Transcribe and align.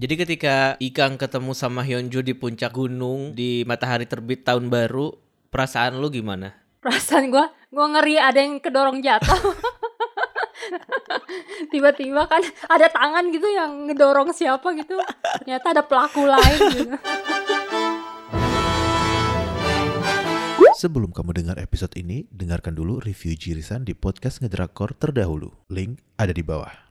Jadi 0.00 0.16
ketika 0.16 0.80
Ikang 0.80 1.20
ketemu 1.20 1.52
sama 1.52 1.84
Hyunju 1.84 2.24
di 2.24 2.32
puncak 2.32 2.72
gunung 2.72 3.36
di 3.36 3.68
matahari 3.68 4.08
terbit 4.08 4.48
tahun 4.48 4.72
baru, 4.72 5.12
perasaan 5.52 6.00
lu 6.00 6.08
gimana? 6.08 6.56
Perasaan 6.80 7.28
gue, 7.28 7.44
gue 7.68 7.86
ngeri 7.92 8.16
ada 8.16 8.40
yang 8.40 8.64
kedorong 8.64 9.04
jatuh. 9.04 9.36
Tiba-tiba 11.76 12.24
kan 12.24 12.40
ada 12.72 12.88
tangan 12.88 13.28
gitu 13.28 13.44
yang 13.52 13.92
ngedorong 13.92 14.32
siapa 14.32 14.72
gitu. 14.72 14.96
Ternyata 15.44 15.76
ada 15.76 15.84
pelaku 15.84 16.24
lain 16.24 16.58
gitu. 16.72 16.96
Sebelum 20.80 21.12
kamu 21.12 21.44
dengar 21.44 21.60
episode 21.60 21.92
ini, 22.00 22.24
dengarkan 22.32 22.72
dulu 22.72 23.04
review 23.04 23.36
Jirisan 23.36 23.84
di 23.84 23.92
podcast 23.92 24.40
Ngedrakor 24.40 24.96
terdahulu. 24.96 25.52
Link 25.68 26.00
ada 26.16 26.32
di 26.32 26.40
bawah. 26.40 26.89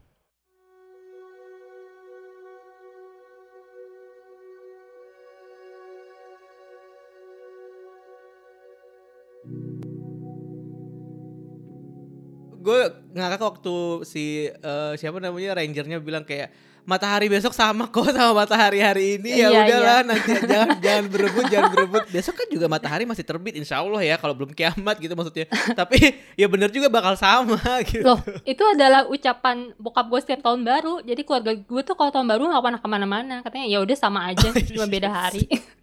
Gue 12.60 12.80
ngakak 13.16 13.42
waktu 13.42 13.76
si 14.04 14.52
eh, 14.52 14.94
siapa 15.00 15.24
namanya 15.24 15.56
rangernya 15.58 15.98
bilang 16.04 16.28
kayak 16.28 16.52
matahari 16.90 17.30
besok 17.30 17.54
sama 17.54 17.86
kok 17.86 18.10
sama 18.10 18.34
matahari 18.34 18.82
hari 18.82 19.22
ini 19.22 19.38
ya 19.38 19.54
Iya, 19.54 19.60
udahlah 19.62 20.00
nanti 20.10 20.32
jangan 20.42 20.70
jangan 20.86 21.06
berebut 21.06 21.46
jangan 21.46 21.70
berebut 21.70 22.04
besok 22.10 22.34
kan 22.34 22.48
juga 22.50 22.66
matahari 22.66 23.06
masih 23.06 23.22
terbit 23.22 23.54
insya 23.54 23.78
Allah 23.78 24.02
ya 24.02 24.18
kalau 24.18 24.34
belum 24.34 24.58
kiamat 24.58 24.98
gitu 24.98 25.14
maksudnya 25.14 25.46
tapi 25.78 26.18
ya 26.34 26.50
bener 26.50 26.74
juga 26.74 26.90
bakal 26.90 27.14
sama 27.14 27.62
gitu 27.90 28.02
Loh, 28.02 28.18
itu 28.42 28.64
adalah 28.66 29.06
ucapan 29.06 29.70
bokap 29.78 30.10
gue 30.10 30.20
setiap 30.24 30.42
tahun 30.42 30.66
baru. 30.66 31.06
Jadi 31.06 31.22
keluarga 31.22 31.52
gue 31.54 31.82
tuh 31.86 31.94
kalau 31.94 32.10
tahun 32.10 32.26
baru 32.26 32.50
gak 32.50 32.64
pernah 32.66 32.82
ke 32.82 32.90
mana-mana. 32.90 33.36
Katanya 33.46 33.68
ya 33.70 33.80
udah 33.86 33.98
sama 34.00 34.34
aja, 34.34 34.50
cuma 34.50 34.90
beda 34.90 35.10
hari. 35.14 35.46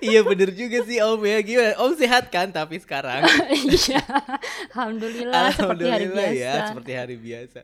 iya 0.00 0.20
bener 0.20 0.50
juga 0.50 0.82
sih 0.82 0.98
Om 0.98 1.20
ya 1.20 1.38
gimana 1.40 1.72
Om 1.76 1.92
sehat 1.94 2.30
kan 2.30 2.48
tapi 2.48 2.78
sekarang 2.78 3.26
Iya, 3.56 4.02
alhamdulillah, 4.70 5.50
seperti 5.50 5.84
hari 5.84 6.06
Alhamdulillah 6.06 6.28
biasa. 6.28 6.38
ya 6.38 6.52
seperti 6.68 6.92
hari 6.92 7.16
biasa. 7.16 7.58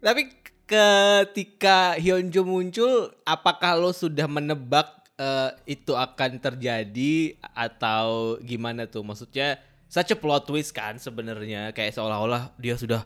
Tapi 0.00 0.22
ketika 0.64 1.78
Hyunjo 1.94 2.42
muncul, 2.42 2.92
apakah 3.22 3.74
lo 3.74 3.90
sudah 3.90 4.24
menebak 4.24 4.86
eh, 5.16 5.50
itu 5.68 5.92
akan 5.92 6.38
terjadi 6.38 7.14
atau 7.42 8.38
gimana 8.40 8.86
tuh? 8.86 9.02
Maksudnya 9.02 9.58
such 9.86 10.10
a 10.10 10.16
plot 10.16 10.46
twist 10.46 10.70
kan 10.70 10.96
sebenarnya 10.96 11.70
kayak 11.70 11.92
seolah-olah 11.92 12.54
dia 12.56 12.74
sudah 12.74 13.02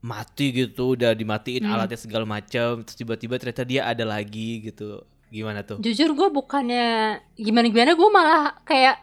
mati 0.00 0.50
gitu, 0.52 0.94
udah 0.94 1.12
dimatiin 1.12 1.62
Hmm. 1.62 1.74
alatnya 1.74 1.94
segala 1.96 2.22
macam, 2.24 2.82
terus 2.82 2.96
tiba-tiba 2.96 3.38
ternyata 3.38 3.62
dia 3.62 3.82
ada 3.84 4.02
lagi 4.02 4.62
gitu. 4.64 5.02
Gimana 5.32 5.64
tuh? 5.64 5.80
Jujur 5.80 6.12
gue 6.12 6.28
bukannya 6.28 7.16
gimana-gimana, 7.40 7.96
gue 7.96 8.10
malah 8.12 8.60
kayak 8.68 9.00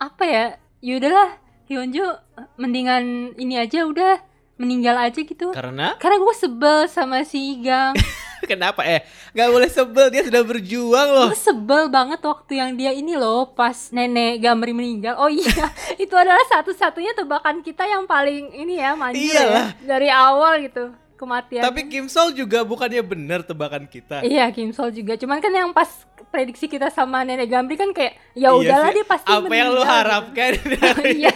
apa 0.00 0.24
ya? 0.24 0.44
Yaudahlah, 0.80 1.36
Hyunjo 1.68 2.08
mendingan 2.56 3.36
ini 3.36 3.60
aja 3.60 3.84
udah 3.84 4.16
meninggal 4.56 4.96
aja 4.96 5.20
gitu. 5.20 5.52
Karena 5.52 6.00
Karena 6.00 6.16
gue 6.24 6.34
sebel 6.34 6.88
sama 6.88 7.20
si 7.28 7.60
Igang. 7.60 7.92
kenapa 8.48 8.86
eh 8.86 9.02
nggak 9.34 9.50
boleh 9.50 9.68
sebel 9.68 10.06
dia 10.14 10.22
sudah 10.22 10.46
berjuang 10.46 11.08
loh. 11.10 11.28
gue 11.28 11.36
sebel 11.36 11.90
banget 11.90 12.22
waktu 12.22 12.52
yang 12.62 12.70
dia 12.78 12.94
ini 12.94 13.18
loh 13.18 13.50
pas 13.52 13.92
nenek 13.92 14.40
Gamri 14.40 14.72
meninggal. 14.72 15.20
Oh 15.20 15.28
iya, 15.28 15.68
itu 16.02 16.14
adalah 16.16 16.40
satu-satunya 16.48 17.12
tebakan 17.12 17.60
kita 17.60 17.84
yang 17.84 18.08
paling 18.08 18.54
ini 18.56 18.80
ya 18.80 18.96
Iyalah. 18.96 19.74
ya 19.76 19.84
dari 19.84 20.08
awal 20.08 20.64
gitu 20.64 20.94
kematian. 21.18 21.60
Tapi 21.60 21.80
Kim 21.84 22.06
Sol 22.06 22.30
juga 22.30 22.62
bukannya 22.62 23.02
benar 23.02 23.42
tebakan 23.42 23.84
kita. 23.84 24.22
Iya 24.22 24.46
Kim 24.48 24.70
Sol 24.70 24.88
juga. 24.88 25.14
Cuman 25.14 25.38
kan 25.38 25.50
yang 25.50 25.70
pas 25.70 25.90
prediksi 26.28 26.64
kita 26.64 26.88
sama 26.88 27.20
nenek 27.20 27.48
Gamri 27.48 27.74
kan 27.74 27.90
kayak 27.90 28.14
ya 28.32 28.48
Iya 28.48 28.50
udahlah 28.54 28.88
sih. 28.88 28.96
dia 28.96 29.06
pasti 29.06 29.26
apa 29.28 29.50
yang 29.50 29.68
lu 29.70 29.82
harapkan 29.82 30.52
dari 30.54 31.10
Iya. 31.24 31.34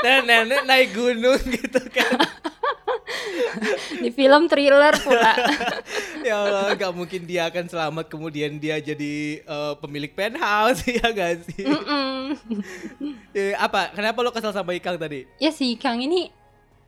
dan 0.00 0.24
nenek 0.24 0.64
naik 0.64 0.88
gunung 0.92 1.38
gitu 1.40 1.80
kan 1.88 2.18
Di 3.94 4.10
film 4.10 4.46
thriller 4.46 4.94
pula. 4.98 5.32
ya 6.26 6.34
Allah 6.38 6.72
nggak 6.72 6.92
mungkin 6.94 7.22
dia 7.22 7.46
akan 7.46 7.68
selamat 7.68 8.08
kemudian 8.08 8.56
dia 8.56 8.80
jadi 8.80 9.14
eh, 9.38 9.74
pemilik 9.78 10.08
penthouse 10.10 10.88
ya 10.88 11.04
gak 11.06 11.44
sih 11.46 11.64
Mm-mm. 11.64 12.32
Eh, 13.30 13.52
apa 13.54 13.92
kenapa 13.92 14.18
lo 14.20 14.32
kesel 14.32 14.50
sama 14.50 14.72
Ikang 14.72 14.96
tadi 14.96 15.28
ya 15.36 15.52
si 15.52 15.76
Kang 15.76 16.00
ini 16.00 16.32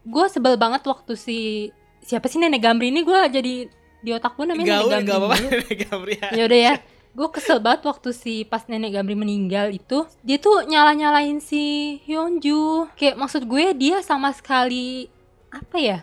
gue 0.02 0.26
sebel 0.26 0.56
banget 0.56 0.80
waktu 0.82 1.12
si 1.14 1.68
siapa 2.06 2.30
sih 2.30 2.38
nenek 2.38 2.62
Gamri 2.62 2.94
ini? 2.94 3.02
Gue 3.02 3.18
jadi 3.26 3.66
di 4.00 4.10
otak 4.14 4.38
gue 4.38 4.46
namanya 4.46 4.78
gaul 4.78 4.90
nenek 4.94 5.06
Gamri 5.10 5.18
apa-apa. 5.18 5.36
nenek 5.50 5.76
Gamri 5.90 6.14
ya. 6.14 6.28
ya 6.30 6.42
udah 6.46 6.60
ya. 6.70 6.74
Gue 7.16 7.28
kesel 7.32 7.58
banget 7.58 7.82
waktu 7.88 8.10
si 8.14 8.46
pas 8.46 8.62
nenek 8.70 8.94
Gamri 8.94 9.18
meninggal 9.18 9.74
itu. 9.74 10.06
Dia 10.22 10.38
tuh 10.38 10.62
nyala 10.70 10.94
nyalain 10.94 11.42
si 11.42 11.98
Hyunju. 12.06 12.94
Kayak 12.94 13.18
maksud 13.18 13.42
gue 13.50 13.74
dia 13.74 13.98
sama 14.06 14.30
sekali 14.30 15.10
apa 15.50 15.78
ya 15.82 15.98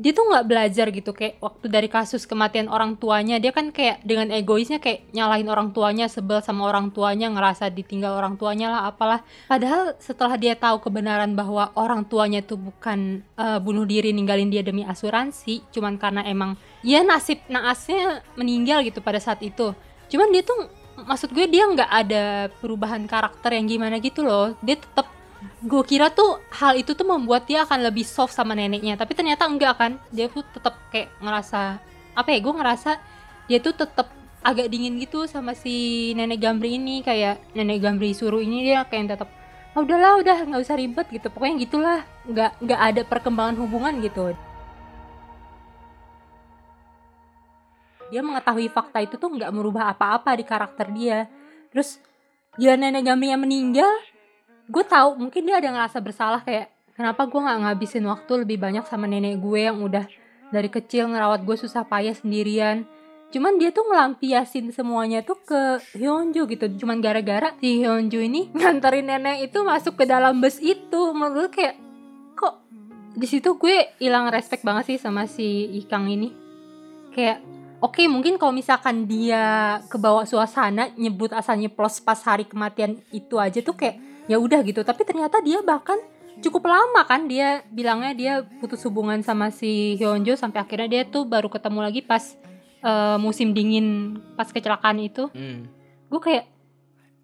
dia 0.00 0.12
tuh 0.16 0.26
nggak 0.26 0.46
belajar 0.48 0.86
gitu 0.90 1.10
kayak 1.14 1.38
waktu 1.38 1.66
dari 1.68 1.86
kasus 1.86 2.24
kematian 2.24 2.66
orang 2.66 2.96
tuanya 2.96 3.36
dia 3.38 3.54
kan 3.54 3.70
kayak 3.70 4.02
dengan 4.02 4.32
egoisnya 4.32 4.82
kayak 4.82 5.06
nyalahin 5.14 5.46
orang 5.46 5.70
tuanya 5.70 6.08
sebel 6.08 6.40
sama 6.40 6.66
orang 6.66 6.90
tuanya 6.90 7.30
ngerasa 7.30 7.70
ditinggal 7.70 8.16
orang 8.16 8.34
tuanya 8.40 8.72
lah 8.72 8.82
apalah. 8.88 9.20
Padahal 9.46 9.94
setelah 10.00 10.34
dia 10.40 10.56
tahu 10.56 10.80
kebenaran 10.82 11.36
bahwa 11.36 11.70
orang 11.76 12.02
tuanya 12.08 12.40
tuh 12.40 12.58
bukan 12.58 13.20
eh, 13.22 13.58
bunuh 13.60 13.84
diri 13.84 14.10
ninggalin 14.10 14.48
dia 14.48 14.64
demi 14.64 14.82
asuransi 14.82 15.62
cuman 15.70 16.00
karena 16.00 16.24
emang 16.24 16.56
ya 16.80 17.04
nasib 17.04 17.38
naasnya 17.46 18.24
meninggal 18.34 18.82
gitu 18.82 19.04
pada 19.04 19.20
saat 19.20 19.44
itu. 19.44 19.76
Cuman 20.08 20.32
dia 20.32 20.42
tuh 20.42 20.82
maksud 21.04 21.32
gue 21.32 21.46
dia 21.48 21.64
nggak 21.64 21.90
ada 21.90 22.52
perubahan 22.60 23.04
karakter 23.08 23.56
yang 23.56 23.68
gimana 23.68 24.00
gitu 24.00 24.24
loh. 24.24 24.56
Dia 24.64 24.80
tetap 24.80 25.11
gue 25.62 25.82
kira 25.86 26.10
tuh 26.10 26.42
hal 26.50 26.74
itu 26.74 26.90
tuh 26.98 27.06
membuat 27.06 27.46
dia 27.46 27.62
akan 27.62 27.86
lebih 27.86 28.02
soft 28.02 28.34
sama 28.34 28.58
neneknya. 28.58 28.98
Tapi 28.98 29.14
ternyata 29.14 29.46
enggak 29.46 29.74
kan? 29.78 29.92
Dia 30.10 30.26
tuh 30.26 30.42
tetap 30.50 30.74
kayak 30.90 31.14
ngerasa 31.22 31.78
apa 32.12 32.28
ya 32.28 32.38
gue 32.42 32.54
ngerasa 32.54 32.90
dia 33.46 33.58
tuh 33.62 33.72
tetap 33.72 34.10
agak 34.42 34.68
dingin 34.68 34.98
gitu 34.98 35.24
sama 35.30 35.54
si 35.54 36.10
nenek 36.18 36.42
Gamri 36.42 36.82
ini. 36.82 37.06
Kayak 37.06 37.38
nenek 37.54 37.78
Gamri 37.78 38.10
suruh 38.10 38.42
ini 38.42 38.66
dia 38.66 38.82
kayak 38.90 39.14
tetap 39.14 39.30
"Ah, 39.72 39.80
udahlah 39.80 40.18
udah 40.20 40.38
nggak 40.50 40.62
usah 40.66 40.76
ribet 40.76 41.06
gitu. 41.14 41.30
Pokoknya 41.30 41.54
gitulah. 41.62 42.00
Nggak 42.26 42.50
nggak 42.58 42.80
ada 42.82 43.02
perkembangan 43.06 43.56
hubungan 43.62 43.94
gitu. 44.02 44.34
Dia 48.10 48.20
mengetahui 48.20 48.68
fakta 48.68 49.00
itu 49.00 49.16
tuh 49.16 49.30
nggak 49.30 49.48
merubah 49.54 49.94
apa-apa 49.94 50.34
di 50.36 50.44
karakter 50.44 50.90
dia. 50.90 51.30
Terus 51.70 52.02
dia 52.58 52.74
nenek 52.76 53.06
Gamri 53.06 53.30
yang 53.32 53.40
meninggal 53.40 53.88
gue 54.72 54.84
tahu 54.88 55.20
mungkin 55.20 55.44
dia 55.44 55.60
ada 55.60 55.68
ngerasa 55.68 56.00
bersalah 56.00 56.40
kayak 56.40 56.72
kenapa 56.96 57.28
gue 57.28 57.40
nggak 57.40 57.60
ngabisin 57.68 58.08
waktu 58.08 58.32
lebih 58.48 58.56
banyak 58.56 58.88
sama 58.88 59.04
nenek 59.04 59.36
gue 59.36 59.68
yang 59.68 59.76
udah 59.84 60.08
dari 60.48 60.68
kecil 60.72 61.12
ngerawat 61.12 61.44
gue 61.44 61.56
susah 61.56 61.84
payah 61.84 62.16
sendirian. 62.16 62.84
Cuman 63.32 63.56
dia 63.56 63.72
tuh 63.72 63.88
ngelampiasin 63.88 64.68
semuanya 64.76 65.24
tuh 65.24 65.40
ke 65.40 65.80
Hyunju 65.96 66.44
gitu. 66.44 66.68
Cuman 66.84 67.00
gara-gara 67.00 67.56
si 67.56 67.80
Hyunju 67.80 68.20
ini 68.20 68.48
nganterin 68.56 69.08
nenek 69.08 69.48
itu 69.48 69.64
masuk 69.64 69.96
ke 69.96 70.04
dalam 70.04 70.44
bus 70.44 70.60
itu. 70.60 71.16
Menurut 71.16 71.48
kayak 71.48 71.80
kok 72.36 72.60
di 73.16 73.24
situ 73.24 73.56
gue 73.56 73.96
hilang 73.96 74.28
respect 74.28 74.60
banget 74.60 74.92
sih 74.92 74.98
sama 75.00 75.24
si 75.24 75.72
Ikang 75.80 76.12
ini? 76.12 76.28
Kayak 77.16 77.40
oke 77.80 78.04
mungkin 78.12 78.36
kalau 78.36 78.52
misalkan 78.52 79.08
dia 79.08 79.80
kebawa 79.88 80.28
suasana 80.28 80.92
nyebut 81.00 81.32
asalnya 81.32 81.72
plus 81.72 82.04
pas 82.04 82.20
hari 82.20 82.44
kematian 82.44 83.00
itu 83.16 83.40
aja 83.40 83.64
tuh 83.64 83.72
kayak 83.72 84.11
ya 84.32 84.40
udah 84.40 84.64
gitu. 84.64 84.80
Tapi 84.80 85.04
ternyata 85.04 85.44
dia 85.44 85.60
bahkan 85.60 86.00
cukup 86.40 86.72
lama 86.72 87.04
kan 87.04 87.28
dia 87.28 87.60
bilangnya 87.68 88.12
dia 88.16 88.32
putus 88.64 88.80
hubungan 88.88 89.20
sama 89.20 89.52
si 89.52 90.00
Hyunjo 90.00 90.32
sampai 90.32 90.64
akhirnya 90.64 90.88
dia 90.88 91.02
tuh 91.04 91.28
baru 91.28 91.52
ketemu 91.52 91.78
lagi 91.84 92.00
pas 92.00 92.24
eh, 92.80 93.16
musim 93.20 93.52
dingin 93.52 94.16
pas 94.34 94.48
kecelakaan 94.48 94.96
itu. 95.04 95.28
Hmm. 95.36 95.68
gue 96.12 96.20
kayak 96.20 96.44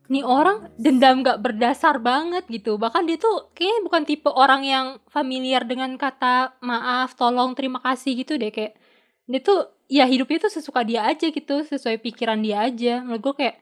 nih 0.09 0.25
orang 0.25 0.73
dendam 0.81 1.21
gak 1.21 1.45
berdasar 1.45 2.01
banget 2.01 2.49
gitu. 2.49 2.81
Bahkan 2.81 3.05
dia 3.05 3.21
tuh 3.21 3.53
kayaknya 3.53 3.81
bukan 3.85 4.03
tipe 4.09 4.31
orang 4.33 4.65
yang 4.65 4.87
familiar 5.13 5.69
dengan 5.69 5.93
kata 6.01 6.57
maaf 6.65 7.13
tolong 7.13 7.53
terima 7.53 7.85
kasih 7.85 8.17
gitu 8.17 8.41
deh. 8.41 8.49
Kayak 8.49 8.81
dia 9.29 9.41
tuh 9.45 9.69
ya 9.93 10.09
hidupnya 10.09 10.49
tuh 10.49 10.53
sesuka 10.53 10.81
dia 10.81 11.05
aja 11.05 11.29
gitu 11.29 11.61
sesuai 11.61 12.01
pikiran 12.01 12.41
dia 12.41 12.65
aja. 12.65 13.05
Menurut 13.05 13.21
gue 13.21 13.35
kayak 13.45 13.57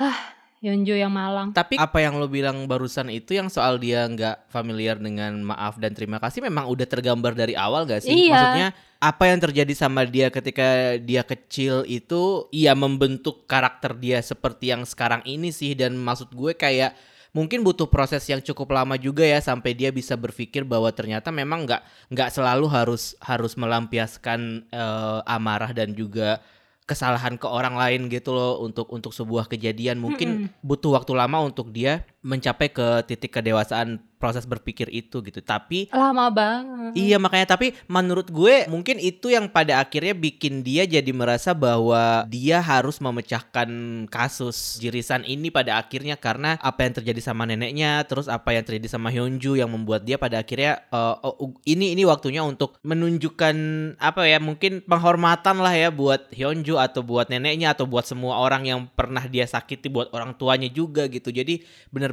ah 0.00 0.16
Yonjo 0.64 0.96
yang 0.96 1.12
malang 1.12 1.52
Tapi 1.52 1.76
apa 1.76 1.98
yang 2.00 2.16
lo 2.16 2.24
bilang 2.24 2.64
barusan 2.64 3.12
itu 3.12 3.36
yang 3.36 3.52
soal 3.52 3.76
dia 3.76 4.08
nggak 4.08 4.48
familiar 4.48 4.96
dengan 4.96 5.44
maaf 5.44 5.76
dan 5.76 5.92
terima 5.92 6.16
kasih 6.16 6.40
memang 6.40 6.64
udah 6.72 6.88
tergambar 6.88 7.36
dari 7.36 7.52
awal 7.52 7.84
gak 7.84 8.00
sih? 8.00 8.32
Iya. 8.32 8.32
Maksudnya 8.32 8.68
apa 8.96 9.24
yang 9.28 9.38
terjadi 9.44 9.74
sama 9.76 10.08
dia 10.08 10.32
ketika 10.32 10.96
dia 10.96 11.20
kecil 11.20 11.84
itu 11.84 12.48
ia 12.48 12.72
membentuk 12.72 13.44
karakter 13.44 13.92
dia 13.92 14.24
seperti 14.24 14.72
yang 14.72 14.88
sekarang 14.88 15.20
ini 15.28 15.52
sih 15.52 15.76
dan 15.76 15.92
maksud 16.00 16.32
gue 16.32 16.56
kayak 16.56 16.96
mungkin 17.36 17.60
butuh 17.60 17.90
proses 17.90 18.24
yang 18.30 18.40
cukup 18.40 18.72
lama 18.72 18.96
juga 18.96 19.26
ya 19.26 19.42
sampai 19.42 19.76
dia 19.76 19.92
bisa 19.92 20.16
berpikir 20.16 20.64
bahwa 20.64 20.88
ternyata 20.94 21.28
memang 21.28 21.68
nggak 21.68 21.82
nggak 22.14 22.30
selalu 22.32 22.70
harus 22.70 23.12
harus 23.20 23.58
melampiaskan 23.60 24.70
eh, 24.72 25.20
amarah 25.28 25.76
dan 25.76 25.92
juga 25.92 26.40
kesalahan 26.84 27.40
ke 27.40 27.48
orang 27.48 27.76
lain 27.76 28.12
gitu 28.12 28.36
loh 28.36 28.60
untuk 28.60 28.88
untuk 28.92 29.12
sebuah 29.16 29.48
kejadian. 29.48 30.00
Mungkin 30.00 30.52
butuh 30.60 30.96
waktu 30.96 31.12
lama 31.16 31.44
untuk 31.44 31.72
dia 31.72 32.04
mencapai 32.24 32.72
ke 32.72 33.04
titik 33.04 33.36
kedewasaan 33.36 34.00
proses 34.24 34.48
berpikir 34.48 34.88
itu 34.88 35.20
gitu 35.20 35.44
tapi 35.44 35.92
Lama 35.92 36.32
banget. 36.32 36.96
Iya 36.96 37.20
makanya 37.20 37.52
tapi 37.52 37.76
menurut 37.84 38.32
gue 38.32 38.64
mungkin 38.72 38.96
itu 38.96 39.28
yang 39.28 39.52
pada 39.52 39.84
akhirnya 39.84 40.16
bikin 40.16 40.64
dia 40.64 40.88
jadi 40.88 41.12
merasa 41.12 41.52
bahwa 41.52 42.24
dia 42.32 42.64
harus 42.64 42.96
memecahkan 43.04 43.68
kasus 44.08 44.80
Jirisan 44.80 45.28
ini 45.28 45.52
pada 45.52 45.76
akhirnya 45.76 46.16
karena 46.16 46.56
apa 46.64 46.88
yang 46.88 46.96
terjadi 46.96 47.20
sama 47.20 47.44
neneknya 47.44 48.00
terus 48.08 48.24
apa 48.32 48.56
yang 48.56 48.64
terjadi 48.64 48.96
sama 48.96 49.12
Hyunju 49.12 49.60
yang 49.60 49.68
membuat 49.68 50.08
dia 50.08 50.16
pada 50.16 50.40
akhirnya 50.40 50.80
eh, 50.88 51.14
oh, 51.20 51.52
ini 51.68 51.92
ini 51.92 52.08
waktunya 52.08 52.40
untuk 52.40 52.80
menunjukkan 52.80 53.56
apa 54.00 54.24
ya 54.24 54.40
mungkin 54.40 54.80
penghormatan 54.88 55.60
lah 55.60 55.76
ya 55.76 55.92
buat 55.92 56.32
Hyunju 56.32 56.80
atau 56.80 57.04
buat 57.04 57.28
neneknya 57.28 57.76
atau 57.76 57.84
buat 57.84 58.08
semua 58.08 58.40
orang 58.40 58.64
yang 58.64 58.80
pernah 58.88 59.28
dia 59.28 59.44
sakiti 59.44 59.92
buat 59.92 60.08
orang 60.16 60.32
tuanya 60.40 60.72
juga 60.72 61.12
gitu 61.12 61.28
jadi 61.28 61.60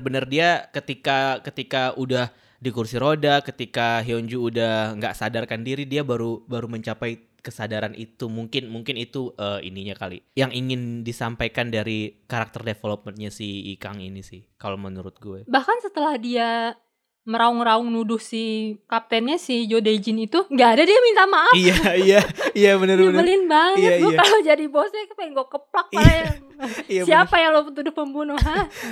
benar-benar 0.02 0.26
dia 0.26 0.50
ketika 0.74 1.38
ketika 1.46 1.94
udah 1.94 2.34
di 2.62 2.70
kursi 2.70 2.98
roda 2.98 3.42
ketika 3.42 4.02
Hyunju 4.06 4.38
udah 4.38 4.98
nggak 4.98 5.18
sadarkan 5.18 5.66
diri 5.66 5.86
dia 5.86 6.06
baru 6.06 6.42
baru 6.46 6.70
mencapai 6.70 7.32
kesadaran 7.42 7.98
itu. 7.98 8.30
Mungkin 8.30 8.70
mungkin 8.70 8.96
itu 9.02 9.34
eh, 9.38 9.66
ininya 9.66 9.98
kali. 9.98 10.22
Yang 10.38 10.52
ingin 10.62 10.82
disampaikan 11.02 11.74
dari 11.74 12.22
karakter 12.30 12.62
developmentnya 12.62 13.34
si 13.34 13.74
Ikang 13.74 13.98
ini 13.98 14.22
sih 14.22 14.46
kalau 14.62 14.78
menurut 14.78 15.18
gue. 15.18 15.50
Bahkan 15.50 15.78
setelah 15.82 16.16
dia 16.22 16.78
meraung-raung 17.22 17.86
nuduh 17.86 18.18
si 18.18 18.44
kaptennya 18.86 19.38
si 19.38 19.66
Jo 19.66 19.78
Daejin 19.78 20.18
itu 20.18 20.42
nggak 20.44 20.70
ada 20.72 20.84
dia 20.84 20.98
minta 21.00 21.24
maaf. 21.24 21.54
iya 21.54 21.78
iya 21.96 22.20
iya 22.52 22.72
bener-bener 22.76 23.14
Nyebelin 23.14 23.44
banget 23.46 23.78
Iya, 23.78 23.92
gue 24.00 24.12
iya. 24.12 24.20
kalau 24.20 24.40
jadi 24.42 24.66
bosnya 24.66 25.02
pengen 25.14 25.32
gue 25.32 25.46
keplak 25.46 25.88
Iya, 25.92 26.02
malah. 26.02 26.26
iya, 26.88 27.02
Siapa 27.04 27.36
yang 27.36 27.52
lo 27.52 27.62
tuduh 27.68 27.90
pembunuh? 27.92 28.38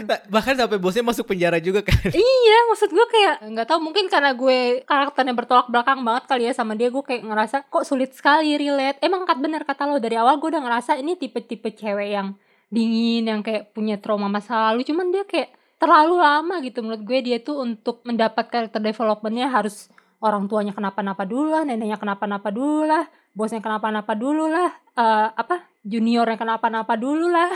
Bah- 0.05 0.21
bahkan 0.29 0.53
sampai 0.53 0.77
bosnya 0.77 1.01
masuk 1.01 1.25
penjara 1.25 1.57
juga 1.57 1.81
kan 1.81 1.97
iya, 2.07 2.57
maksud 2.65 2.89
gue 2.89 3.05
kayak 3.07 3.35
nggak 3.49 3.67
tahu 3.67 3.79
mungkin 3.81 4.05
karena 4.05 4.31
gue 4.31 4.59
karakternya 4.83 5.33
bertolak 5.33 5.67
belakang 5.67 5.99
banget 5.99 6.23
kali 6.25 6.43
ya 6.45 6.53
sama 6.53 6.73
dia 6.73 6.87
gue 6.87 7.01
kayak 7.01 7.25
ngerasa 7.25 7.65
kok 7.65 7.81
sulit 7.81 8.11
sekali 8.11 8.53
relate. 8.55 8.97
Emang 8.99 9.25
kat 9.25 9.37
bener 9.37 9.61
kata 9.63 9.85
lo 9.85 9.97
dari 9.97 10.13
awal 10.13 10.37
gue 10.37 10.49
udah 10.49 10.61
ngerasa 10.61 10.95
ini 10.95 11.13
tipe-tipe 11.15 11.69
cewek 11.71 12.09
yang 12.11 12.37
dingin 12.67 13.25
yang 13.25 13.41
kayak 13.41 13.73
punya 13.73 13.97
trauma 13.97 14.29
masa 14.29 14.69
lalu 14.69 14.85
cuman 14.85 15.09
dia 15.09 15.25
kayak 15.25 15.49
terlalu 15.79 16.19
lama 16.19 16.59
gitu 16.59 16.83
menurut 16.83 17.01
gue 17.07 17.19
dia 17.23 17.37
tuh 17.39 17.63
untuk 17.63 18.03
mendapat 18.03 18.51
karakter 18.51 18.83
developmentnya 18.83 19.47
harus 19.47 19.87
orang 20.19 20.51
tuanya 20.51 20.75
kenapa-napa 20.75 21.23
dulu 21.23 21.55
lah, 21.55 21.63
neneknya 21.63 21.95
kenapa-napa 21.95 22.51
dulu 22.51 22.83
lah, 22.83 23.07
bosnya 23.31 23.63
kenapa-napa 23.63 24.13
dulu 24.19 24.51
lah, 24.51 24.69
eh, 24.99 25.27
apa 25.31 25.68
juniornya 25.79 26.35
kenapa-napa 26.35 26.99
dulu 26.99 27.31
lah. 27.31 27.49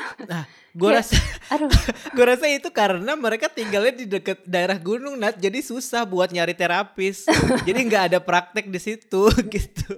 gue 0.74 0.90
Kayak- 0.90 1.06
rasa 1.06 1.16
Aduh, 1.54 1.70
gue 2.16 2.26
rasa 2.26 2.46
itu 2.50 2.70
karena 2.72 3.14
mereka 3.20 3.52
tinggalnya 3.52 3.94
di 3.94 4.06
deket 4.08 4.42
daerah 4.48 4.80
gunung 4.80 5.20
Nat. 5.20 5.38
Jadi 5.38 5.60
susah 5.60 6.08
buat 6.08 6.32
nyari 6.32 6.56
terapis. 6.56 7.28
Jadi 7.68 7.80
nggak 7.84 8.04
ada 8.10 8.20
praktek 8.24 8.72
di 8.72 8.80
situ 8.80 9.28
gitu. 9.54 9.94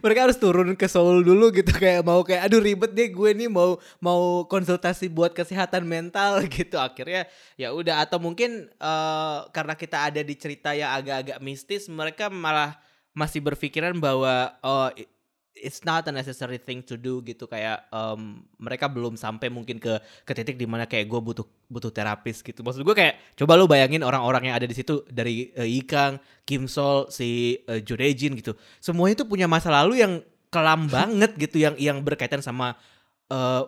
Mereka 0.00 0.20
harus 0.26 0.40
turun 0.40 0.72
ke 0.74 0.88
Seoul 0.88 1.22
dulu 1.22 1.52
gitu. 1.52 1.70
Kayak 1.70 2.02
mau 2.02 2.24
kayak 2.24 2.48
aduh 2.50 2.58
ribet 2.58 2.90
deh 2.96 3.12
gue 3.12 3.30
nih 3.36 3.48
mau 3.52 3.76
mau 4.00 4.48
konsultasi 4.48 5.12
buat 5.12 5.36
kesehatan 5.36 5.84
mental 5.84 6.40
gitu. 6.48 6.80
Akhirnya 6.80 7.28
ya 7.54 7.70
udah. 7.70 8.00
Atau 8.02 8.18
mungkin 8.18 8.66
eh, 8.72 9.38
karena 9.52 9.76
kita 9.76 10.08
ada 10.08 10.24
di 10.24 10.34
cerita 10.34 10.72
yang 10.72 10.96
agak-agak 10.96 11.38
mistis 11.44 11.86
mereka 11.86 12.32
malah 12.32 12.80
masih 13.12 13.44
berpikiran 13.44 13.98
bahwa 13.98 14.56
oh 14.64 14.88
it's 15.56 15.82
not 15.82 16.06
a 16.08 16.12
necessary 16.14 16.56
thing 16.56 16.80
to 16.86 16.96
do 16.96 17.20
gitu. 17.26 17.44
Kayak 17.50 17.86
em, 17.90 18.42
mereka 18.56 18.86
belum 18.86 19.18
sampai 19.18 19.52
mungkin 19.52 19.76
ke 19.82 20.00
ke 20.24 20.32
titik 20.32 20.56
di 20.56 20.66
mana 20.66 20.86
kayak 20.86 21.10
gue 21.10 21.20
butuh 21.20 21.46
butuh 21.68 21.90
terapis 21.92 22.40
gitu. 22.40 22.62
Maksud 22.62 22.82
gue 22.82 22.94
kayak 22.96 23.36
coba 23.36 23.58
lu 23.58 23.66
bayangin 23.66 24.02
orang-orang 24.06 24.50
yang 24.50 24.56
ada 24.56 24.66
di 24.66 24.74
situ 24.74 25.04
dari 25.10 25.50
eh, 25.54 25.68
Ikang, 25.68 26.18
Kim 26.46 26.66
Sol, 26.70 27.10
si 27.12 27.60
uh, 27.68 27.78
Jo 27.82 27.94
Dae-jin 27.98 28.38
gitu. 28.38 28.56
Semuanya 28.78 29.22
itu 29.22 29.26
punya 29.28 29.46
masa 29.50 29.70
lalu 29.70 30.02
yang 30.02 30.12
kelam 30.50 30.90
banget 30.94 31.36
gitu 31.36 31.60
yang 31.62 31.74
yang 31.76 32.00
berkaitan 32.00 32.40
sama 32.40 32.78
eh, 33.30 33.62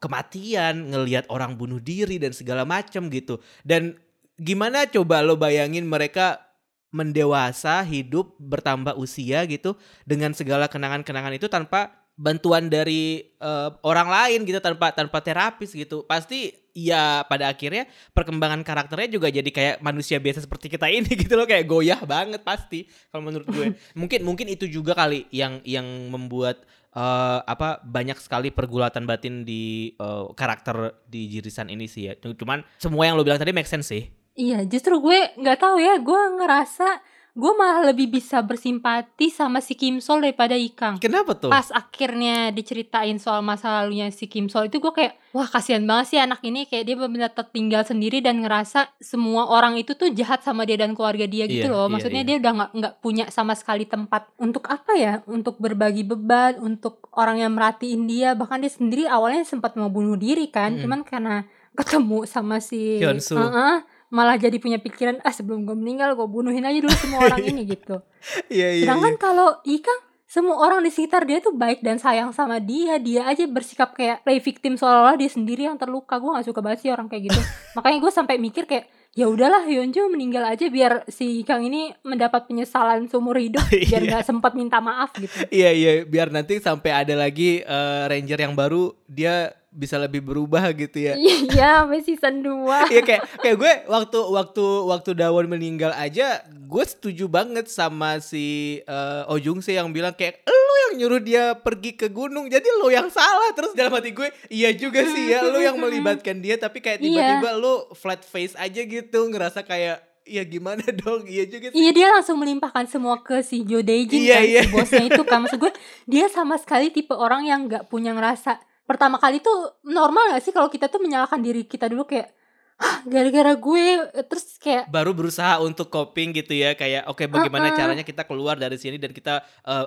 kematian 0.00 0.90
ngelihat 0.90 1.28
orang 1.28 1.54
bunuh 1.54 1.78
diri 1.78 2.16
dan 2.16 2.32
segala 2.32 2.64
macam 2.64 3.12
gitu. 3.12 3.38
Dan 3.62 4.00
gimana 4.40 4.88
coba 4.88 5.20
lo 5.20 5.36
bayangin 5.36 5.84
mereka 5.84 6.49
mendewasa 6.90 7.86
hidup 7.86 8.34
bertambah 8.38 8.98
usia 8.98 9.46
gitu 9.46 9.78
dengan 10.02 10.34
segala 10.34 10.66
kenangan-kenangan 10.66 11.38
itu 11.38 11.46
tanpa 11.46 12.00
bantuan 12.20 12.68
dari 12.68 13.32
eh, 13.40 13.70
orang 13.80 14.12
lain 14.12 14.44
gitu 14.44 14.60
tanpa 14.60 14.92
tanpa 14.92 15.24
terapis 15.24 15.72
gitu. 15.72 16.04
Pasti 16.04 16.52
ya 16.76 17.24
pada 17.24 17.48
akhirnya 17.48 17.88
perkembangan 18.12 18.60
karakternya 18.62 19.08
juga 19.10 19.32
jadi 19.32 19.48
kayak 19.48 19.76
manusia 19.82 20.20
biasa 20.20 20.44
seperti 20.44 20.68
kita 20.70 20.86
ini 20.92 21.08
gitu 21.24 21.34
loh 21.34 21.48
kayak 21.48 21.64
goyah 21.64 21.98
banget 22.04 22.44
pasti 22.44 22.84
kalau 23.08 23.24
menurut 23.24 23.48
gue. 23.48 23.72
Mungkin 24.00 24.20
mungkin 24.26 24.46
itu 24.52 24.68
juga 24.68 24.92
kali 24.92 25.24
yang 25.32 25.64
yang 25.64 25.86
membuat 26.12 26.66
eh, 26.92 27.40
apa 27.40 27.80
banyak 27.80 28.20
sekali 28.20 28.52
pergulatan 28.52 29.08
batin 29.08 29.48
di 29.48 29.96
eh, 29.96 30.24
karakter 30.36 31.00
di 31.08 31.24
Jirisan 31.32 31.72
ini 31.72 31.88
sih 31.88 32.12
ya. 32.12 32.14
Cuman 32.20 32.66
semua 32.76 33.08
yang 33.08 33.16
lo 33.16 33.24
bilang 33.24 33.40
tadi 33.40 33.56
make 33.56 33.70
sense 33.70 33.88
sih 33.88 34.19
Iya, 34.40 34.64
justru 34.64 34.96
gue 34.98 35.36
nggak 35.36 35.58
tahu 35.58 35.76
ya, 35.76 36.00
gue 36.00 36.20
ngerasa 36.40 36.88
gue 37.30 37.52
malah 37.54 37.86
lebih 37.86 38.10
bisa 38.10 38.42
bersimpati 38.42 39.30
sama 39.30 39.62
si 39.62 39.72
Kim 39.72 40.02
Sol 40.02 40.18
daripada 40.18 40.58
Ikang. 40.58 40.98
kenapa 40.98 41.38
tuh 41.38 41.46
Pas 41.46 41.70
akhirnya 41.70 42.50
diceritain 42.50 43.14
soal 43.16 43.38
masa 43.40 43.70
lalunya 43.70 44.10
si 44.10 44.26
Kim 44.26 44.50
Sol 44.50 44.66
itu 44.66 44.82
gue 44.82 44.90
kayak, 44.90 45.14
wah 45.30 45.46
kasihan 45.46 45.86
banget 45.86 46.06
sih 46.08 46.18
anak 46.18 46.42
ini 46.42 46.66
kayak 46.66 46.84
dia 46.84 46.98
benar-benar 46.98 47.30
tertinggal 47.30 47.86
sendiri 47.86 48.18
dan 48.18 48.42
ngerasa 48.42 48.90
semua 48.98 49.46
orang 49.46 49.78
itu 49.78 49.94
tuh 49.94 50.10
jahat 50.10 50.42
sama 50.42 50.66
dia 50.66 50.74
dan 50.74 50.90
keluarga 50.90 51.22
dia 51.24 51.46
gitu 51.46 51.70
Iya, 51.70 51.72
loh. 51.72 51.86
iya, 51.86 51.92
Maksudnya 51.94 52.22
iya. 52.22 52.28
dia 52.28 52.36
udah 52.42 52.52
nggak 52.52 52.70
nggak 52.74 52.94
punya 52.98 53.24
sama 53.30 53.54
sekali 53.54 53.86
tempat 53.86 54.26
untuk 54.36 54.66
apa 54.66 54.92
ya? 54.98 55.22
Untuk 55.24 55.54
berbagi 55.56 56.02
beban, 56.02 56.58
untuk 56.58 57.06
orang 57.14 57.38
yang 57.38 57.54
merhatiin 57.54 58.10
dia. 58.10 58.34
Bahkan 58.34 58.58
dia 58.58 58.72
sendiri 58.74 59.04
awalnya 59.06 59.46
sempat 59.46 59.78
mau 59.78 59.86
bunuh 59.86 60.18
diri 60.18 60.50
kan, 60.50 60.74
Mm-mm. 60.74 60.82
cuman 60.82 61.00
karena 61.06 61.36
ketemu 61.70 62.26
sama 62.26 62.58
si 62.58 62.98
Hyunsu. 62.98 63.38
Heeh, 63.38 63.86
malah 64.10 64.34
jadi 64.34 64.54
punya 64.56 64.76
pikiran 64.76 65.18
ah 65.20 65.30
sebelum 65.30 65.62
gue 65.62 65.72
meninggal 65.72 66.12
gue 66.12 66.26
bunuhin 66.26 66.62
aja 66.62 66.78
dulu 66.78 66.92
semua 66.92 67.24
orang 67.24 67.42
ini 67.50 67.62
gitu. 67.64 68.02
iya 68.48 68.68
iya 68.72 68.84
Sedangkan 68.84 69.14
kalau 69.16 69.58
Ikang 69.62 70.00
semua 70.24 70.58
orang 70.58 70.78
di 70.80 70.90
sekitar 70.90 71.26
dia 71.26 71.38
tuh 71.38 71.50
baik 71.50 71.82
dan 71.82 71.98
sayang 71.98 72.30
sama 72.30 72.58
dia, 72.58 72.98
dia 72.98 73.26
aja 73.26 73.42
bersikap 73.46 73.90
kayak 73.92 74.22
play 74.22 74.38
victim 74.38 74.74
seolah-olah 74.74 75.14
dia 75.14 75.26
sendiri 75.26 75.66
yang 75.66 75.74
terluka. 75.74 76.18
Gue 76.18 76.30
gak 76.30 76.46
suka 76.46 76.62
banget 76.62 76.78
sih 76.80 76.90
orang 76.90 77.10
kayak 77.10 77.30
gitu. 77.30 77.40
Makanya 77.76 77.98
gue 77.98 78.12
sampai 78.14 78.38
mikir 78.38 78.62
kayak 78.62 78.86
ya 79.10 79.26
udahlah 79.26 79.66
Hyunjo 79.66 80.06
meninggal 80.06 80.46
aja 80.46 80.70
biar 80.70 81.02
si 81.10 81.42
Ikang 81.42 81.66
ini 81.66 81.90
mendapat 82.06 82.46
penyesalan 82.46 83.10
seumur 83.10 83.42
hidup 83.42 83.66
biar 83.90 84.06
Iya. 84.06 84.10
nggak 84.10 84.22
sempat 84.22 84.54
minta 84.54 84.78
maaf 84.78 85.10
gitu. 85.18 85.34
Iya 85.50 85.70
iya 85.70 85.92
biar 86.06 86.30
nanti 86.30 86.62
sampai 86.62 86.94
ada 86.94 87.18
lagi 87.18 87.58
eh, 87.58 88.02
ranger 88.06 88.38
yang 88.38 88.54
baru 88.54 88.94
dia 89.10 89.50
bisa 89.70 89.94
lebih 89.96 90.18
berubah 90.20 90.66
gitu 90.72 90.98
ya. 91.00 91.14
Iya, 91.14 91.86
sampai 91.86 92.02
season 92.02 92.42
2. 92.42 92.90
Iya 92.92 93.02
kayak 93.02 93.22
kayak 93.38 93.56
gue 93.56 93.72
waktu 93.86 94.18
waktu 94.20 94.64
waktu 94.84 95.10
Dawon 95.14 95.46
meninggal 95.46 95.90
aja 95.92 96.42
gue 96.44 96.84
setuju 96.84 97.26
banget 97.26 97.66
sama 97.66 98.18
si 98.18 98.44
eh, 98.80 99.22
Oh 99.24 99.38
Jung 99.38 99.58
Se 99.58 99.70
yang 99.70 99.90
bilang 99.90 100.10
kayak 100.12 100.42
lu 100.44 100.74
yang 100.84 100.94
nyuruh 100.98 101.18
dia 101.18 101.44
pergi 101.54 101.94
ke 101.94 102.06
gunung 102.06 102.46
jadi 102.46 102.66
lu 102.76 102.90
yang 102.90 103.06
salah 103.08 103.50
terus 103.52 103.70
dalam 103.72 103.90
hati 103.90 104.10
gue 104.10 104.26
iya 104.48 104.70
juga 104.70 105.02
sih 105.04 105.30
ya 105.30 105.42
lu 105.44 105.58
yang 105.58 105.78
melibatkan 105.82 106.38
dia 106.38 106.54
tapi 106.56 106.78
kayak 106.78 106.98
Iya. 106.98 107.06
tiba-tiba 107.38 107.50
lu 107.56 107.74
flat 107.92 108.20
face 108.20 108.54
aja 108.54 108.80
gitu 108.80 109.18
ngerasa 109.24 109.62
kayak 109.62 109.98
iya 110.24 110.42
gimana 110.42 110.82
dong 111.00 111.26
iya 111.26 111.42
juga 111.44 111.70
sih. 111.70 111.74
Iya 111.76 111.90
dia 111.92 112.06
langsung 112.08 112.38
melimpahkan 112.38 112.86
semua 112.86 113.18
ke 113.18 113.38
si 113.40 113.62
Jo 113.62 113.82
Daejin 113.82 114.18
Iya, 114.20 114.34
kan 114.36 114.42
iya. 114.44 114.62
si 114.62 114.68
bosnya 114.68 115.02
itu 115.04 115.22
kan 115.22 115.38
maksud 115.42 115.58
gue 115.58 115.72
dia 116.06 116.26
sama 116.26 116.54
sekali 116.54 116.90
tipe 116.90 117.14
orang 117.14 117.42
yang 117.44 117.66
nggak 117.66 117.86
punya 117.86 118.10
ngerasa 118.12 118.58
pertama 118.90 119.16
kali 119.16 119.38
tuh 119.38 119.54
normal 119.86 120.34
gak 120.34 120.42
sih 120.42 120.50
kalau 120.50 120.66
kita 120.66 120.86
tuh 120.86 120.98
menyalahkan 120.98 121.38
diri 121.38 121.62
kita 121.62 121.86
dulu 121.86 122.02
kayak 122.04 122.34
"Hah, 122.74 123.04
gara-gara 123.04 123.52
gue. 123.54 123.86
Terus 124.24 124.56
kayak 124.56 124.88
baru 124.88 125.12
berusaha 125.12 125.60
untuk 125.60 125.86
coping 125.86 126.32
gitu 126.32 126.56
ya 126.56 126.72
kayak 126.72 127.04
oke 127.06 127.28
bagaimana 127.28 127.68
Uh-uh. 127.68 127.76
caranya 127.76 128.00
kita 128.00 128.24
keluar 128.24 128.56
dari 128.56 128.74
sini 128.74 128.96
dan 128.96 129.12
kita 129.12 129.44
eh, 129.44 129.86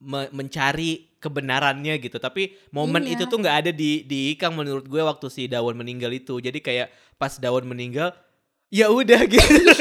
me- 0.00 0.30
mencari 0.30 1.10
kebenarannya 1.18 1.98
gitu. 1.98 2.16
Tapi 2.16 2.54
momen 2.70 3.02
Iya. 3.02 3.18
itu 3.18 3.24
tuh 3.26 3.34
nggak 3.36 3.56
ada 3.60 3.70
di 3.74 4.06
di 4.06 4.32
Ikang 4.32 4.54
menurut 4.54 4.86
gue 4.86 5.02
waktu 5.02 5.26
si 5.26 5.42
Dawon 5.44 5.74
meninggal 5.74 6.14
itu. 6.14 6.38
Jadi 6.38 6.62
kayak 6.62 6.88
pas 7.18 7.34
Dawon 7.34 7.66
meninggal 7.66 8.14
ya 8.70 8.86
udah 8.88 9.26
gitu. 9.34 9.74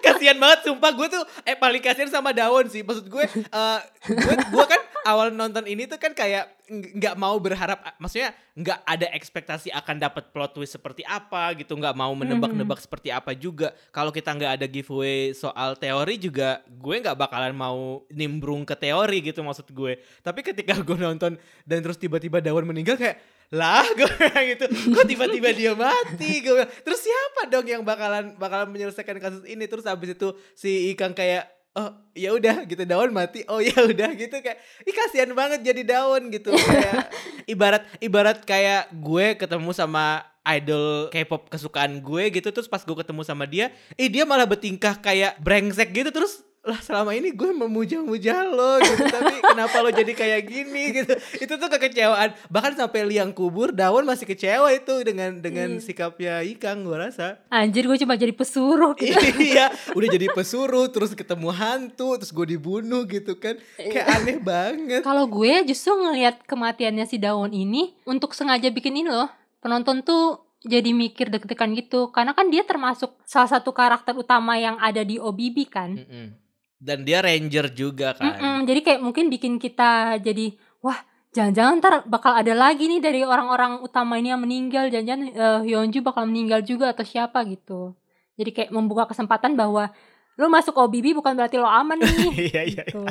Kasihan 0.00 0.40
banget 0.40 0.64
sumpah. 0.64 0.96
Gue 0.96 1.06
tuh 1.06 1.20
eh 1.44 1.54
paling 1.54 1.78
kasihan 1.78 2.08
sama 2.08 2.32
Dawon 2.32 2.66
sih. 2.66 2.80
Maksud 2.80 3.04
gue 3.04 3.24
eh 3.28 3.78
gue, 4.08 4.34
gue 4.48 4.64
kan 4.64 4.80
awal 5.04 5.28
nonton 5.34 5.66
ini 5.66 5.84
tuh 5.86 5.98
kan 5.98 6.14
kayak 6.14 6.50
ng- 6.70 6.98
nggak 6.98 7.16
mau 7.18 7.36
berharap 7.36 7.82
maksudnya 8.00 8.32
nggak 8.54 8.80
ada 8.86 9.06
ekspektasi 9.12 9.68
akan 9.74 9.96
dapat 10.00 10.30
plot 10.30 10.56
twist 10.56 10.76
seperti 10.78 11.02
apa 11.04 11.52
gitu 11.58 11.74
nggak 11.76 11.96
mau 11.96 12.12
menebak-nebak 12.14 12.78
seperti 12.80 13.08
apa 13.12 13.32
juga. 13.36 13.74
Kalau 13.90 14.14
kita 14.14 14.32
nggak 14.32 14.52
ada 14.60 14.66
giveaway 14.66 15.36
soal 15.36 15.76
teori 15.76 16.16
juga 16.16 16.62
gue 16.66 16.96
nggak 17.02 17.18
bakalan 17.18 17.52
mau 17.52 18.02
nimbrung 18.08 18.62
ke 18.62 18.74
teori 18.74 19.18
gitu 19.32 19.44
maksud 19.44 19.68
gue. 19.70 20.00
Tapi 20.20 20.40
ketika 20.40 20.78
gue 20.80 20.96
nonton 20.96 21.36
dan 21.66 21.78
terus 21.82 21.98
tiba-tiba 22.00 22.40
Dawan 22.42 22.66
meninggal 22.66 22.96
kayak 22.96 23.20
lah 23.52 23.84
gue 23.92 24.08
gitu 24.56 24.64
kok 24.68 25.04
tiba-tiba 25.04 25.52
dia 25.52 25.72
mati? 25.76 26.40
Gue 26.40 26.64
terus 26.84 27.04
siapa 27.04 27.52
dong 27.52 27.68
yang 27.68 27.84
bakalan 27.84 28.32
bakalan 28.40 28.72
menyelesaikan 28.72 29.20
kasus 29.20 29.44
ini? 29.44 29.68
Terus 29.68 29.84
habis 29.84 30.16
itu 30.16 30.32
si 30.56 30.88
Ikang 30.92 31.12
kayak 31.12 31.61
oh 31.72 31.90
ya 32.12 32.36
udah 32.36 32.68
gitu 32.68 32.84
daun 32.84 33.10
mati 33.16 33.44
oh 33.48 33.60
ya 33.60 33.72
udah 33.72 34.12
gitu 34.12 34.36
kayak 34.44 34.60
ih 34.84 34.94
kasihan 34.94 35.32
banget 35.32 35.64
jadi 35.64 35.82
daun 35.96 36.28
gitu. 36.28 36.52
Kayak 36.52 37.08
ibarat 37.52 37.82
ibarat 37.98 38.38
kayak 38.44 38.92
gue 38.92 39.26
ketemu 39.40 39.70
sama 39.72 40.24
idol 40.42 41.08
K-pop 41.08 41.48
kesukaan 41.48 42.02
gue 42.02 42.24
gitu 42.34 42.48
terus 42.50 42.66
pas 42.66 42.82
gue 42.82 42.96
ketemu 42.98 43.22
sama 43.22 43.46
dia 43.46 43.70
eh 43.94 44.10
dia 44.10 44.26
malah 44.26 44.44
bertingkah 44.44 44.98
kayak 44.98 45.38
brengsek 45.38 45.94
gitu 45.94 46.10
terus 46.10 46.42
lah 46.62 46.78
selama 46.78 47.10
ini 47.18 47.34
gue 47.34 47.50
memuja-muja 47.50 48.46
lo 48.46 48.78
gitu 48.78 49.02
tapi 49.10 49.42
kenapa 49.50 49.82
lo 49.82 49.90
jadi 49.90 50.14
kayak 50.14 50.42
gini 50.46 50.94
gitu 50.94 51.14
itu 51.42 51.52
tuh 51.58 51.68
kekecewaan 51.68 52.38
bahkan 52.54 52.78
sampai 52.78 53.02
liang 53.02 53.34
kubur 53.34 53.74
daun 53.74 54.06
masih 54.06 54.30
kecewa 54.30 54.70
itu 54.70 54.94
dengan 55.02 55.42
dengan 55.42 55.82
sikapnya 55.82 56.38
Ikang 56.46 56.86
gue 56.86 56.94
rasa 56.94 57.42
Anjir 57.50 57.90
gue 57.90 57.98
cuma 58.00 58.14
jadi 58.16 58.32
pesuruh 58.32 58.94
gitu. 58.96 59.18
iya, 59.52 59.68
udah 59.92 60.08
jadi 60.08 60.26
pesuruh 60.32 60.88
terus 60.88 61.12
ketemu 61.12 61.50
hantu 61.52 62.16
terus 62.18 62.32
gue 62.32 62.46
dibunuh 62.56 63.04
gitu 63.04 63.36
kan. 63.36 63.60
Kayak 63.76 64.06
aneh 64.20 64.38
banget. 64.40 65.00
Kalau 65.04 65.28
gue 65.28 65.52
justru 65.68 65.94
ngelihat 65.94 66.42
kematiannya 66.48 67.04
si 67.06 67.20
Daun 67.20 67.52
ini 67.52 67.94
untuk 68.08 68.32
sengaja 68.32 68.72
bikin 68.72 69.04
ini 69.04 69.10
loh. 69.12 69.30
Penonton 69.62 70.02
tuh 70.02 70.42
jadi 70.62 70.94
mikir 70.94 71.30
deg-degan 71.30 71.74
gitu 71.74 72.14
karena 72.14 72.34
kan 72.34 72.46
dia 72.46 72.62
termasuk 72.62 73.18
salah 73.26 73.50
satu 73.50 73.74
karakter 73.74 74.14
utama 74.14 74.58
yang 74.58 74.78
ada 74.78 75.02
di 75.02 75.18
OBB 75.18 75.66
kan. 75.70 75.98
Mm-mm. 75.98 76.41
Dan 76.82 77.06
dia 77.06 77.22
ranger 77.22 77.70
juga 77.70 78.18
kan. 78.18 78.34
Mm-mm, 78.34 78.56
jadi 78.66 78.80
kayak 78.82 79.00
mungkin 79.06 79.30
bikin 79.30 79.62
kita 79.62 80.18
jadi 80.18 80.50
wah 80.82 80.98
jangan-jangan 81.30 81.78
ntar 81.78 81.94
bakal 82.10 82.34
ada 82.34 82.50
lagi 82.58 82.90
nih 82.90 82.98
dari 82.98 83.20
orang-orang 83.22 83.78
utama 83.86 84.18
ini 84.18 84.34
yang 84.34 84.42
meninggal 84.42 84.90
jangan-jangan 84.90 85.22
eh, 85.30 85.60
Hyunju 85.70 86.02
bakal 86.02 86.26
meninggal 86.26 86.66
juga 86.66 86.90
atau 86.90 87.06
siapa 87.06 87.46
gitu. 87.46 87.94
Jadi 88.34 88.50
kayak 88.50 88.70
membuka 88.74 89.06
kesempatan 89.06 89.54
bahwa 89.54 89.94
lo 90.34 90.46
masuk 90.50 90.74
OBB 90.74 91.14
bukan 91.14 91.38
berarti 91.38 91.56
lo 91.62 91.70
aman 91.70 92.02
nih. 92.02 92.10
Iya 92.50 92.62
iya. 92.66 92.84
gitu. 92.84 93.06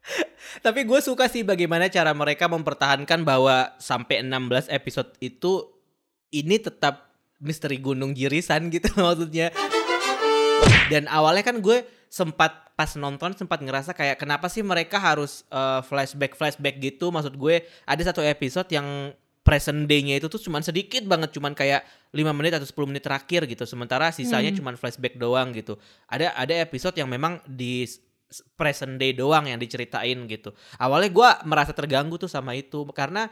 Tapi 0.64 0.80
gue 0.88 1.00
suka 1.02 1.28
sih 1.28 1.44
bagaimana 1.44 1.90
cara 1.92 2.14
mereka 2.16 2.48
mempertahankan 2.48 3.26
bahwa 3.26 3.74
sampai 3.82 4.24
16 4.24 4.72
episode 4.72 5.10
itu 5.20 5.66
ini 6.30 6.56
tetap 6.62 7.10
misteri 7.40 7.80
Gunung 7.80 8.12
Jirisan 8.12 8.68
gitu 8.72 8.88
maksudnya. 9.00 9.52
Dan 10.92 11.06
awalnya 11.06 11.44
kan 11.46 11.58
gue 11.62 11.86
sempat 12.10 12.74
pas 12.74 12.90
nonton 12.98 13.30
sempat 13.38 13.62
ngerasa 13.62 13.94
kayak 13.94 14.18
kenapa 14.18 14.50
sih 14.50 14.66
mereka 14.66 14.98
harus 14.98 15.46
eh, 15.46 15.80
flashback 15.86 16.34
flashback 16.34 16.82
gitu? 16.82 17.14
Maksud 17.14 17.38
gue 17.38 17.62
ada 17.86 18.02
satu 18.02 18.18
episode 18.20 18.66
yang 18.68 19.14
present 19.40 19.88
day-nya 19.88 20.20
itu 20.20 20.28
tuh 20.28 20.36
cuman 20.36 20.60
sedikit 20.60 21.00
banget 21.08 21.32
cuman 21.32 21.56
kayak 21.56 21.80
5 22.12 22.20
menit 22.36 22.52
atau 22.52 22.66
10 22.66 22.90
menit 22.90 23.06
terakhir 23.06 23.46
gitu. 23.46 23.64
Sementara 23.64 24.10
sisanya 24.10 24.50
Hmm. 24.50 24.58
cuman 24.58 24.74
flashback 24.76 25.14
doang 25.16 25.54
gitu. 25.54 25.78
Ada 26.10 26.34
ada 26.34 26.54
episode 26.60 26.98
yang 26.98 27.08
memang 27.08 27.38
di 27.46 27.86
present 28.54 28.94
day 28.98 29.10
doang 29.10 29.46
yang 29.50 29.58
diceritain 29.58 30.18
gitu. 30.26 30.50
Awalnya 30.78 31.10
gue 31.10 31.28
merasa 31.46 31.72
terganggu 31.74 32.14
tuh 32.14 32.30
sama 32.30 32.54
itu 32.54 32.84
karena 32.90 33.26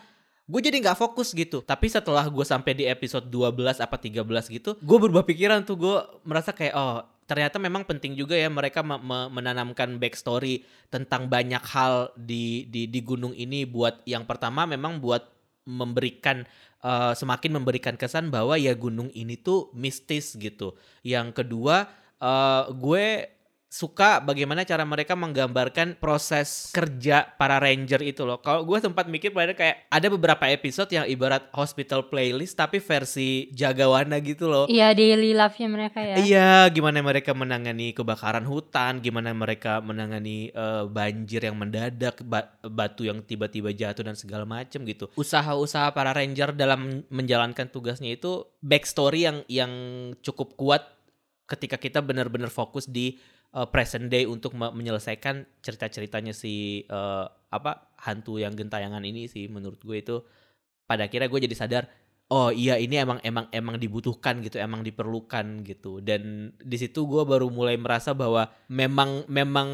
gue 0.49 0.61
jadi 0.65 0.81
nggak 0.81 0.99
fokus 0.99 1.35
gitu. 1.35 1.61
Tapi 1.61 1.87
setelah 1.87 2.25
gue 2.27 2.47
sampai 2.47 2.73
di 2.73 2.85
episode 2.87 3.27
12 3.27 3.79
apa 3.79 3.97
13 3.99 4.23
gitu 4.49 4.71
gue 4.79 4.99
berubah 4.99 5.27
pikiran 5.27 5.63
tuh. 5.63 5.77
Gue 5.77 5.97
merasa 6.25 6.51
kayak 6.55 6.75
oh 6.75 7.05
ternyata 7.29 7.61
memang 7.61 7.85
penting 7.85 8.17
juga 8.17 8.33
ya 8.35 8.49
mereka 8.49 8.81
me- 8.81 8.99
me- 8.99 9.29
menanamkan 9.29 10.01
backstory 10.01 10.65
tentang 10.89 11.29
banyak 11.29 11.61
hal 11.61 12.11
di 12.17 12.65
di 12.73 12.89
di 12.89 13.01
gunung 13.05 13.37
ini 13.37 13.69
buat 13.69 14.01
yang 14.09 14.25
pertama 14.25 14.65
memang 14.65 14.97
buat 14.99 15.29
memberikan 15.69 16.49
eh, 16.81 17.13
semakin 17.13 17.61
memberikan 17.61 18.01
kesan 18.01 18.33
bahwa 18.33 18.57
ya 18.57 18.73
gunung 18.73 19.13
ini 19.13 19.37
tuh 19.37 19.69
mistis 19.77 20.33
gitu. 20.41 20.73
Yang 21.05 21.45
kedua 21.45 21.87
eh, 22.17 22.65
gue 22.73 23.38
suka 23.69 24.25
bagaimana 24.25 24.65
cara 24.65 24.81
mereka 24.89 25.13
menggambarkan 25.13 26.01
proses 26.01 26.73
kerja 26.73 27.29
para 27.37 27.61
ranger 27.61 28.01
itu 28.01 28.25
loh. 28.25 28.41
Kalau 28.41 28.65
gue 28.65 28.81
sempat 28.81 29.05
mikir 29.13 29.29
pada 29.29 29.53
kayak 29.53 29.85
ada 29.93 30.09
beberapa 30.09 30.49
episode 30.49 30.89
yang 30.89 31.05
ibarat 31.05 31.53
hospital 31.53 32.09
playlist 32.09 32.57
tapi 32.57 32.81
versi 32.81 33.53
jagawana 33.53 34.25
gitu 34.25 34.49
loh. 34.49 34.65
Iya 34.73 34.97
daily 34.97 35.37
life-nya 35.37 35.69
mereka 35.69 36.01
ya. 36.01 36.17
Iya, 36.17 36.51
gimana 36.73 37.05
mereka 37.05 37.37
menangani 37.37 37.93
kebakaran 37.93 38.49
hutan, 38.49 39.05
gimana 39.05 39.37
mereka 39.37 39.85
menangani 39.85 40.49
eh, 40.49 40.85
banjir 40.89 41.45
yang 41.45 41.61
mendadak, 41.61 42.25
ba- 42.25 42.57
batu 42.65 43.05
yang 43.05 43.21
tiba-tiba 43.21 43.69
jatuh 43.77 44.01
dan 44.01 44.17
segala 44.17 44.49
macem 44.49 44.81
gitu. 44.89 45.13
Usaha-usaha 45.13 45.93
para 45.93 46.17
ranger 46.17 46.57
dalam 46.57 47.05
menjalankan 47.13 47.69
tugasnya 47.69 48.17
itu 48.17 48.49
backstory 48.65 49.29
yang 49.29 49.45
yang 49.45 49.73
cukup 50.25 50.57
kuat 50.57 50.89
ketika 51.49 51.81
kita 51.81 52.05
benar-benar 52.05 52.53
fokus 52.53 52.85
di 52.85 53.17
eh, 53.55 53.69
present 53.69 54.09
day 54.13 54.25
untuk 54.29 54.53
me- 54.57 54.73
menyelesaikan 54.73 55.47
cerita-ceritanya 55.65 56.33
si 56.33 56.85
eh, 56.85 57.27
apa 57.49 57.93
hantu 58.05 58.37
yang 58.41 58.53
gentayangan 58.53 59.03
ini 59.05 59.29
sih 59.29 59.49
menurut 59.49 59.81
gue 59.81 59.99
itu. 60.01 60.17
Pada 60.89 61.05
akhirnya 61.05 61.29
gue 61.29 61.41
jadi 61.45 61.57
sadar 61.57 61.85
oh 62.29 62.53
iya 62.53 62.77
ini 62.77 63.01
emang 63.01 63.21
emang 63.25 63.49
emang 63.53 63.77
dibutuhkan 63.81 64.41
gitu 64.45 64.57
emang 64.61 64.81
diperlukan 64.85 65.65
gitu. 65.65 66.01
Dan 66.01 66.53
di 66.61 66.77
situ 66.81 67.05
gue 67.09 67.25
baru 67.25 67.49
mulai 67.53 67.77
merasa 67.77 68.13
bahwa 68.17 68.49
memang 68.69 69.25
memang 69.29 69.69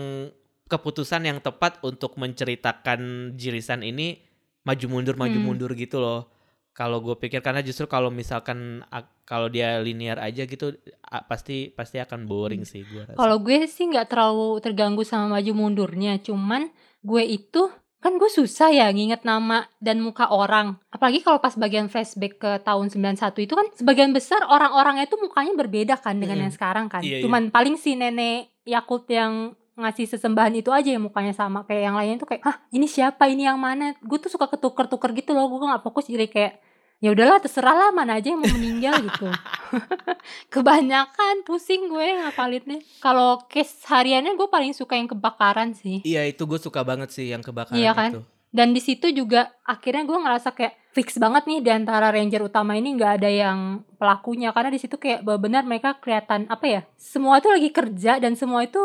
keputusan 0.66 1.26
yang 1.28 1.38
tepat 1.43 1.78
untuk 1.87 2.16
menceritakan 2.19 3.35
jirisan 3.37 3.85
ini 3.85 4.23
maju 4.64 4.87
mundur 4.88 5.14
maju 5.14 5.37
Hmm. 5.38 5.45
mundur 5.45 5.71
gitu 5.76 6.00
loh 6.00 6.34
kalau 6.75 6.99
gue 6.99 7.14
pikir 7.14 7.38
karena 7.38 7.62
justru 7.62 7.87
kalau 7.87 8.11
misalkan 8.11 8.83
kalau 9.23 9.47
dia 9.47 9.78
linear 9.78 10.19
aja 10.19 10.43
gitu 10.43 10.75
pasti 11.31 11.71
pasti 11.71 12.02
akan 12.02 12.26
boring 12.26 12.66
sih 12.66 12.83
gue 12.83 13.14
Kalau 13.14 13.38
gue 13.38 13.64
sih 13.71 13.87
nggak 13.87 14.11
terlalu 14.11 14.59
terganggu 14.59 15.07
sama 15.07 15.38
maju 15.38 15.52
mundurnya, 15.54 16.19
cuman 16.19 16.69
gue 17.07 17.23
itu 17.23 17.71
kan 18.04 18.21
gue 18.21 18.28
susah 18.28 18.69
ya 18.69 18.93
nginget 18.93 19.25
nama 19.25 19.64
dan 19.81 20.02
muka 20.02 20.28
orang. 20.28 20.76
Apalagi 20.93 21.25
kalau 21.25 21.40
pas 21.40 21.57
bagian 21.57 21.88
flashback 21.88 22.37
ke 22.37 22.50
tahun 22.61 22.93
91 22.93 23.33
itu 23.49 23.54
kan 23.57 23.66
sebagian 23.73 24.12
besar 24.12 24.45
orang-orangnya 24.45 25.09
itu 25.09 25.16
mukanya 25.16 25.57
berbeda 25.57 25.97
kan 25.97 26.21
dengan 26.21 26.37
Mm-mm. 26.37 26.45
yang 26.50 26.52
sekarang 26.52 26.87
kan. 26.93 27.00
Iya, 27.00 27.23
iya. 27.23 27.25
Cuman 27.25 27.49
paling 27.49 27.81
si 27.81 27.97
nenek 27.97 28.52
Yakult 28.69 29.09
yang 29.09 29.57
ngasih 29.75 30.07
sesembahan 30.07 30.54
itu 30.54 30.71
aja 30.71 30.95
yang 30.95 31.02
mukanya 31.02 31.35
sama. 31.35 31.66
Kayak 31.66 31.83
yang 31.90 31.97
lainnya 31.99 32.19
tuh 32.23 32.28
kayak 32.31 32.43
hah 32.47 32.57
ini 32.71 32.87
siapa? 32.87 33.26
Ini 33.26 33.50
yang 33.52 33.59
mana? 33.59 33.95
Gue 34.02 34.19
tuh 34.23 34.31
suka 34.31 34.47
ketuker-tuker 34.47 35.11
gitu 35.14 35.35
loh. 35.35 35.50
Gue 35.50 35.66
nggak 35.66 35.83
fokus 35.83 36.07
jadi 36.07 36.31
kayak 36.31 36.52
ya 37.02 37.12
udahlah 37.12 37.37
terserah 37.43 37.76
lah 37.76 37.90
mana 37.93 38.16
aja 38.16 38.33
yang 38.33 38.40
mau 38.40 38.49
meninggal 38.49 38.97
gitu. 39.02 39.28
Kebanyakan 40.54 41.45
pusing 41.45 41.90
gue 41.90 42.07
ngapalinnya 42.23 42.81
kalau 43.02 43.43
case 43.50 43.83
hariannya 43.90 44.38
gue 44.38 44.49
paling 44.49 44.73
suka 44.73 44.97
yang 44.97 45.11
kebakaran 45.11 45.75
sih. 45.75 46.00
Iya 46.07 46.25
itu 46.25 46.47
gue 46.47 46.57
suka 46.57 46.81
banget 46.87 47.11
sih 47.12 47.28
yang 47.28 47.43
kebakaran 47.45 47.76
Iya 47.76 47.93
kan? 47.93 48.11
itu. 48.14 48.23
Dan 48.54 48.71
di 48.71 48.78
situ 48.78 49.11
juga 49.11 49.50
akhirnya 49.66 50.07
gue 50.07 50.14
ngerasa 50.14 50.54
kayak 50.54 50.78
fix 50.95 51.19
banget 51.19 51.43
nih 51.50 51.59
di 51.59 51.71
antara 51.75 52.14
ranger 52.14 52.47
utama 52.47 52.78
ini 52.78 52.95
nggak 52.95 53.12
ada 53.19 53.26
yang 53.26 53.83
pelakunya. 53.99 54.54
Karena 54.54 54.71
di 54.71 54.78
situ 54.78 54.95
kayak 54.95 55.26
benar 55.26 55.66
mereka 55.66 55.99
kelihatan 55.99 56.47
apa 56.47 56.64
ya 56.64 56.81
semua 56.95 57.43
tuh 57.43 57.59
lagi 57.59 57.75
kerja 57.75 58.23
dan 58.23 58.38
semua 58.38 58.62
itu 58.62 58.78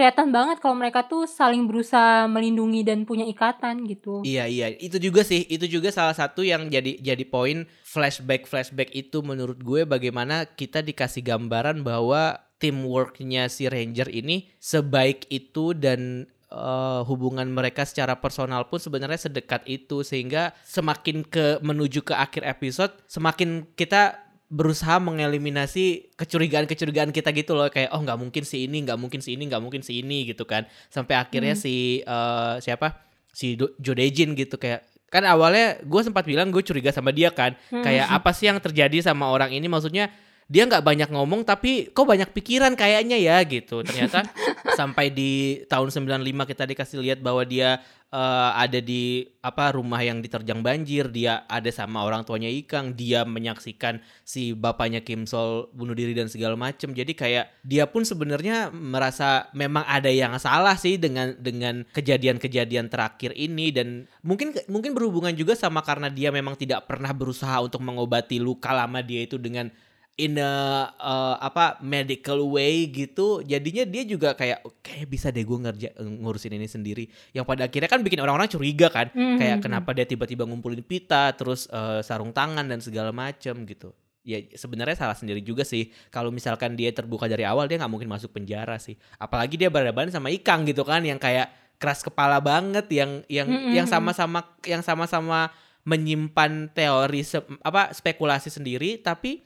kelihatan 0.00 0.32
banget 0.32 0.64
kalau 0.64 0.80
mereka 0.80 1.04
tuh 1.04 1.28
saling 1.28 1.68
berusaha 1.68 2.24
melindungi 2.24 2.80
dan 2.88 3.04
punya 3.04 3.28
ikatan 3.28 3.84
gitu. 3.84 4.24
Iya 4.24 4.48
iya. 4.48 4.72
Itu 4.72 4.96
juga 4.96 5.20
sih 5.20 5.44
itu 5.44 5.68
juga 5.68 5.92
salah 5.92 6.16
satu 6.16 6.40
yang 6.40 6.72
jadi 6.72 6.96
jadi 7.04 7.20
poin 7.28 7.68
flashback 7.84 8.48
flashback 8.48 8.88
itu 8.96 9.20
menurut 9.20 9.60
gue 9.60 9.84
bagaimana 9.84 10.48
kita 10.48 10.80
dikasih 10.80 11.20
gambaran 11.20 11.84
bahwa 11.84 12.40
teamworknya 12.56 13.52
si 13.52 13.68
Ranger 13.68 14.08
ini 14.08 14.48
sebaik 14.56 15.28
itu 15.28 15.76
dan 15.76 16.24
eh, 16.48 17.00
hubungan 17.04 17.52
mereka 17.52 17.84
secara 17.84 18.16
personal 18.16 18.72
pun 18.72 18.80
sebenarnya 18.80 19.28
sedekat 19.28 19.68
itu. 19.68 20.00
Sehingga 20.00 20.56
semakin 20.64 21.28
ke 21.28 21.60
menuju 21.60 22.08
ke 22.08 22.16
akhir 22.16 22.48
episode 22.48 22.96
semakin 23.04 23.68
kita 23.76 24.29
berusaha 24.50 24.98
mengeliminasi 24.98 26.10
kecurigaan-kecurigaan 26.18 27.14
kita 27.14 27.30
gitu 27.30 27.54
loh. 27.54 27.70
Kayak 27.70 27.94
oh 27.94 28.02
nggak 28.02 28.18
mungkin 28.18 28.42
si 28.42 28.66
ini 28.66 28.82
nggak 28.82 28.98
mungkin 28.98 29.22
si 29.22 29.38
ini 29.38 29.46
nggak 29.46 29.62
mungkin 29.62 29.80
si 29.80 30.02
ini 30.02 30.26
gitu 30.26 30.42
kan. 30.42 30.66
Sampai 30.90 31.14
akhirnya 31.14 31.54
Hmm. 31.54 31.62
si 31.62 32.02
eh, 32.02 32.54
siapa? 32.58 32.98
Si 33.30 33.54
Jodejin 33.78 34.34
gitu. 34.34 34.58
Kayak 34.58 34.82
kan 35.10 35.22
awalnya 35.26 35.78
gue 35.82 36.02
sempat 36.02 36.26
bilang 36.26 36.50
gue 36.50 36.62
curiga 36.62 36.90
sama 36.90 37.14
dia 37.14 37.30
kan. 37.30 37.54
Hmm. 37.70 37.82
kayak 37.82 38.10
apa 38.10 38.30
sih 38.34 38.50
yang 38.50 38.58
terjadi 38.58 39.00
sama 39.06 39.30
orang 39.30 39.54
ini? 39.54 39.70
Maksudnya 39.70 40.10
dia 40.50 40.66
nggak 40.66 40.82
banyak 40.82 41.08
ngomong 41.14 41.46
tapi 41.46 41.94
kok 41.94 42.02
banyak 42.02 42.34
pikiran 42.34 42.74
kayaknya 42.74 43.14
ya 43.22 43.38
gitu. 43.46 43.86
Ternyata 43.86 44.26
sampai 44.78 45.14
di 45.14 45.62
tahun 45.70 45.94
95 45.94 46.26
kita 46.26 46.66
dikasih 46.66 46.98
lihat 46.98 47.22
bahwa 47.22 47.46
dia 47.46 47.78
eh, 48.10 48.50
ada 48.58 48.82
di 48.82 49.30
apa 49.46 49.70
rumah 49.78 50.02
yang 50.02 50.18
diterjang 50.18 50.58
banjir, 50.58 51.06
dia 51.14 51.46
ada 51.46 51.70
sama 51.70 52.02
orang 52.02 52.26
tuanya 52.26 52.50
Ikang, 52.50 52.98
dia 52.98 53.22
menyaksikan 53.22 54.02
si 54.26 54.50
bapaknya 54.50 55.06
Kim 55.06 55.22
Sol 55.22 55.70
bunuh 55.70 55.94
diri 55.94 56.18
dan 56.18 56.26
segala 56.26 56.58
macem. 56.58 56.90
Jadi 56.98 57.14
kayak 57.14 57.62
dia 57.62 57.86
pun 57.86 58.02
sebenarnya 58.02 58.74
merasa 58.74 59.46
memang 59.54 59.86
ada 59.86 60.10
yang 60.10 60.34
salah 60.42 60.74
sih 60.74 60.98
dengan 60.98 61.30
dengan 61.38 61.86
kejadian-kejadian 61.94 62.90
terakhir 62.90 63.38
ini 63.38 63.70
dan 63.70 64.10
mungkin 64.26 64.50
mungkin 64.66 64.98
berhubungan 64.98 65.30
juga 65.38 65.54
sama 65.54 65.78
karena 65.86 66.10
dia 66.10 66.34
memang 66.34 66.58
tidak 66.58 66.90
pernah 66.90 67.14
berusaha 67.14 67.62
untuk 67.62 67.78
mengobati 67.86 68.42
luka 68.42 68.74
lama 68.74 68.98
dia 68.98 69.22
itu 69.22 69.38
dengan 69.38 69.70
in 70.20 70.36
a 70.36 70.52
uh, 70.92 71.36
apa 71.36 71.80
medical 71.80 72.44
way 72.46 72.84
gitu 72.86 73.40
jadinya 73.42 73.82
dia 73.82 74.04
juga 74.04 74.32
kayak 74.32 74.60
kayak 74.78 75.06
bisa 75.06 75.28
deh 75.28 75.40
gue 75.40 75.58
ngerja 75.58 75.88
ngurusin 75.96 76.52
ini 76.52 76.66
sendiri 76.66 77.04
yang 77.30 77.42
pada 77.42 77.64
akhirnya 77.64 77.88
kan 77.88 78.00
bikin 78.00 78.18
orang-orang 78.18 78.46
curiga 78.46 78.86
kan 78.86 79.08
Mhm. 79.10 79.36
kayak 79.36 79.58
kenapa 79.60 79.90
dia 79.90 80.04
tiba-tiba 80.04 80.44
ngumpulin 80.44 80.80
pita 80.80 81.32
terus 81.32 81.64
uh, 81.68 82.00
sarung 82.00 82.30
tangan 82.30 82.64
dan 82.64 82.78
segala 82.78 83.08
macem 83.10 83.64
gitu 83.64 83.90
ya 84.20 84.36
sebenarnya 84.52 84.94
salah 84.94 85.14
sendiri 85.14 85.40
juga 85.40 85.64
sih 85.64 85.88
kalau 86.08 86.28
misalkan 86.28 86.74
dia 86.74 86.92
terbuka 86.92 87.24
dari 87.24 87.42
awal 87.42 87.64
dia 87.64 87.76
nggak 87.76 87.88
mungkin 87.88 88.06
masuk 88.06 88.30
penjara 88.30 88.76
sih 88.76 88.92
apalagi 89.16 89.56
dia 89.56 89.66
berhadapan 89.66 90.08
sama 90.08 90.28
Ikang 90.28 90.62
gitu 90.64 90.84
kan 90.84 91.00
yang 91.00 91.16
kayak 91.16 91.48
keras 91.80 92.04
kepala 92.04 92.36
banget 92.38 92.84
yang 92.92 93.24
yang 93.26 93.48
Mm-mm. 93.48 93.72
yang 93.72 93.88
sama-sama 93.88 94.44
yang 94.62 94.84
sama-sama 94.84 95.48
menyimpan 95.82 96.68
teori 96.70 97.22
se- 97.22 97.40
apa 97.60 97.90
spekulasi 97.90 98.48
sendiri 98.48 98.96
tapi 98.96 99.42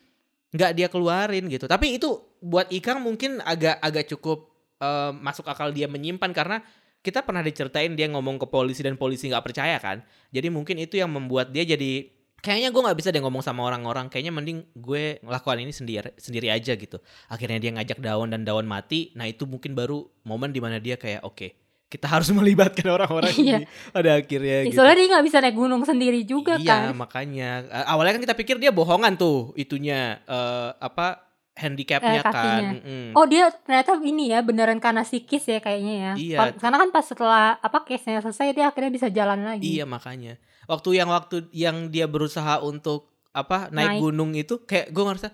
nggak 0.54 0.70
dia 0.78 0.86
keluarin 0.86 1.50
gitu. 1.50 1.66
Tapi 1.66 1.98
itu 1.98 2.22
buat 2.38 2.70
Ikang 2.70 3.02
mungkin 3.02 3.42
agak 3.42 3.82
agak 3.82 4.06
cukup 4.14 4.54
eh, 4.78 5.10
masuk 5.10 5.50
akal 5.50 5.74
dia 5.74 5.90
menyimpan 5.90 6.30
karena 6.30 6.62
kita 7.04 7.20
pernah 7.20 7.44
diceritain 7.44 7.92
dia 7.92 8.08
ngomong 8.08 8.40
ke 8.40 8.46
polisi 8.48 8.80
dan 8.80 8.96
polisi 8.96 9.28
nggak 9.28 9.44
percaya 9.44 9.76
kan. 9.82 10.00
Jadi 10.30 10.48
mungkin 10.48 10.80
itu 10.80 10.96
yang 10.96 11.12
membuat 11.12 11.52
dia 11.52 11.66
jadi 11.66 12.08
kayaknya 12.40 12.72
gue 12.72 12.80
nggak 12.80 12.96
bisa 12.96 13.08
deh 13.12 13.20
ngomong 13.20 13.42
sama 13.44 13.66
orang-orang. 13.66 14.08
Kayaknya 14.08 14.32
mending 14.32 14.58
gue 14.78 15.20
ngelakuin 15.20 15.68
ini 15.68 15.74
sendiri 15.74 16.10
sendiri 16.16 16.48
aja 16.48 16.72
gitu. 16.78 17.02
Akhirnya 17.28 17.58
dia 17.60 17.74
ngajak 17.76 17.98
daun 18.00 18.32
dan 18.32 18.46
daun 18.46 18.64
mati. 18.64 19.12
Nah 19.18 19.28
itu 19.28 19.44
mungkin 19.44 19.76
baru 19.76 20.06
momen 20.24 20.54
di 20.54 20.62
mana 20.62 20.80
dia 20.80 20.96
kayak 20.96 21.26
oke 21.26 21.63
kita 21.94 22.10
harus 22.10 22.26
melibatkan 22.34 22.86
orang-orang 22.88 23.30
Iya. 23.32 23.58
ini 23.60 23.64
pada 23.88 24.10
akhirnya 24.16 24.56
Ya, 24.56 24.66
gitu. 24.66 24.74
soalnya 24.76 24.96
dia 24.96 25.08
nggak 25.08 25.24
bisa 25.24 25.38
naik 25.38 25.54
gunung 25.54 25.82
sendiri 25.82 26.20
juga 26.24 26.58
iya, 26.58 26.90
kan. 26.90 26.98
makanya 26.98 27.50
Eh, 27.64 27.86
awalnya 27.86 28.18
kan 28.18 28.24
kita 28.24 28.34
pikir 28.34 28.56
dia 28.58 28.70
bohongan 28.70 29.14
tuh 29.14 29.54
itunya 29.54 30.18
eh, 30.20 30.70
apa 30.74 31.22
handicapnya 31.54 32.18
Eh, 32.18 32.24
kakinya. 32.24 32.42
kan. 32.42 32.64
Mm-mm. 32.76 33.06
Oh 33.14 33.24
dia 33.24 33.46
ternyata 33.54 33.94
ini 34.02 34.28
ya 34.28 34.42
beneran 34.42 34.76
karena 34.76 35.02
psikis 35.02 35.46
ya 35.46 35.58
kayaknya 35.58 35.94
ya. 35.94 36.12
Iya. 36.16 36.38
Karena 36.52 36.76
kan 36.76 36.90
pas 36.90 37.06
setelah 37.06 37.44
apa 37.56 37.78
case-nya 37.80 38.18
selesai 38.18 38.50
dia 38.52 38.66
akhirnya 38.66 38.90
bisa 38.90 39.06
jalan 39.08 39.38
lagi. 39.40 39.62
Iya 39.72 39.86
makanya. 39.86 40.34
Waktu 40.64 40.96
yang 40.96 41.08
waktu 41.08 41.46
yang 41.50 41.88
dia 41.88 42.04
berusaha 42.04 42.58
untuk 42.58 43.06
apa 43.30 43.68
naik, 43.68 43.86
Naik. 43.88 44.00
gunung 44.00 44.30
itu 44.32 44.54
kayak 44.60 44.90
gue 44.90 45.04
ngerasa 45.04 45.28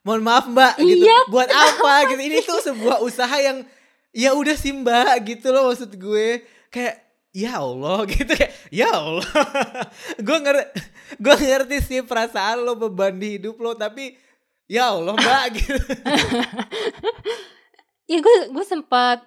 mohon 0.00 0.22
maaf 0.22 0.44
mbak 0.46 0.72
gitu 0.78 1.04
Iya. 1.04 1.18
buat 1.28 1.48
apa 1.48 1.92
gitu 2.08 2.22
ini 2.22 2.40
tuh 2.40 2.60
sebuah 2.62 3.00
usaha 3.00 3.36
yang 3.38 3.60
ya 4.18 4.34
udah 4.34 4.56
sih 4.58 4.74
mbak 4.74 5.30
gitu 5.30 5.54
loh 5.54 5.70
maksud 5.70 5.94
gue. 5.94 6.42
Kayak 6.74 7.06
ya 7.30 7.62
Allah 7.62 8.02
gitu. 8.10 8.32
Kayak 8.34 8.52
ya 8.74 8.90
Allah. 8.90 9.28
Gue 10.26 10.38
ngerti 10.42 10.66
gue 11.16 11.34
ngerti 11.40 11.76
sih 11.80 12.00
perasaan 12.04 12.68
lo 12.68 12.76
beban 12.76 13.16
di 13.16 13.40
hidup 13.40 13.56
lo 13.62 13.72
tapi 13.72 14.12
ya 14.68 14.92
Allah 14.92 15.16
mbak 15.16 15.44
gitu. 15.56 15.80
Iya 18.10 18.18
gue 18.20 18.36
gue 18.52 18.64
sempat 18.66 19.24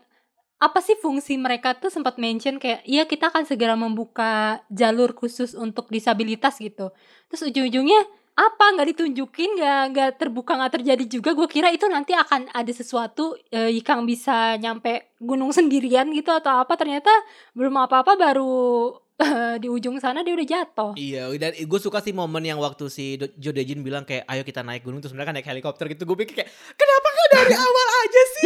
apa 0.62 0.78
sih 0.86 0.94
fungsi 1.02 1.42
mereka 1.42 1.74
tuh 1.74 1.90
sempat 1.90 2.22
mention 2.22 2.62
kayak 2.62 2.86
iya 2.86 3.10
kita 3.10 3.34
akan 3.34 3.50
segera 3.50 3.74
membuka 3.74 4.62
jalur 4.70 5.18
khusus 5.18 5.58
untuk 5.58 5.90
disabilitas 5.90 6.62
gitu. 6.62 6.94
Terus 7.34 7.50
ujung-ujungnya 7.50 8.06
apa 8.32 8.66
nggak 8.74 8.88
ditunjukin 8.96 9.60
nggak 9.60 9.82
nggak 9.92 10.10
terbuka 10.18 10.56
nggak 10.56 10.74
terjadi 10.82 11.04
juga 11.06 11.36
gue 11.36 11.48
kira 11.52 11.68
itu 11.70 11.86
nanti 11.92 12.16
akan 12.16 12.48
ada 12.56 12.72
sesuatu 12.72 13.36
eh, 13.52 13.70
Ikang 13.76 14.08
bisa 14.08 14.56
nyampe 14.58 15.12
gunung 15.20 15.52
sendirian 15.54 16.10
gitu 16.16 16.32
atau 16.34 16.64
apa. 16.64 16.74
Ternyata 16.80 17.12
belum 17.54 17.76
apa-apa 17.76 18.18
baru 18.18 18.96
eh, 19.22 19.56
di 19.58 19.68
ujung 19.68 19.96
sana 19.96 20.20
dia 20.20 20.32
udah 20.32 20.48
jatuh 20.48 20.92
Iya, 20.94 21.30
dan 21.36 21.54
gue 21.54 21.80
suka 21.80 21.98
sih 21.98 22.12
momen 22.12 22.42
yang 22.42 22.58
waktu 22.58 22.86
si 22.88 23.16
Do- 23.16 23.32
Jo 23.36 23.52
Dejin 23.52 23.80
bilang 23.80 24.02
kayak 24.02 24.26
ayo 24.26 24.42
kita 24.42 24.62
naik 24.62 24.82
gunung 24.82 25.00
terus 25.00 25.12
mereka 25.12 25.30
naik 25.30 25.46
helikopter 25.46 25.86
gitu. 25.88 26.04
Gue 26.04 26.18
pikir 26.18 26.34
kayak 26.36 26.50
kenapa 26.72 27.08
nggak 27.08 27.30
dari 27.32 27.54
awal 27.64 27.88
aja 28.00 28.22
sih? 28.28 28.46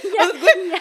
iya 0.00 0.20
Maksud 0.20 0.36
gue 0.36 0.54
iya 0.60 0.80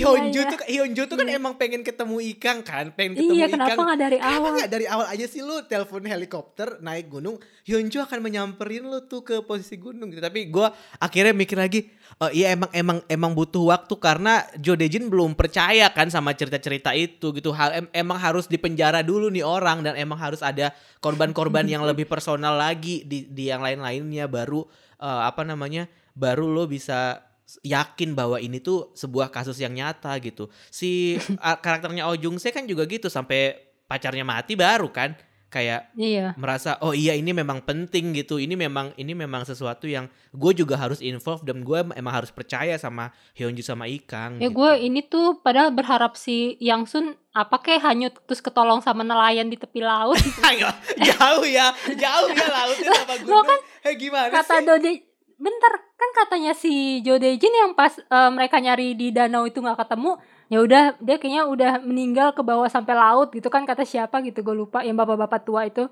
Hyunju 0.00 0.40
iya. 0.40 0.50
tuh 0.50 0.58
Hyunju 0.64 1.02
tuh 1.04 1.16
kan 1.16 1.26
Iya. 1.26 1.36
emang 1.36 1.54
pengen 1.54 1.80
ketemu 1.80 2.16
Ikang 2.22 2.60
kan, 2.62 2.92
pengen 2.92 3.16
ketemu 3.16 3.32
iya 3.32 3.46
Ikang. 3.46 3.58
kenapa 3.58 3.80
nggak 3.82 4.00
dari 4.00 4.16
Kenapa 4.16 4.36
awal 4.36 4.50
nggak 4.54 4.70
dari 4.70 4.86
awal 4.86 5.06
aja 5.08 5.26
sih 5.26 5.40
lu 5.40 5.56
telepon 5.64 6.04
helikopter 6.04 6.78
naik 6.78 7.08
gunung, 7.08 7.36
Hyunju 7.64 7.98
akan 7.98 8.18
menyamperin 8.20 8.84
lu 8.84 9.00
tuh 9.02 9.20
ke 9.20 9.40
posisi 9.40 9.74
gunung 9.76 10.08
gitu. 10.08 10.20
Tapi 10.20 10.46
gue 10.46 10.66
akhirnya 10.98 11.32
mikir 11.32 11.56
lagi, 11.56 11.88
oh 12.18 12.30
iya 12.30 12.52
emang 12.52 12.70
emang 12.70 12.98
emang 13.06 13.32
butuh 13.32 13.64
waktu 13.66 13.94
karena 13.96 14.32
Jo 14.54 14.74
Dejin 14.74 15.06
belum 15.06 15.32
percaya 15.32 15.88
kan 15.88 16.06
sama 16.06 16.32
cerita-cerita 16.32 16.92
itu 16.92 17.32
gitu. 17.32 17.50
Hal 17.50 17.70
em- 17.78 17.92
emang 17.92 18.16
harus 18.16 18.43
dipenjara 18.46 19.04
dulu 19.04 19.28
nih 19.30 19.44
orang 19.44 19.84
dan 19.84 19.94
emang 19.96 20.18
harus 20.18 20.40
ada 20.40 20.72
korban-korban 20.98 21.64
yang 21.68 21.82
lebih 21.82 22.08
personal 22.08 22.56
lagi 22.56 23.04
di 23.04 23.28
di 23.28 23.48
yang 23.48 23.60
lain-lainnya 23.60 24.28
baru 24.30 24.64
eh, 25.00 25.22
apa 25.24 25.42
namanya? 25.46 25.86
baru 26.14 26.46
lo 26.46 26.70
bisa 26.70 27.26
yakin 27.66 28.14
bahwa 28.14 28.38
ini 28.38 28.62
tuh 28.62 28.94
sebuah 28.94 29.28
kasus 29.28 29.58
yang 29.60 29.74
nyata 29.74 30.14
gitu. 30.22 30.48
Si 30.70 31.18
karakternya 31.64 32.06
Oh 32.08 32.16
Jung 32.16 32.38
Se 32.40 32.54
kan 32.54 32.64
juga 32.64 32.86
gitu 32.86 33.10
sampai 33.10 33.58
pacarnya 33.84 34.24
mati 34.24 34.56
baru 34.56 34.88
kan 34.88 35.12
kayak 35.54 35.94
iya 35.94 36.34
merasa 36.34 36.74
oh 36.82 36.90
iya 36.90 37.14
ini 37.14 37.30
memang 37.30 37.62
penting 37.62 38.10
gitu. 38.10 38.42
Ini 38.42 38.58
memang 38.58 38.90
ini 38.98 39.14
memang 39.14 39.46
sesuatu 39.46 39.86
yang 39.86 40.10
gue 40.34 40.52
juga 40.58 40.74
harus 40.74 40.98
involve 40.98 41.46
dan 41.46 41.62
gue 41.62 41.78
emang 41.94 42.10
harus 42.10 42.34
percaya 42.34 42.74
sama 42.74 43.14
Hyunju 43.38 43.62
sama 43.62 43.86
Ikang. 43.86 44.42
Ya 44.42 44.50
gitu. 44.50 44.58
gue 44.58 44.72
ini 44.82 45.06
tuh 45.06 45.38
padahal 45.38 45.70
berharap 45.70 46.18
si 46.18 46.58
Yang 46.58 46.82
Sun 46.90 47.06
apa 47.30 47.62
kayak 47.62 47.82
hanyut 47.86 48.14
terus 48.26 48.42
ketolong 48.42 48.82
sama 48.82 49.06
nelayan 49.06 49.46
di 49.46 49.54
tepi 49.54 49.78
laut. 49.78 50.18
Ayo, 50.50 50.66
jauh 50.98 51.46
ya, 51.46 51.70
jauh 51.94 52.30
ya 52.34 52.46
lautnya 52.50 52.90
sama 52.98 53.14
gunung. 53.22 53.46
kan 53.46 53.60
eh 53.86 53.94
gimana 53.94 54.30
Kata 54.34 54.58
sih? 54.58 54.66
Dode 54.66 54.92
bentar 55.34 55.72
kan 55.94 56.10
katanya 56.24 56.52
si 56.54 57.02
Jo 57.02 57.18
Dejin 57.18 57.50
yang 57.50 57.74
pas 57.74 57.94
eh, 57.98 58.30
mereka 58.30 58.58
nyari 58.62 58.94
di 58.94 59.10
danau 59.10 59.46
itu 59.46 59.58
nggak 59.58 59.86
ketemu 59.86 60.18
ya 60.52 60.58
udah 60.60 60.84
dia 61.00 61.16
kayaknya 61.16 61.48
udah 61.48 61.72
meninggal 61.80 62.36
ke 62.36 62.42
bawah 62.44 62.68
sampai 62.68 62.92
laut 62.92 63.32
gitu 63.32 63.48
kan 63.48 63.64
kata 63.64 63.82
siapa 63.88 64.20
gitu 64.22 64.44
gue 64.44 64.56
lupa 64.56 64.84
yang 64.84 64.96
bapak-bapak 64.96 65.40
tua 65.44 65.64
itu. 65.68 65.88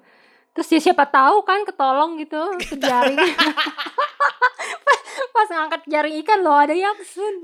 Terus 0.52 0.68
ya 0.68 0.80
siapa 0.92 1.08
tahu 1.08 1.40
kan 1.48 1.64
ketolong 1.64 2.20
gitu 2.20 2.36
ke 2.60 2.76
jaring 2.76 3.16
pas, 4.84 4.98
pas 5.34 5.48
ngangkat 5.48 5.88
jaring 5.88 6.20
ikan 6.20 6.44
loh 6.44 6.60
ada 6.60 6.76
Yang 6.76 7.16
Sun. 7.16 7.34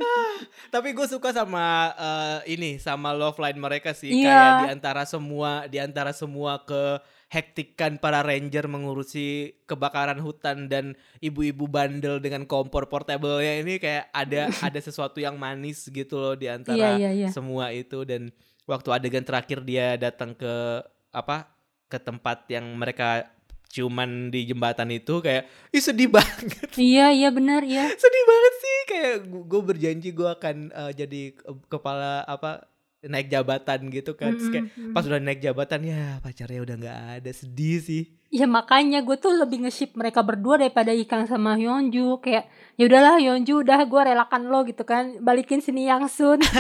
Tapi 0.68 0.92
gue 0.92 1.06
suka 1.08 1.32
sama 1.32 1.96
eh, 1.96 2.52
ini 2.52 2.76
sama 2.76 3.16
love 3.16 3.40
line 3.40 3.56
mereka 3.56 3.96
sih. 3.96 4.12
Iya. 4.12 4.28
kayak 4.28 4.52
di 4.60 4.68
antara 4.76 5.02
semua 5.08 5.64
di 5.64 5.78
antara 5.80 6.12
semua 6.12 6.60
ke 6.60 7.00
hektikan 7.28 8.00
para 8.00 8.24
ranger 8.24 8.64
mengurusi 8.72 9.52
kebakaran 9.68 10.16
hutan 10.16 10.64
dan 10.64 10.96
ibu-ibu 11.20 11.68
bandel 11.68 12.24
dengan 12.24 12.48
kompor 12.48 12.88
portable 12.88 13.44
ya 13.44 13.60
ini 13.60 13.76
kayak 13.76 14.08
ada 14.16 14.48
ada 14.66 14.80
sesuatu 14.80 15.20
yang 15.20 15.36
manis 15.36 15.92
gitu 15.92 16.16
loh 16.16 16.34
di 16.34 16.48
antara 16.48 16.96
iya 16.96 16.96
iya 16.96 17.10
iya. 17.12 17.28
semua 17.28 17.68
itu. 17.76 18.02
Dan 18.08 18.32
waktu 18.64 18.88
adegan 18.96 19.24
terakhir 19.28 19.60
dia 19.60 20.00
datang 20.00 20.32
ke 20.32 20.80
apa 21.12 21.52
ke 21.88 22.00
tempat 22.00 22.48
yang 22.48 22.64
mereka 22.76 23.28
cuman 23.68 24.32
di 24.32 24.48
jembatan 24.48 24.88
itu 24.88 25.20
kayak 25.20 25.44
ih 25.68 25.84
sedih 25.84 26.08
banget. 26.08 26.64
Iya 26.80 27.12
iya 27.12 27.28
benar 27.28 27.60
ya 27.60 27.92
sedih 27.92 28.24
banget 28.24 28.54
sih. 28.56 28.78
Kayak 28.88 29.14
gue 29.28 29.60
berjanji 29.60 30.08
gue 30.16 30.28
akan 30.32 30.56
eh, 30.72 30.92
jadi 30.96 31.22
ke- 31.36 31.68
kepala 31.68 32.24
apa 32.24 32.64
naik 33.06 33.30
jabatan 33.30 33.92
gitu 33.94 34.18
kan. 34.18 34.34
Terus 34.34 34.50
kayak 34.50 34.66
pas 34.90 35.06
udah 35.06 35.20
naik 35.22 35.38
jabatan 35.38 35.80
ya 35.86 36.18
pacarnya 36.18 36.60
udah 36.66 36.74
nggak 36.78 36.98
ada 37.22 37.30
sedih 37.30 37.78
sih. 37.78 38.02
Ya 38.28 38.44
makanya 38.44 39.00
gue 39.00 39.16
tuh 39.16 39.32
lebih 39.32 39.64
nge-ship 39.64 39.96
mereka 39.96 40.20
berdua 40.20 40.60
daripada 40.60 40.92
Ikang 40.92 41.24
sama 41.24 41.56
Hyunju 41.56 42.20
Kayak 42.20 42.44
ya 42.76 42.84
udahlah 42.84 43.16
Hyunju 43.16 43.64
udah 43.64 43.80
gue 43.88 44.02
relakan 44.12 44.52
lo 44.52 44.66
gitu 44.68 44.82
kan. 44.84 45.22
Balikin 45.22 45.62
sini 45.64 45.86
Yang 45.86 46.18
Sun. 46.18 46.40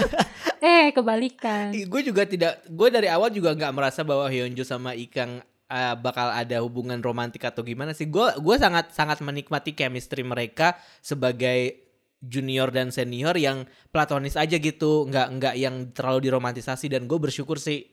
Eh 0.58 0.90
kebalikan. 0.90 1.70
Gue 1.70 2.02
juga 2.02 2.26
tidak 2.26 2.66
gue 2.66 2.88
dari 2.90 3.06
awal 3.06 3.30
juga 3.30 3.54
nggak 3.54 3.74
merasa 3.74 4.02
bahwa 4.02 4.26
Hyunjo 4.26 4.66
sama 4.66 4.90
Ikang 4.90 5.38
eh, 5.70 5.94
bakal 5.94 6.34
ada 6.34 6.58
hubungan 6.66 6.98
romantik 6.98 7.46
atau 7.46 7.62
gimana 7.62 7.94
sih. 7.94 8.10
Gue 8.10 8.26
gue 8.34 8.56
sangat 8.58 8.90
sangat 8.90 9.22
menikmati 9.22 9.76
chemistry 9.78 10.26
mereka 10.26 10.74
sebagai 10.98 11.87
junior 12.18 12.68
dan 12.74 12.90
senior 12.90 13.34
yang 13.38 13.64
platonis 13.94 14.34
aja 14.34 14.58
gitu. 14.58 15.06
Nggak 15.06 15.28
nggak 15.38 15.54
yang 15.58 15.76
terlalu 15.94 16.30
diromantisasi. 16.30 16.90
Dan 16.90 17.06
gue 17.06 17.18
bersyukur 17.18 17.56
sih 17.62 17.86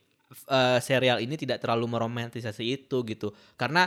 eh, 0.50 0.78
serial 0.82 1.22
ini 1.22 1.38
tidak 1.38 1.62
terlalu 1.62 1.86
meromantisasi 1.86 2.64
itu 2.66 3.06
gitu. 3.06 3.32
Karena 3.54 3.86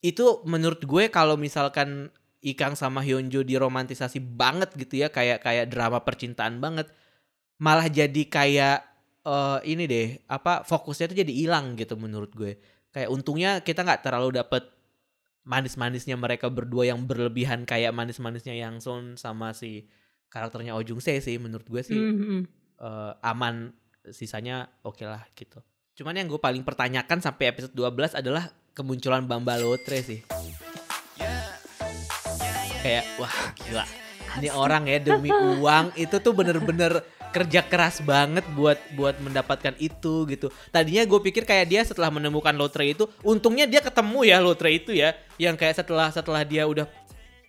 itu 0.00 0.40
menurut 0.48 0.80
gue 0.84 1.12
kalau 1.12 1.36
misalkan 1.36 2.08
Ikang 2.40 2.72
sama 2.72 3.04
Hyunjo 3.04 3.44
diromantisasi 3.44 4.16
banget 4.16 4.72
gitu 4.72 5.04
ya 5.04 5.12
kayak 5.12 5.44
kayak 5.44 5.68
drama 5.68 6.00
percintaan 6.00 6.56
banget 6.56 6.88
malah 7.60 7.84
jadi 7.84 8.22
kayak 8.24 8.80
eh, 9.28 9.58
ini 9.68 9.84
deh 9.84 10.08
apa 10.24 10.64
fokusnya 10.64 11.12
tuh 11.12 11.18
jadi 11.20 11.32
hilang 11.32 11.76
gitu 11.76 12.00
menurut 12.00 12.32
gue. 12.32 12.56
Kayak 12.90 13.08
untungnya 13.12 13.60
kita 13.60 13.84
nggak 13.84 14.02
terlalu 14.02 14.40
dapet 14.40 14.79
manis-manisnya 15.42 16.14
mereka 16.14 16.46
berdua 16.46 16.84
yang 16.86 17.02
berlebihan 17.02 17.64
kayak 17.64 17.90
manis-manisnya 17.90 18.52
Yang 18.52 18.84
Sun 18.84 19.04
sama 19.14 19.50
si 19.50 19.88
karakternya 20.28 20.72
Oh 20.72 20.82
Jung 20.82 21.00
Se 21.00 21.16
sih 21.18 21.36
menurut 21.36 21.64
gue 21.64 21.82
sih 21.82 21.96
Mhm. 21.96 22.40
eh, 22.78 23.12
aman 23.20 23.72
sisanya 24.06 24.64
oke 24.80 25.02
lah 25.02 25.24
gitu. 25.32 25.60
Cuman 25.92 26.14
yang 26.14 26.26
gue 26.26 26.38
paling 26.38 26.62
pertanyakan 26.62 27.20
sampai 27.20 27.48
episode 27.48 27.72
12 27.72 28.14
adalah 28.14 28.48
kemunculan 28.72 29.24
Bamba 29.24 29.56
Lotre 29.56 30.00
sih. 30.00 30.20
Kayak 32.80 33.04
wah 33.16 33.34
gila. 33.54 33.84
Ini 34.40 34.48
orang 34.50 34.86
ya 34.86 34.98
demi 34.98 35.28
uang 35.28 35.92
itu 35.94 36.16
tuh 36.16 36.32
bener-bener 36.32 37.02
kerja 37.30 37.62
keras 37.62 38.02
banget 38.02 38.42
buat 38.52 38.78
buat 38.98 39.16
mendapatkan 39.22 39.74
itu 39.78 40.26
gitu. 40.28 40.50
Tadinya 40.74 41.06
gue 41.06 41.20
pikir 41.30 41.46
kayak 41.46 41.66
dia 41.70 41.82
setelah 41.86 42.10
menemukan 42.10 42.52
lotre 42.54 42.90
itu 42.90 43.06
untungnya 43.22 43.64
dia 43.70 43.80
ketemu 43.80 44.26
ya 44.26 44.36
lotre 44.42 44.70
itu 44.74 44.90
ya. 44.90 45.14
Yang 45.38 45.56
kayak 45.62 45.74
setelah 45.82 46.08
setelah 46.10 46.42
dia 46.42 46.66
udah 46.66 46.90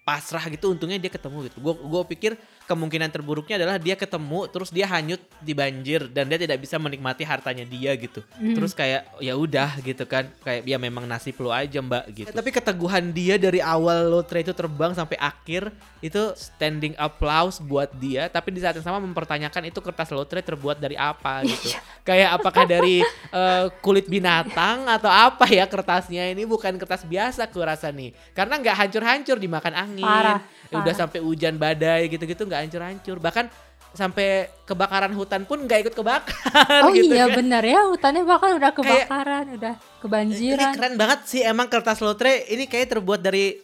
pasrah 0.01 0.41
gitu 0.49 0.73
untungnya 0.73 0.97
dia 1.01 1.11
ketemu 1.11 1.49
gitu. 1.49 1.57
Gue 1.61 1.73
gue 1.77 2.03
pikir 2.15 2.31
kemungkinan 2.71 3.11
terburuknya 3.11 3.59
adalah 3.59 3.75
dia 3.75 3.99
ketemu 3.99 4.47
terus 4.47 4.71
dia 4.71 4.87
hanyut 4.87 5.19
di 5.43 5.51
banjir 5.51 6.07
dan 6.07 6.31
dia 6.31 6.39
tidak 6.39 6.63
bisa 6.63 6.79
menikmati 6.79 7.27
hartanya 7.27 7.67
dia 7.67 7.91
gitu. 7.99 8.23
Hmm. 8.39 8.55
terus 8.55 8.71
kayak 8.71 9.11
ya 9.19 9.35
udah 9.35 9.75
gitu 9.83 10.07
kan. 10.07 10.31
Kayak 10.39 10.63
ya 10.63 10.77
memang 10.79 11.03
nasib 11.03 11.35
lo 11.43 11.51
aja 11.51 11.83
mbak 11.83 12.03
gitu. 12.15 12.31
Tapi 12.31 12.49
keteguhan 12.55 13.11
dia 13.11 13.35
dari 13.35 13.59
awal 13.59 14.07
lotre 14.07 14.39
itu 14.39 14.55
terbang 14.55 14.95
sampai 14.95 15.19
akhir 15.19 15.67
itu 15.99 16.33
standing 16.33 16.97
applause 16.97 17.61
buat 17.61 17.91
dia 17.93 18.25
tapi 18.25 18.49
di 18.49 18.57
saat 18.63 18.73
yang 18.73 18.85
sama 18.87 18.97
mempertanyakan 19.03 19.69
itu 19.69 19.77
kertas 19.83 20.09
lotre 20.09 20.39
terbuat 20.39 20.79
dari 20.79 20.95
apa 20.95 21.43
gitu. 21.43 21.75
Kayak 22.07 22.39
apakah 22.39 22.63
dari 22.63 23.03
eh, 23.33 23.65
kulit 23.83 24.07
binatang 24.07 24.87
atau 24.87 25.11
apa 25.11 25.45
ya 25.51 25.67
kertasnya? 25.67 26.31
Ini 26.31 26.47
bukan 26.47 26.79
kertas 26.79 27.03
biasa 27.05 27.49
aku 27.49 27.59
rasa 27.61 27.91
nih. 27.91 28.15
Karena 28.31 28.57
nggak 28.57 28.75
hancur-hancur 28.77 29.37
dimakan 29.37 29.73
angin. 29.75 30.05
Parah, 30.05 30.39
Ya 30.71 30.79
udah 30.79 30.87
parah. 30.87 30.95
sampai 30.97 31.19
hujan 31.19 31.55
badai 31.55 32.07
gitu-gitu 32.07 32.41
nggak 32.41 32.61
hancur-hancur 32.63 33.17
bahkan 33.17 33.45
sampai 33.91 34.27
kebakaran 34.63 35.11
hutan 35.11 35.43
pun 35.43 35.59
nggak 35.61 35.83
ikut 35.83 35.93
kebakar 35.93 36.81
Oh 36.81 36.89
gitu 36.89 37.11
iya 37.11 37.27
kan. 37.27 37.35
benar 37.37 37.59
ya 37.61 37.83
hutannya 37.85 38.23
bahkan 38.23 38.55
udah 38.55 38.71
Kayak- 38.71 39.03
kebakaran, 39.03 39.45
udah 39.53 39.73
Ini 39.75 39.99
kebanjiran. 39.99 40.71
keren 40.73 40.95
banget 40.95 41.19
sih 41.25 41.41
emang 41.43 41.67
kertas 41.67 41.99
lotre 41.99 42.47
ini 42.47 42.65
kayak 42.65 42.87
terbuat 42.89 43.19
dari 43.19 43.59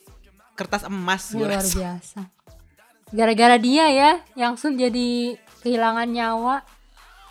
kertas 0.54 0.84
emas 0.84 1.32
gue 1.32 1.40
Luar 1.40 1.58
rasa. 1.58 1.72
biasa. 1.72 2.20
Gara-gara 3.08 3.56
dia 3.56 3.88
ya, 3.88 4.12
yang 4.36 4.60
Sun 4.60 4.76
jadi 4.76 5.32
kehilangan 5.58 6.06
nyawa. 6.06 6.60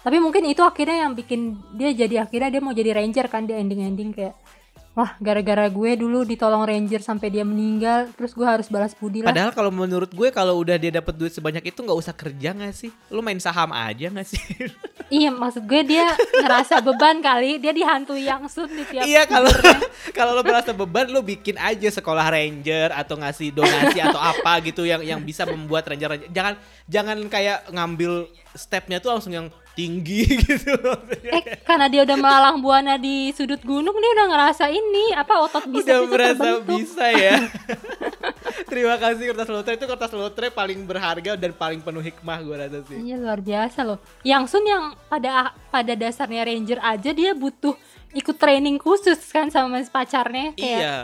Tapi 0.01 0.17
mungkin 0.17 0.47
itu 0.47 0.63
akhirnya 0.63 1.05
yang 1.05 1.13
bikin 1.13 1.41
dia 1.75 1.93
jadi 1.93 2.25
akhirnya 2.25 2.49
dia 2.49 2.63
mau 2.63 2.73
jadi 2.73 2.95
ranger 2.95 3.27
kan 3.27 3.43
di 3.43 3.53
ending-ending 3.53 4.09
kayak 4.11 4.33
wah 4.97 5.13
gara-gara 5.21 5.69
gue 5.69 5.91
dulu 6.01 6.25
ditolong 6.25 6.65
ranger 6.65 7.05
sampai 7.05 7.29
dia 7.29 7.45
meninggal 7.45 8.09
terus 8.17 8.33
gue 8.33 8.49
harus 8.49 8.73
balas 8.73 8.97
budi 8.97 9.21
lah. 9.21 9.29
Padahal 9.29 9.53
kalau 9.53 9.69
menurut 9.69 10.09
gue 10.09 10.33
kalau 10.33 10.57
udah 10.57 10.81
dia 10.81 10.89
dapat 10.89 11.13
duit 11.13 11.37
sebanyak 11.37 11.69
itu 11.69 11.77
nggak 11.85 11.99
usah 12.01 12.17
kerja 12.17 12.57
nggak 12.57 12.73
sih? 12.73 12.89
Lu 13.13 13.21
main 13.21 13.37
saham 13.37 13.77
aja 13.77 14.09
nggak 14.09 14.25
sih? 14.25 14.41
Iya 15.07 15.31
maksud 15.31 15.71
gue 15.71 15.87
dia 15.87 16.03
ngerasa 16.19 16.83
beban 16.83 17.23
kali 17.23 17.63
dia 17.63 17.71
dihantui 17.71 18.27
yang 18.27 18.51
Sun 18.51 18.67
di 18.67 18.83
tiap 18.91 19.07
iya 19.07 19.23
kalau 19.23 19.47
kalau 20.19 20.35
lo 20.35 20.43
merasa 20.43 20.75
beban 20.75 21.07
lo 21.07 21.23
bikin 21.23 21.55
aja 21.63 21.87
sekolah 21.95 22.27
ranger 22.27 22.91
atau 22.91 23.15
ngasih 23.15 23.55
donasi 23.55 24.03
atau 24.03 24.19
apa 24.19 24.59
gitu 24.67 24.83
yang 24.83 25.07
yang 25.07 25.23
bisa 25.23 25.47
membuat 25.47 25.87
ranger, 25.87 26.11
ranger. 26.11 26.31
jangan 26.35 26.55
jangan 26.91 27.23
kayak 27.31 27.71
ngambil 27.71 28.27
stepnya 28.59 28.99
tuh 28.99 29.15
langsung 29.15 29.31
yang 29.31 29.47
tinggi 29.77 30.25
gitu. 30.49 30.73
Eh 31.29 31.61
karena 31.63 31.87
dia 31.87 32.03
udah 32.03 32.17
melalang 32.17 32.59
buana 32.59 32.97
di 32.97 33.31
sudut 33.37 33.61
gunung 33.61 33.93
dia 33.93 34.11
udah 34.17 34.27
ngerasa 34.33 34.73
ini 34.73 35.13
apa 35.13 35.37
otot 35.45 35.69
bisa 35.69 36.01
udah 36.01 36.01
bisa 36.01 36.11
merasa 36.11 36.45
terbentuk. 36.57 36.77
bisa 36.81 37.07
ya. 37.13 37.37
Terima 38.73 38.97
kasih 38.97 39.25
kertas 39.31 39.49
lotre 39.53 39.73
itu 39.77 39.87
kertas 39.87 40.13
lotre 40.17 40.49
paling 40.49 40.81
berharga 40.83 41.37
dan 41.37 41.53
paling 41.53 41.85
penuh 41.85 42.01
hikmah 42.01 42.39
gue 42.41 42.57
rasa 42.57 42.81
sih. 42.89 42.99
Iya 43.05 43.17
luar 43.21 43.45
biasa 43.45 43.85
loh. 43.85 44.01
Yang 44.25 44.45
Sun 44.57 44.65
yang 44.65 44.97
pada 45.07 45.53
pada 45.69 45.93
dasarnya 45.93 46.49
ranger 46.49 46.81
aja 46.81 47.11
dia 47.13 47.37
butuh 47.37 47.77
ikut 48.17 48.37
training 48.41 48.81
khusus 48.81 49.21
kan 49.29 49.53
sama 49.53 49.85
pacarnya 49.85 50.57
kayak 50.57 50.81
Iya. 50.81 50.97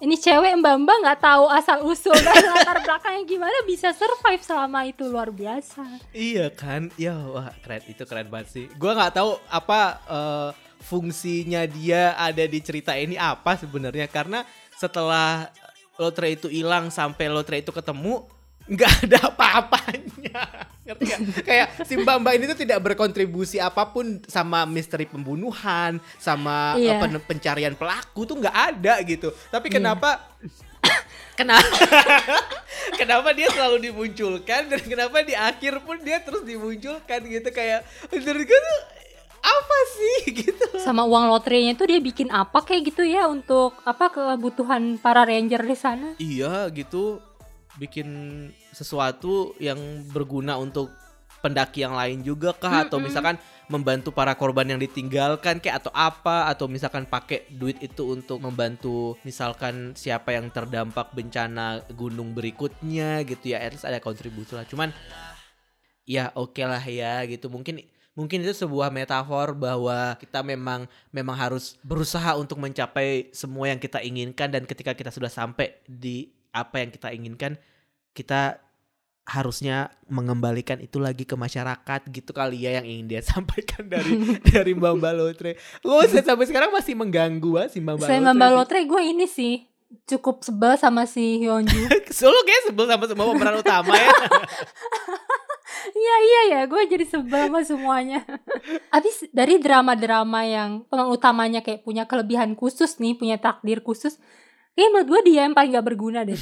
Ini 0.00 0.16
cewek 0.16 0.56
mbak 0.64 0.76
mbak 0.80 0.96
nggak 1.04 1.20
tahu 1.20 1.44
asal 1.52 1.84
usul 1.84 2.16
dan 2.16 2.40
latar 2.56 2.80
belakangnya 2.80 3.22
gimana 3.28 3.58
bisa 3.68 3.92
survive 3.92 4.40
selama 4.40 4.88
itu 4.88 5.04
luar 5.04 5.28
biasa. 5.28 5.84
Iya 6.16 6.48
kan, 6.48 6.88
ya 6.96 7.14
wah 7.28 7.52
keren 7.60 7.84
itu 7.84 8.02
keren 8.08 8.32
banget 8.32 8.48
sih. 8.48 8.66
Gua 8.80 8.96
nggak 8.96 9.20
tahu 9.20 9.36
apa 9.52 9.80
eh, 10.08 10.50
fungsinya 10.80 11.68
dia 11.68 12.16
ada 12.16 12.44
di 12.48 12.58
cerita 12.64 12.96
ini 12.96 13.20
apa 13.20 13.60
sebenarnya 13.60 14.08
karena 14.08 14.48
setelah 14.80 15.52
lotre 16.00 16.32
itu 16.32 16.48
hilang 16.48 16.88
sampai 16.88 17.28
lotre 17.28 17.60
itu 17.60 17.68
ketemu 17.68 18.24
nggak 18.70 18.92
ada 19.06 19.18
apa-apanya. 19.34 20.42
Ngerti 20.86 21.02
nggak? 21.04 21.20
Kayak 21.42 21.66
si 21.82 21.94
Mbak 21.98 22.16
Mbak 22.22 22.32
ini 22.38 22.44
tuh 22.46 22.58
tidak 22.58 22.78
berkontribusi 22.80 23.58
apa 23.58 23.90
pun 23.90 24.22
sama 24.30 24.62
misteri 24.62 25.04
pembunuhan, 25.04 25.98
sama 26.16 26.78
Iya. 26.78 27.02
apa, 27.02 27.18
pencarian 27.20 27.74
pelaku 27.74 28.20
tuh 28.24 28.38
nggak 28.38 28.56
ada 28.56 28.94
gitu. 29.02 29.34
Tapi 29.50 29.66
Iya. 29.68 29.74
kenapa 29.82 30.10
kenapa 31.38 31.66
kenapa 33.00 33.28
dia 33.32 33.48
selalu 33.50 33.90
dimunculkan 33.90 34.70
dan 34.70 34.80
kenapa 34.80 35.20
di 35.20 35.34
akhir 35.34 35.82
pun 35.82 35.98
dia 36.00 36.22
terus 36.22 36.46
dimunculkan 36.46 37.20
gitu 37.26 37.48
kayak 37.50 37.82
menurut 38.08 38.44
gue 38.44 38.60
tuh 38.60 38.78
apa 39.40 39.78
sih 39.96 40.18
gitu 40.44 40.66
Sama 40.84 41.08
uang 41.08 41.32
lotrenya 41.32 41.72
tuh 41.72 41.88
dia 41.88 41.96
bikin 41.96 42.28
apa 42.28 42.60
kayak 42.60 42.92
gitu 42.92 43.02
ya 43.04 43.24
untuk 43.24 43.72
apa 43.82 44.12
kebutuhan 44.12 45.00
para 45.00 45.24
ranger 45.24 45.64
di 45.64 45.76
sana. 45.76 46.08
iya 46.16 46.68
gitu 46.68 47.20
bikin 47.78 48.08
sesuatu 48.74 49.54
yang 49.62 49.78
berguna 50.10 50.58
untuk 50.58 50.90
pendaki 51.40 51.82
yang 51.82 51.96
lain 51.96 52.20
juga 52.20 52.52
kah? 52.54 52.86
Atau 52.86 53.00
misalkan 53.00 53.40
membantu 53.66 54.12
para 54.12 54.36
korban 54.36 54.68
yang 54.68 54.80
ditinggalkan 54.80 55.58
kayak 55.58 55.84
atau 55.84 55.92
apa? 55.92 56.48
Atau 56.48 56.68
misalkan 56.68 57.08
pakai 57.08 57.48
duit 57.50 57.80
itu 57.80 58.14
untuk 58.14 58.38
membantu 58.40 59.16
misalkan 59.24 59.96
siapa 59.96 60.36
yang 60.36 60.52
terdampak 60.52 61.12
bencana 61.16 61.82
gunung 61.96 62.36
berikutnya 62.36 63.24
gitu 63.26 63.56
ya. 63.56 63.64
At 63.64 63.74
least 63.74 63.88
ada 63.88 63.98
kontribusi 63.98 64.54
lah. 64.54 64.68
Cuman 64.68 64.92
ya 66.04 66.30
oke 66.36 66.60
lah 66.62 66.82
ya 66.84 67.24
gitu. 67.26 67.48
Mungkin 67.48 67.80
mungkin 68.18 68.42
itu 68.44 68.52
sebuah 68.52 68.92
metafor 68.92 69.56
bahwa 69.56 70.18
kita 70.20 70.44
memang 70.44 70.84
memang 71.08 71.36
harus 71.38 71.80
berusaha 71.80 72.36
untuk 72.36 72.60
mencapai 72.60 73.32
semua 73.32 73.72
yang 73.72 73.80
kita 73.80 74.02
inginkan 74.04 74.52
dan 74.52 74.68
ketika 74.68 74.92
kita 74.92 75.08
sudah 75.08 75.32
sampai 75.32 75.78
di 75.88 76.39
apa 76.50 76.82
yang 76.82 76.90
kita 76.90 77.08
inginkan 77.14 77.52
kita 78.14 78.58
harusnya 79.30 79.94
mengembalikan 80.10 80.82
itu 80.82 80.98
lagi 80.98 81.22
ke 81.22 81.38
masyarakat 81.38 82.00
gitu 82.10 82.34
kali 82.34 82.66
ya 82.66 82.82
yang 82.82 82.86
ingin 82.90 83.06
dia 83.06 83.22
sampaikan 83.30 83.86
dari 83.86 84.18
dari 84.50 84.72
Mbak 84.74 84.92
Mbak 84.98 85.12
Lotre. 85.14 85.52
Saya 86.10 86.24
sampai 86.26 86.46
sekarang 86.50 86.74
masih 86.74 86.98
mengganggu 86.98 87.50
ah, 87.60 87.68
si 87.70 87.78
Mbak 87.78 87.94
Mbak 88.02 88.08
Lotre. 88.10 88.34
Mbak 88.34 88.48
sih. 88.50 88.56
Lotre 88.58 88.78
gue 88.86 89.02
ini 89.06 89.26
sih 89.30 89.54
cukup 90.06 90.42
sebel 90.42 90.74
sama 90.78 91.06
si 91.06 91.42
Hyunju. 91.42 91.90
Solo 92.18 92.42
kayak 92.46 92.70
sebel 92.70 92.86
sama 92.86 93.04
semua 93.06 93.26
pemeran 93.30 93.58
utama 93.58 93.94
ya. 93.94 94.10
Iya 95.90 96.16
iya 96.20 96.40
ya, 96.54 96.60
gue 96.68 96.82
jadi 96.86 97.06
sebel 97.08 97.50
sama 97.50 97.64
semuanya. 97.64 98.20
Abis 98.92 99.26
dari 99.32 99.58
drama-drama 99.58 100.44
yang 100.46 100.84
pemeran 100.86 101.10
utamanya 101.10 101.60
kayak 101.64 101.82
punya 101.82 102.04
kelebihan 102.06 102.54
khusus 102.54 103.00
nih, 103.00 103.16
punya 103.16 103.40
takdir 103.40 103.82
khusus, 103.82 104.20
kayak 104.74 104.90
menurut 104.90 105.08
gue 105.08 105.20
dia 105.32 105.46
yang 105.46 105.54
paling 105.56 105.72
gak 105.76 105.86
berguna 105.86 106.20
deh. 106.24 106.38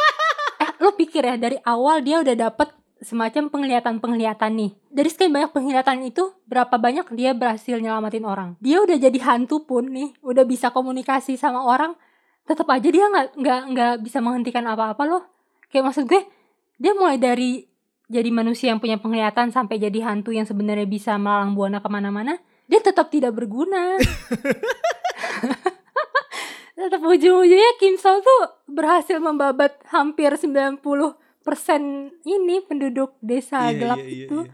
eh, 0.62 0.70
lo 0.80 0.94
pikir 0.96 1.22
ya 1.24 1.36
dari 1.36 1.58
awal 1.64 2.00
dia 2.04 2.20
udah 2.20 2.36
dapet 2.36 2.68
semacam 3.02 3.50
penglihatan-penglihatan 3.50 4.52
nih. 4.54 4.70
Dari 4.88 5.08
sekian 5.10 5.34
banyak 5.34 5.50
penglihatan 5.50 6.06
itu, 6.06 6.30
berapa 6.46 6.72
banyak 6.78 7.10
dia 7.18 7.34
berhasil 7.34 7.76
nyelamatin 7.82 8.22
orang. 8.22 8.54
Dia 8.62 8.78
udah 8.80 8.96
jadi 8.96 9.18
hantu 9.26 9.66
pun 9.66 9.90
nih, 9.90 10.14
udah 10.22 10.46
bisa 10.46 10.70
komunikasi 10.70 11.34
sama 11.34 11.66
orang, 11.66 11.98
tetap 12.46 12.70
aja 12.70 12.88
dia 12.88 13.10
nggak 13.10 13.28
nggak 13.38 13.60
nggak 13.74 13.94
bisa 14.06 14.22
menghentikan 14.22 14.62
apa-apa 14.70 15.02
loh. 15.02 15.22
Kayak 15.68 15.90
maksud 15.90 16.06
gue, 16.06 16.22
dia 16.78 16.94
mulai 16.94 17.18
dari 17.18 17.66
jadi 18.06 18.30
manusia 18.30 18.70
yang 18.70 18.78
punya 18.78 19.02
penglihatan 19.02 19.50
sampai 19.50 19.82
jadi 19.82 19.98
hantu 20.06 20.30
yang 20.30 20.46
sebenarnya 20.46 20.86
bisa 20.86 21.18
melalang 21.18 21.58
buana 21.58 21.82
ke 21.82 21.88
mana-mana, 21.90 22.38
dia 22.70 22.78
tetap 22.78 23.10
tidak 23.10 23.34
berguna. 23.34 23.98
tetap 26.82 27.00
ujung-ujungnya 27.00 27.70
Kim 27.76 27.94
Sol 27.94 28.18
tuh 28.18 28.42
berhasil 28.66 29.16
membabat 29.16 29.78
hampir 29.86 30.34
90% 30.34 31.14
ini 32.24 32.56
penduduk 32.60 33.14
desa 33.18 33.68
Iya, 33.68 33.76
gelap 33.76 33.98
iya, 33.98 34.06
iya, 34.06 34.26
itu. 34.26 34.38
iya. 34.42 34.52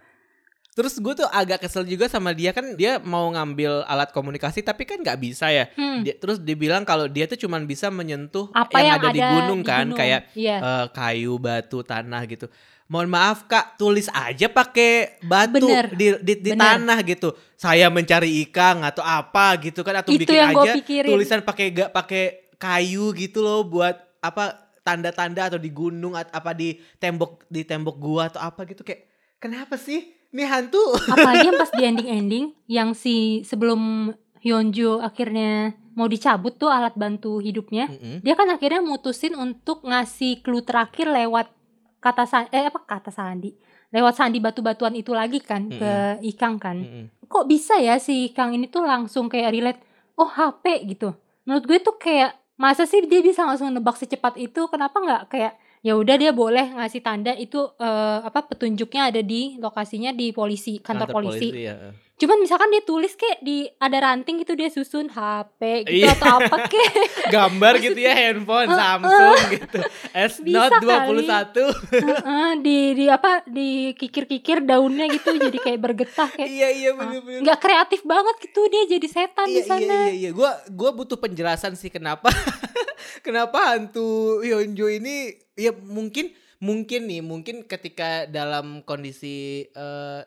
Terus 0.70 0.94
gue 0.94 1.10
tuh 1.12 1.26
agak 1.26 1.58
kesel 1.60 1.82
juga 1.82 2.06
sama 2.06 2.30
dia 2.30 2.54
kan 2.54 2.78
dia 2.78 3.02
mau 3.02 3.26
ngambil 3.28 3.82
alat 3.82 4.14
komunikasi 4.14 4.62
tapi 4.62 4.86
kan 4.86 5.02
nggak 5.02 5.18
bisa 5.18 5.50
ya. 5.50 5.66
Hmm. 5.74 6.06
Dia, 6.06 6.14
terus 6.14 6.38
dibilang 6.38 6.86
kalau 6.86 7.10
dia 7.10 7.26
tuh 7.26 7.34
cuman 7.36 7.66
bisa 7.66 7.90
menyentuh 7.90 8.46
Apa 8.52 8.78
yang, 8.78 8.94
yang 8.94 8.98
ada, 9.00 9.08
di 9.10 9.18
ada 9.18 9.30
gunung 9.34 9.60
di 9.60 9.66
kan 9.66 9.84
gunung. 9.84 9.98
kayak 9.98 10.20
Iya. 10.38 10.56
eh, 10.56 10.86
kayu, 10.94 11.34
batu, 11.36 11.82
tanah 11.82 12.22
gitu. 12.26 12.46
Mohon 12.88 13.08
maaf 13.12 13.44
kak, 13.44 13.76
tulis 13.76 14.08
aja 14.08 14.48
pakai 14.48 15.20
batu 15.20 15.60
Bener. 15.60 15.92
di 15.92 16.16
di, 16.24 16.32
di 16.40 16.50
Bener. 16.56 16.80
tanah 16.80 16.98
gitu. 17.04 17.36
Saya 17.52 17.92
mencari 17.92 18.48
ikan 18.48 18.80
atau 18.80 19.04
apa 19.04 19.60
gitu 19.60 19.84
kan 19.84 20.00
atau 20.00 20.08
Itu 20.16 20.24
bikin 20.24 20.56
aja 20.56 20.72
tulisan 21.04 21.44
pakai 21.44 21.68
gak 21.68 21.90
pakai 21.92 22.48
kayu 22.56 23.12
gitu 23.12 23.44
loh 23.44 23.68
buat 23.68 23.92
apa 24.24 24.72
tanda-tanda 24.80 25.52
atau 25.52 25.60
di 25.60 25.68
gunung 25.68 26.16
at- 26.16 26.32
apa 26.32 26.56
di 26.56 26.80
tembok 26.96 27.44
di 27.52 27.60
tembok 27.60 27.96
gua 28.00 28.32
atau 28.32 28.40
apa 28.40 28.64
gitu 28.64 28.80
kayak 28.80 29.04
kenapa 29.36 29.76
sih? 29.76 30.16
Ini 30.32 30.44
hantu. 30.48 30.80
Apalagi 31.12 31.44
yang 31.44 31.60
pas 31.60 31.72
di 31.72 31.82
ending-ending 31.92 32.44
yang 32.68 32.96
si 32.96 33.44
sebelum 33.44 34.12
Hyunju 34.38 35.02
akhirnya 35.02 35.74
mau 35.98 36.06
dicabut 36.06 36.54
tuh 36.56 36.70
alat 36.70 36.94
bantu 36.94 37.42
hidupnya. 37.42 37.90
Mm-mm. 37.90 38.22
Dia 38.22 38.38
kan 38.38 38.46
akhirnya 38.48 38.80
mutusin 38.80 39.34
untuk 39.34 39.82
ngasih 39.82 40.46
clue 40.46 40.62
terakhir 40.62 41.10
lewat 41.10 41.50
kata 41.98 42.24
sa- 42.24 42.50
eh 42.50 42.66
apa 42.70 42.80
kata 42.82 43.10
sandi. 43.10 43.54
Lewat 43.88 44.20
sandi 44.20 44.38
batu-batuan 44.38 44.92
itu 44.94 45.16
lagi 45.16 45.40
kan 45.40 45.72
ke 45.72 46.20
Ikang 46.20 46.60
kan. 46.60 46.84
Mm-mm. 46.84 47.04
Kok 47.28 47.44
bisa 47.48 47.76
ya 47.80 47.96
si 47.96 48.32
Ikang 48.32 48.52
ini 48.52 48.68
tuh 48.68 48.84
langsung 48.84 49.28
kayak 49.28 49.52
relate, 49.52 49.80
oh 50.16 50.28
HP 50.28 50.88
gitu. 50.88 51.12
Menurut 51.48 51.64
gue 51.64 51.78
tuh 51.80 51.96
kayak 51.96 52.36
masa 52.60 52.84
sih 52.84 53.00
dia 53.06 53.22
bisa 53.22 53.46
langsung 53.46 53.70
nebak 53.72 53.96
secepat 53.96 54.36
itu 54.36 54.66
kenapa 54.68 54.98
nggak 54.98 55.22
kayak 55.30 55.52
ya 55.78 55.94
udah 55.94 56.18
dia 56.18 56.34
boleh 56.34 56.74
ngasih 56.74 57.00
tanda 57.06 57.32
itu 57.32 57.70
eh, 57.78 58.18
apa 58.26 58.44
petunjuknya 58.50 59.14
ada 59.14 59.22
di 59.22 59.56
lokasinya 59.62 60.10
di 60.10 60.34
polisi 60.34 60.82
kantor, 60.82 61.08
polisi. 61.14 61.54
ya. 61.54 61.94
Cuman 62.18 62.34
misalkan 62.36 62.66
dia 62.68 62.82
tulis 62.82 63.14
kayak 63.14 63.38
di 63.40 63.70
ada 63.72 63.94
ranting 63.96 64.42
gitu 64.42 64.52
dia 64.52 64.66
susun 64.68 65.06
HP 65.06 65.86
gitu 65.86 66.02
Iya. 66.02 66.12
atau 66.12 66.42
apa 66.42 66.66
kek. 66.66 66.92
Gambar 67.30 67.78
gitu 67.78 67.94
ya 67.96 68.10
handphone 68.12 68.66
Heeh. 68.66 68.74
Samsung 68.76 69.38
gitu. 69.54 69.78
S 70.10 70.34
Note 70.42 70.78
kali. 70.80 71.22
21. 71.22 71.62
Heeh, 71.94 72.50
di 72.58 72.78
di 72.92 73.06
apa 73.06 73.42
di 73.44 73.68
kikir-kikir 73.92 74.60
daunnya 74.60 75.06
gitu 75.08 75.30
jadi 75.32 75.54
kayak 75.56 75.78
bergetah 75.80 76.28
kayak 76.28 76.48
iya 76.48 76.68
iya 76.68 76.90
bener. 76.92 77.22
nggak 77.38 77.58
kreatif 77.58 78.02
banget 78.02 78.34
gitu 78.42 78.60
dia 78.66 78.82
jadi 78.88 79.06
setan 79.06 79.46
Iya 79.46 79.52
di 79.52 79.54
iya 79.54 79.64
sana. 79.64 79.96
iya 80.04 80.10
iya. 80.10 80.30
Gua 80.32 80.50
gua 80.68 80.90
butuh 80.92 81.16
penjelasan 81.16 81.72
sih 81.72 81.88
kenapa 81.88 82.34
kenapa 83.22 83.72
hantu 83.72 84.08
Hyunjo 84.40 84.90
ini 84.90 85.16
ya 85.54 85.70
mungkin 85.72 86.34
mungkin 86.58 87.06
nih 87.06 87.22
mungkin 87.22 87.62
ketika 87.62 88.26
dalam 88.26 88.82
kondisi 88.82 89.66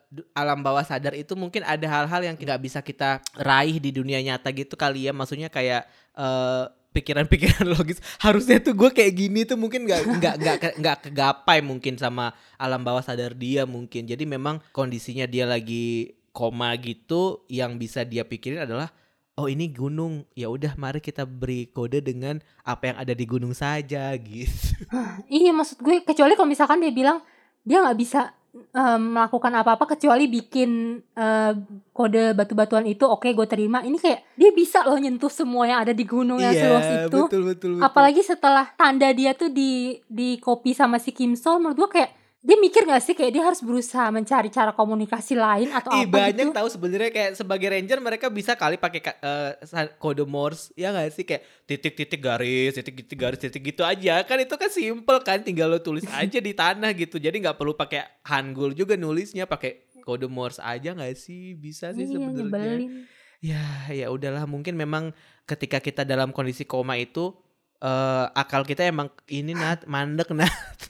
du- 0.08 0.28
alam 0.32 0.64
bawah 0.64 0.84
sadar 0.84 1.12
itu 1.12 1.36
mungkin 1.36 1.64
ada 1.68 1.84
hal-hal 1.88 2.24
yang 2.24 2.36
nggak 2.40 2.62
bisa 2.64 2.80
kita 2.80 3.20
raih 3.36 3.84
di 3.84 3.92
dunia 3.92 4.20
nyata 4.24 4.52
gitu 4.56 4.80
kali 4.80 5.08
ya. 5.08 5.12
Maksudnya 5.12 5.52
kayak 5.52 5.86
eh, 6.16 6.64
pikiran-pikiran 6.96 7.68
logis. 7.76 8.00
Harusnya 8.20 8.64
tuh 8.64 8.76
gue 8.76 8.90
kayak 8.96 9.14
gini 9.16 9.44
tuh 9.44 9.60
mungkin 9.60 9.84
nggak 9.84 10.02
nggak 10.08 10.36
nggak 10.40 10.58
nggak 10.80 10.98
kegapai 11.08 11.60
mungkin 11.60 12.00
sama 12.00 12.32
alam 12.56 12.80
bawah 12.84 13.04
sadar 13.04 13.36
dia 13.36 13.68
mungkin. 13.68 14.08
Jadi 14.08 14.24
memang 14.24 14.64
kondisinya 14.72 15.28
dia 15.28 15.44
lagi 15.44 16.16
koma 16.32 16.72
gitu 16.80 17.44
yang 17.52 17.76
bisa 17.76 18.08
dia 18.08 18.24
pikirin 18.24 18.64
adalah 18.64 18.88
oh 19.42 19.50
ini 19.50 19.74
gunung. 19.74 20.22
Ya 20.38 20.54
udah 20.54 20.78
mari 20.78 21.02
kita 21.02 21.26
beri 21.26 21.66
kode 21.74 22.06
dengan 22.06 22.38
apa 22.62 22.94
yang 22.94 22.98
ada 23.02 23.14
di 23.18 23.26
gunung 23.26 23.58
saja 23.58 24.14
gitu. 24.14 24.78
Iya 25.32 25.50
maksud 25.56 25.82
gue 25.82 26.06
kecuali 26.06 26.38
kalau 26.38 26.50
misalkan 26.52 26.84
dia 26.84 26.94
bilang 26.94 27.24
dia 27.66 27.82
nggak 27.82 27.98
bisa 27.98 28.36
eh, 28.54 29.00
melakukan 29.00 29.50
apa-apa 29.50 29.98
kecuali 29.98 30.30
bikin 30.30 31.02
eh, 31.18 31.54
kode 31.90 32.38
batu-batuan 32.38 32.86
itu 32.86 33.10
oke 33.10 33.26
gue 33.26 33.48
terima. 33.50 33.82
Ini 33.82 33.98
kayak 33.98 34.20
dia 34.38 34.52
bisa 34.54 34.86
loh 34.86 35.02
nyentuh 35.02 35.32
semua 35.34 35.66
yang 35.66 35.80
ada 35.82 35.94
di 35.96 36.06
gunung 36.06 36.38
yang 36.38 36.54
seluas 36.54 36.86
itu. 36.86 37.20
betul 37.26 37.42
betul 37.50 37.72
betul. 37.80 37.82
Apalagi 37.82 38.22
setelah 38.22 38.70
tanda 38.78 39.10
dia 39.10 39.34
tuh 39.34 39.50
di 39.50 39.98
di 40.06 40.38
copy 40.38 40.78
sama 40.78 41.02
si 41.02 41.10
Kim 41.10 41.34
Sol 41.34 41.58
menurut 41.58 41.88
gue 41.88 41.90
kayak 41.98 42.21
dia 42.42 42.58
mikir 42.58 42.90
gak 42.90 43.06
sih 43.06 43.14
kayak 43.14 43.32
dia 43.38 43.44
harus 43.46 43.62
berusaha 43.62 44.10
mencari 44.10 44.50
cara 44.50 44.74
komunikasi 44.74 45.38
lain 45.38 45.70
atau 45.70 45.94
Ih, 45.94 46.10
apa 46.10 46.34
banyak 46.34 46.50
gitu? 46.50 46.58
tahu 46.58 46.68
sebenarnya 46.74 47.12
kayak 47.14 47.32
sebagai 47.38 47.70
ranger 47.70 48.02
mereka 48.02 48.34
bisa 48.34 48.58
kali 48.58 48.82
pakai 48.82 48.98
ka- 48.98 49.20
sa- 49.62 49.94
kode 50.02 50.26
Morse 50.26 50.74
ya 50.74 50.90
nggak 50.90 51.14
sih? 51.14 51.22
Kayak 51.22 51.46
titik-titik 51.70 52.18
garis 52.18 52.74
titik-titik 52.74 53.14
garis 53.14 53.38
titik 53.38 53.62
gitu 53.62 53.86
aja. 53.86 54.26
Kan 54.26 54.42
itu 54.42 54.58
kan 54.58 54.74
simple 54.74 55.22
kan 55.22 55.46
tinggal 55.46 55.70
lo 55.70 55.86
tulis 55.86 56.02
aja 56.18 56.42
di 56.42 56.54
tanah 56.58 56.98
gitu. 56.98 57.22
Jadi 57.22 57.46
nggak 57.46 57.62
perlu 57.62 57.78
pakai 57.78 58.26
hangul 58.26 58.74
juga 58.74 58.98
nulisnya 58.98 59.46
pakai 59.46 60.02
kode 60.02 60.26
Morse 60.26 60.66
aja 60.66 60.98
nggak 60.98 61.14
sih? 61.14 61.54
Bisa 61.54 61.94
sih 61.94 62.10
iya 62.10 62.18
sebenarnya. 62.26 63.06
ya 63.38 63.62
ya 63.94 64.08
udahlah. 64.10 64.50
Mungkin 64.50 64.74
memang 64.74 65.14
ketika 65.46 65.78
kita 65.78 66.02
dalam 66.10 66.34
kondisi 66.34 66.66
koma 66.66 66.98
itu 66.98 67.38
eh 67.78 68.26
akal 68.34 68.66
kita 68.66 68.90
emang 68.90 69.14
ini 69.30 69.54
nat 69.54 69.86
mandek 69.94 70.34
nat 70.34 70.90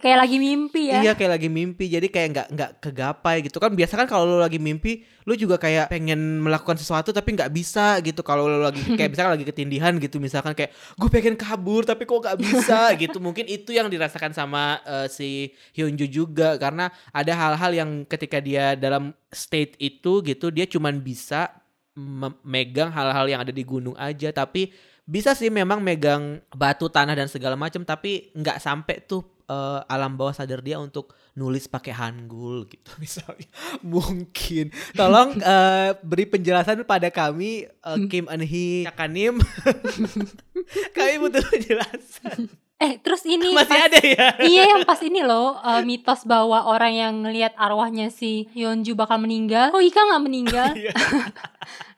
kayak 0.00 0.18
lagi 0.26 0.36
mimpi 0.40 0.90
ya? 0.90 1.04
Iya 1.04 1.12
kayak 1.14 1.32
lagi 1.38 1.48
mimpi. 1.52 1.86
Jadi 1.86 2.08
kayak 2.08 2.28
nggak 2.32 2.48
nggak 2.56 2.70
kegapai 2.80 3.44
gitu. 3.44 3.60
Kan 3.60 3.76
biasa 3.76 3.94
kan 3.94 4.08
kalau 4.08 4.24
lo 4.24 4.36
lagi 4.40 4.56
mimpi 4.56 5.04
lo 5.28 5.36
juga 5.36 5.60
kayak 5.60 5.92
pengen 5.92 6.40
melakukan 6.42 6.80
sesuatu 6.80 7.12
tapi 7.12 7.36
nggak 7.36 7.52
bisa 7.52 8.00
gitu. 8.00 8.24
Kalau 8.24 8.48
lo 8.48 8.58
lagi 8.64 8.82
kayak 8.96 9.10
misalkan 9.14 9.38
lagi 9.38 9.46
ketindihan 9.46 9.92
gitu 10.00 10.16
misalkan 10.18 10.56
kayak 10.56 10.72
gue 10.72 11.08
pengen 11.12 11.36
kabur 11.36 11.84
tapi 11.86 12.08
kok 12.08 12.18
nggak 12.18 12.38
bisa 12.40 12.90
gitu. 13.02 13.22
Mungkin 13.22 13.46
itu 13.46 13.70
yang 13.76 13.86
dirasakan 13.86 14.32
sama 14.32 14.80
eh, 14.82 15.06
si 15.12 15.52
Hyunju 15.76 16.08
juga. 16.10 16.56
Karena 16.56 16.88
ada 17.14 17.32
hal-hal 17.36 17.70
yang 17.76 17.90
ketika 18.08 18.42
dia 18.42 18.74
dalam 18.74 19.12
state 19.30 19.78
itu 19.78 20.24
gitu 20.26 20.50
dia 20.50 20.66
cuman 20.66 20.98
bisa 20.98 21.52
megang 22.42 22.88
hal-hal 22.90 23.28
yang 23.28 23.40
ada 23.44 23.52
di 23.52 23.62
gunung 23.62 23.94
aja. 23.94 24.32
Tapi 24.34 24.90
bisa 25.10 25.34
sih 25.34 25.50
memang 25.50 25.82
megang 25.82 26.38
batu 26.54 26.86
tanah 26.86 27.18
dan 27.18 27.26
segala 27.26 27.58
macam 27.58 27.82
tapi 27.82 28.30
nggak 28.30 28.62
sampai 28.62 29.02
tuh 29.02 29.39
eh, 29.50 29.80
alam 29.84 30.14
bawah 30.14 30.30
sadar 30.30 30.62
dia 30.62 30.78
untuk 30.78 31.10
nulis 31.34 31.66
pakai 31.66 31.90
hangul 31.90 32.64
gitu 32.64 32.94
misalnya. 33.02 33.50
Mungkin. 33.82 34.70
Tolong 34.94 35.34
eh, 35.52 35.98
beri 36.00 36.24
penjelasan 36.24 36.86
pada 36.86 37.10
kami 37.10 37.66
eh, 37.66 37.98
Kim 38.06 38.30
Eun 38.30 38.40
Hee. 38.40 38.86
Kanim. 38.94 39.42
Kami 40.94 41.14
butuh 41.18 41.42
penjelasan. 41.42 42.46
Eh 42.78 42.96
terus 42.96 43.24
ini 43.24 43.52
masih 43.52 43.76
pas- 43.76 43.86
ada 43.90 44.00
ya? 44.00 44.26
Iya 44.40 44.62
yang 44.72 44.82
pas 44.84 45.00
ini 45.00 45.20
loh 45.20 45.58
eh, 45.58 45.82
mitos 45.82 46.24
bahwa 46.24 46.64
orang 46.64 46.92
yang 46.92 47.14
ngelihat 47.20 47.52
arwahnya 47.52 48.08
si 48.08 48.48
Hyunju 48.54 48.94
bakal 48.94 49.18
meninggal. 49.18 49.68
Kok 49.68 49.82
Ika 49.82 50.00
nggak 50.00 50.22
meninggal? 50.22 50.70
Iya. 50.72 50.92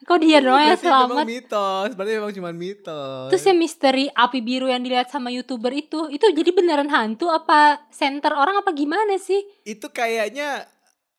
Kok 0.02 0.18
dia 0.18 0.38
doang 0.42 0.66
yang 0.66 0.78
memang 0.78 1.08
selamat 1.08 1.26
mitos 1.26 1.90
berarti 1.94 2.12
memang 2.18 2.32
cuma 2.34 2.50
mitos 2.50 3.28
terus 3.30 3.44
yang 3.46 3.58
misteri 3.58 4.06
api 4.10 4.38
biru 4.42 4.66
yang 4.66 4.82
dilihat 4.82 5.08
sama 5.08 5.30
youtuber 5.30 5.70
itu 5.70 6.10
itu 6.10 6.26
jadi 6.30 6.50
beneran 6.50 6.90
hantu 6.90 7.30
apa 7.30 7.86
center 7.94 8.34
orang 8.34 8.60
apa 8.60 8.70
gimana 8.74 9.18
sih 9.18 9.40
itu 9.62 9.86
kayaknya 9.90 10.66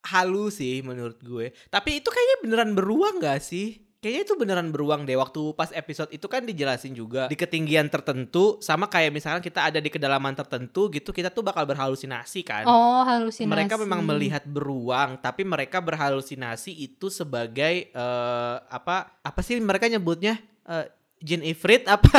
halus 0.04 0.60
sih 0.60 0.84
menurut 0.84 1.16
gue. 1.24 1.56
Tapi 1.72 2.04
itu 2.04 2.08
kayaknya 2.12 2.36
beneran 2.44 2.72
beruang 2.76 3.16
gak 3.24 3.40
sih? 3.40 3.83
Kayaknya 4.04 4.22
itu 4.28 4.34
beneran 4.36 4.68
beruang 4.68 5.08
deh. 5.08 5.16
Waktu 5.16 5.56
pas 5.56 5.72
episode 5.72 6.12
itu 6.12 6.28
kan 6.28 6.44
dijelasin 6.44 6.92
juga 6.92 7.24
di 7.24 7.40
ketinggian 7.40 7.88
tertentu 7.88 8.60
sama 8.60 8.84
kayak 8.84 9.16
misalkan 9.16 9.40
kita 9.40 9.72
ada 9.72 9.80
di 9.80 9.88
kedalaman 9.88 10.36
tertentu 10.36 10.92
gitu, 10.92 11.08
kita 11.08 11.32
tuh 11.32 11.40
bakal 11.40 11.64
berhalusinasi 11.64 12.44
kan. 12.44 12.68
oh 12.68 13.00
halusinasi 13.00 13.48
Mereka 13.48 13.80
memang 13.80 14.04
melihat 14.04 14.44
beruang, 14.44 15.16
tapi 15.24 15.48
mereka 15.48 15.80
berhalusinasi 15.80 16.76
itu 16.84 17.08
sebagai 17.08 17.88
eh, 17.88 18.56
apa? 18.68 19.24
Apa 19.24 19.40
sih 19.40 19.56
mereka 19.56 19.88
nyebutnya? 19.88 20.36
Eh, 20.68 20.84
jin 21.24 21.40
ifrit 21.40 21.88
apa? 21.88 22.12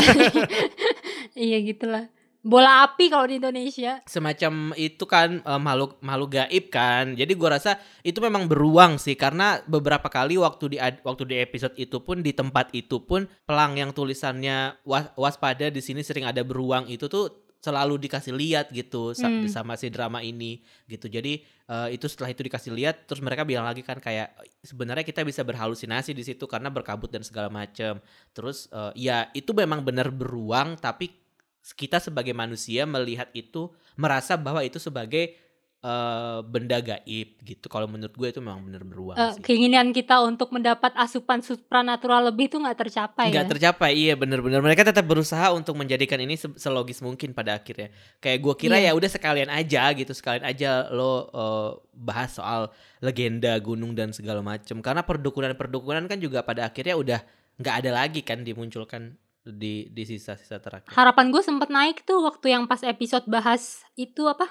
iya 1.38 1.62
gitulah 1.62 2.10
bola 2.46 2.86
api 2.86 3.10
kalau 3.10 3.26
di 3.26 3.42
Indonesia 3.42 4.06
semacam 4.06 4.70
itu 4.78 5.02
kan 5.10 5.42
eh, 5.42 5.58
makhluk 5.60 5.98
makhluk 6.06 6.30
gaib 6.38 6.70
kan. 6.70 7.18
Jadi 7.18 7.34
gua 7.34 7.58
rasa 7.58 7.82
itu 8.06 8.22
memang 8.22 8.46
beruang 8.46 9.02
sih 9.02 9.18
karena 9.18 9.66
beberapa 9.66 10.06
kali 10.06 10.38
waktu 10.38 10.66
di 10.70 10.78
waktu 10.78 11.24
di 11.26 11.36
episode 11.42 11.74
itu 11.76 11.98
pun 12.06 12.22
di 12.22 12.38
tempat 12.38 12.70
itu 12.78 13.02
pun 13.02 13.26
pelang 13.50 13.74
yang 13.74 13.90
tulisannya 13.90 14.78
was- 14.86 15.10
waspada 15.18 15.74
di 15.74 15.82
sini 15.82 16.06
sering 16.06 16.30
ada 16.30 16.46
beruang 16.46 16.86
itu 16.86 17.10
tuh 17.10 17.34
selalu 17.66 17.98
dikasih 17.98 18.38
lihat 18.38 18.70
gitu 18.70 19.18
Hmm. 19.18 19.50
sama 19.50 19.74
si 19.74 19.90
drama 19.90 20.22
ini 20.22 20.62
gitu. 20.86 21.10
Jadi 21.10 21.42
eh, 21.66 21.88
itu 21.98 22.06
setelah 22.06 22.30
itu 22.30 22.46
dikasih 22.46 22.70
lihat 22.78 23.10
terus 23.10 23.26
mereka 23.26 23.42
bilang 23.42 23.66
lagi 23.66 23.82
kan 23.82 23.98
kayak 23.98 24.38
sebenarnya 24.62 25.02
kita 25.02 25.26
bisa 25.26 25.42
berhalusinasi 25.42 26.14
di 26.14 26.22
situ 26.22 26.46
karena 26.46 26.70
berkabut 26.70 27.10
dan 27.10 27.26
segala 27.26 27.50
macam. 27.50 27.98
Terus 28.38 28.70
eh, 28.70 29.10
ya 29.10 29.34
itu 29.34 29.50
memang 29.58 29.82
benar 29.82 30.14
beruang 30.14 30.78
tapi 30.78 31.25
kita 31.68 31.98
sebagai 31.98 32.32
manusia 32.32 32.86
melihat 32.86 33.32
itu 33.32 33.68
merasa 33.96 34.36
bahwa 34.36 34.62
itu 34.62 34.78
sebagai 34.78 35.34
eh, 35.80 36.40
benda 36.44 36.78
gaib 36.80 37.30
gitu. 37.40 37.66
Kalau 37.66 37.86
menurut 37.86 38.10
gue 38.12 38.28
itu 38.28 38.38
memang 38.38 38.58
bener 38.60 38.82
beruang 38.82 39.14
Eh, 39.14 39.32
sih. 39.32 39.42
keinginan 39.44 39.90
kita 39.90 40.18
untuk 40.20 40.50
mendapat 40.50 40.90
asupan 40.96 41.40
supranatural 41.40 42.26
lebih 42.26 42.48
itu 42.48 42.58
nggak 42.58 42.80
tercapai 42.80 43.30
nggak 43.30 43.46
ya. 43.46 43.52
tercapai 43.52 43.92
iya 43.94 44.14
bener-bener 44.14 44.60
mereka 44.60 44.82
tetap 44.84 45.02
berusaha 45.04 45.50
untuk 45.52 45.74
menjadikan 45.74 46.18
ini 46.18 46.36
se- 46.36 46.54
selogis 46.56 47.00
mungkin 47.00 47.32
pada 47.32 47.56
akhirnya 47.56 47.90
kayak 48.18 48.40
gue 48.40 48.54
kira 48.60 48.76
Iya. 48.76 48.90
ya 48.90 48.98
udah 48.98 49.10
sekalian 49.12 49.50
aja 49.50 49.84
gitu 49.92 50.10
sekalian 50.12 50.42
aja 50.44 50.90
lo 50.90 51.12
eh, 51.28 51.70
bahas 51.94 52.34
soal 52.34 52.74
legenda 53.00 53.54
gunung 53.60 53.94
dan 53.94 54.10
segala 54.10 54.42
macem 54.42 54.82
karena 54.82 55.02
perdukunan-perdukunan 55.02 56.06
kan 56.06 56.18
juga 56.18 56.42
pada 56.42 56.66
akhirnya 56.66 56.94
udah 56.94 57.20
nggak 57.56 57.76
ada 57.80 57.92
lagi 57.96 58.20
kan 58.20 58.42
dimunculkan 58.42 59.16
di 59.46 59.88
di 59.94 60.04
sisa-sisa 60.10 60.58
terakhir 60.58 60.90
Harapan 60.90 61.30
gue 61.30 61.42
sempet 61.46 61.70
naik 61.70 62.02
tuh 62.02 62.26
waktu 62.26 62.58
yang 62.58 62.66
pas 62.66 62.82
episode 62.82 63.30
bahas 63.30 63.86
itu 63.94 64.26
apa? 64.26 64.50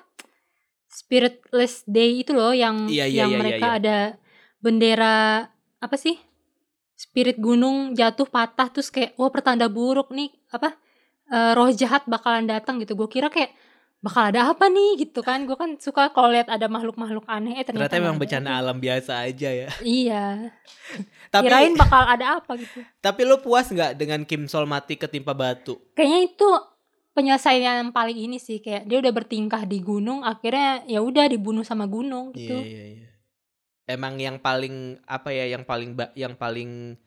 Spiritless 0.87 1.83
Day 1.91 2.23
itu 2.23 2.31
loh 2.31 2.55
yang 2.55 2.87
Iya, 2.87 3.11
iya, 3.11 3.27
yang 3.27 3.35
iya, 3.35 3.35
iya, 3.35 3.43
mereka 3.43 3.67
iya. 3.67 3.79
ada 3.83 3.99
bendera 4.63 5.51
apa 5.83 5.97
sih? 5.99 6.15
Spirit 6.95 7.43
gunung 7.43 7.99
jatuh 7.99 8.31
patah 8.31 8.71
terus 8.71 8.95
kayak 8.95 9.19
wah 9.19 9.29
pertanda 9.35 9.67
buruk 9.67 10.15
nih 10.15 10.31
apa? 10.55 10.79
eh, 11.33 11.53
roh 11.57 11.71
jahat 11.73 12.05
bakalan 12.07 12.45
datang 12.45 12.81
gitu. 12.83 12.95
Gue 12.95 13.09
kira 13.09 13.33
kayak 13.33 13.53
bakal 14.05 14.29
ada 14.29 14.53
apa 14.53 14.69
nih 14.69 15.09
gitu 15.09 15.25
kan. 15.25 15.49
Gue 15.49 15.57
kan 15.57 15.81
suka 15.81 16.13
kalau 16.13 16.29
lihat 16.29 16.53
ada 16.53 16.69
makhluk-makhluk 16.69 17.25
aneh 17.25 17.57
eh 17.57 17.65
ternyata, 17.65 17.89
ternyata 17.89 18.05
memang 18.05 18.21
bencana 18.21 18.61
alam 18.61 18.77
biasa 18.77 19.25
aja 19.25 19.49
ya 19.49 19.69
Iya. 20.05 20.53
tapi 21.33 21.49
Kirain 21.49 21.73
bakal 21.75 22.05
ada 22.05 22.37
apa 22.39 22.53
gitu. 22.61 22.85
tapi 23.01 23.25
lo 23.25 23.41
puas 23.41 23.73
nggak 23.73 23.97
dengan 23.97 24.21
Kim 24.29 24.45
Sol 24.45 24.69
mati 24.69 24.95
ketimpa 24.95 25.33
batu 25.33 25.81
kayaknya 25.97 26.21
itu 26.31 26.49
penyelesaian 27.15 27.81
yang 27.81 27.91
paling 27.91 28.19
ini 28.19 28.37
sih 28.37 28.61
kayak 28.61 28.85
dia 28.85 29.01
udah 29.01 29.11
bertingkah 29.11 29.65
di 29.65 29.81
gunung 29.81 30.21
akhirnya 30.23 30.85
ya 30.85 31.01
udah 31.01 31.25
dibunuh 31.27 31.63
sama 31.65 31.87
gunung 31.89 32.35
gitu. 32.37 32.55
Iya 32.55 32.67
iya 32.67 32.85
iya. 33.01 33.09
Emang 33.85 34.17
yang 34.17 34.37
paling 34.39 35.01
apa 35.05 35.31
ya 35.31 35.49
yang 35.49 35.63
paling 35.63 35.95
yang 36.19 36.35
paling 36.35 36.99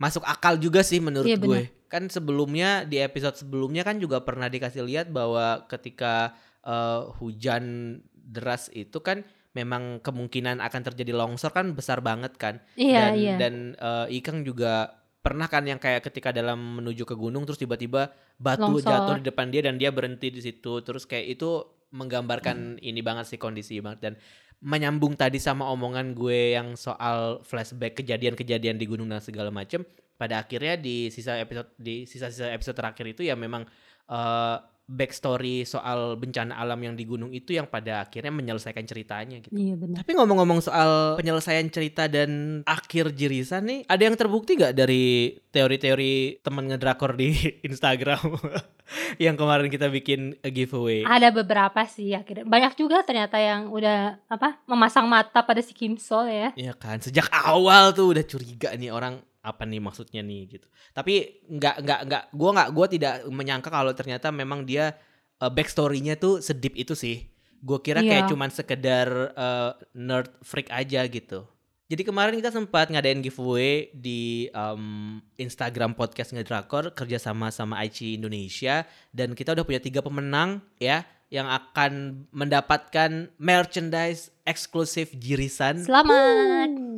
masuk 0.00 0.24
akal 0.24 0.56
juga 0.56 0.80
sih 0.80 0.96
menurut 0.96 1.28
Iya, 1.28 1.36
gue. 1.36 1.62
Kan 1.90 2.06
sebelumnya 2.06 2.86
di 2.86 3.02
episode 3.02 3.34
sebelumnya 3.34 3.82
kan 3.82 3.98
juga 3.98 4.22
pernah 4.22 4.46
dikasih 4.46 4.86
lihat 4.86 5.06
bahwa 5.10 5.66
ketika 5.66 6.38
eh, 6.62 7.02
hujan 7.18 7.98
deras 8.14 8.70
itu 8.70 9.02
kan 9.02 9.26
memang 9.50 9.98
kemungkinan 9.98 10.62
akan 10.62 10.82
terjadi 10.86 11.10
longsor 11.10 11.50
kan 11.50 11.74
besar 11.74 11.98
banget 11.98 12.38
kan. 12.38 12.62
Iya 12.78 13.10
dan 13.10 13.12
iya. 13.18 13.34
dan 13.36 13.54
eh, 13.74 14.16
Ikang 14.22 14.46
juga 14.46 15.00
pernah 15.20 15.52
kan 15.52 15.68
yang 15.68 15.76
kayak 15.76 16.00
ketika 16.08 16.32
dalam 16.32 16.80
menuju 16.80 17.04
ke 17.04 17.12
gunung 17.12 17.44
terus 17.44 17.60
tiba-tiba 17.60 18.08
batu 18.40 18.72
Longsor. 18.72 18.88
jatuh 18.88 19.14
di 19.20 19.24
depan 19.28 19.52
dia 19.52 19.60
dan 19.60 19.76
dia 19.76 19.92
berhenti 19.92 20.32
di 20.32 20.40
situ 20.40 20.80
terus 20.80 21.04
kayak 21.04 21.36
itu 21.36 21.60
menggambarkan 21.92 22.80
ini 22.80 23.04
banget 23.04 23.28
sih 23.28 23.36
kondisi 23.36 23.82
banget 23.84 24.00
dan 24.00 24.14
menyambung 24.60 25.16
tadi 25.16 25.40
sama 25.40 25.64
omongan 25.72 26.12
gue 26.12 26.52
yang 26.56 26.76
soal 26.76 27.40
flashback 27.40 27.96
kejadian-kejadian 28.04 28.76
di 28.76 28.84
gunung 28.84 29.08
dan 29.08 29.24
segala 29.24 29.48
macem 29.48 29.80
pada 30.20 30.44
akhirnya 30.44 30.76
di 30.76 31.08
sisa 31.08 31.40
episode 31.40 31.72
di 31.80 32.04
sisa-sisa 32.04 32.52
episode 32.52 32.76
terakhir 32.76 33.08
itu 33.08 33.24
ya 33.24 33.32
memang 33.32 33.64
eh, 34.12 34.56
backstory 34.90 35.62
soal 35.62 36.18
bencana 36.18 36.58
alam 36.58 36.82
yang 36.82 36.98
di 36.98 37.06
gunung 37.06 37.30
itu 37.30 37.54
yang 37.54 37.70
pada 37.70 38.02
akhirnya 38.02 38.34
menyelesaikan 38.34 38.82
ceritanya 38.82 39.38
gitu. 39.38 39.54
Iya 39.54 39.78
benar. 39.78 40.02
Tapi 40.02 40.12
ngomong-ngomong 40.18 40.58
soal 40.58 41.14
penyelesaian 41.14 41.70
cerita 41.70 42.10
dan 42.10 42.62
akhir 42.66 43.14
jirisan 43.14 43.70
nih, 43.70 43.80
ada 43.86 44.02
yang 44.02 44.18
terbukti 44.18 44.58
gak 44.58 44.74
dari 44.74 45.38
teori-teori 45.54 46.42
teman 46.42 46.66
ngedrakor 46.66 47.14
di 47.14 47.30
Instagram 47.70 48.34
yang 49.22 49.38
kemarin 49.38 49.70
kita 49.70 49.86
bikin 49.86 50.34
a 50.42 50.50
giveaway? 50.50 51.06
Ada 51.06 51.30
beberapa 51.30 51.86
sih 51.86 52.10
akhirnya. 52.10 52.42
Banyak 52.42 52.74
juga 52.74 53.06
ternyata 53.06 53.38
yang 53.38 53.70
udah 53.70 54.18
apa 54.26 54.58
memasang 54.66 55.06
mata 55.06 55.46
pada 55.46 55.62
si 55.62 55.70
Kim 55.70 55.94
Sol 55.94 56.26
ya. 56.26 56.50
Iya 56.58 56.74
kan, 56.74 56.98
sejak 56.98 57.30
awal 57.30 57.94
tuh 57.94 58.10
udah 58.10 58.24
curiga 58.26 58.74
nih 58.74 58.90
orang 58.90 59.22
apa 59.40 59.64
nih 59.64 59.80
maksudnya 59.80 60.20
nih 60.20 60.58
gitu. 60.58 60.66
Tapi 60.92 61.44
nggak 61.48 61.76
nggak 61.84 62.00
nggak, 62.08 62.22
gue 62.32 62.50
nggak 62.56 62.68
gue 62.76 62.86
tidak 62.98 63.14
menyangka 63.28 63.68
kalau 63.72 63.92
ternyata 63.96 64.28
memang 64.28 64.64
dia 64.64 64.96
uh, 65.40 65.48
backstory-nya 65.48 66.20
tuh 66.20 66.44
sedip 66.44 66.76
itu 66.76 66.92
sih. 66.92 67.24
Gue 67.60 67.80
kira 67.80 68.00
kayak 68.00 68.24
Iya. 68.24 68.30
cuman 68.32 68.50
sekedar 68.52 69.08
uh, 69.36 69.72
nerd 69.92 70.32
freak 70.40 70.68
aja 70.68 71.04
gitu. 71.04 71.44
Jadi 71.90 72.06
kemarin 72.06 72.38
kita 72.38 72.54
sempat 72.54 72.86
ngadain 72.86 73.18
giveaway 73.18 73.90
di 73.90 74.46
um, 74.54 75.18
Instagram 75.34 75.98
podcast 75.98 76.30
ngedrakor 76.30 76.94
kerjasama 76.94 77.50
sama 77.50 77.82
IC 77.82 78.14
Indonesia 78.14 78.86
dan 79.10 79.34
kita 79.34 79.58
udah 79.58 79.66
punya 79.66 79.82
tiga 79.82 79.98
pemenang 79.98 80.62
ya 80.78 81.02
yang 81.30 81.50
akan 81.50 82.24
mendapatkan 82.30 83.34
merchandise 83.38 84.30
eksklusif 84.46 85.10
jirisan 85.18 85.82
Selamat. 85.82 86.89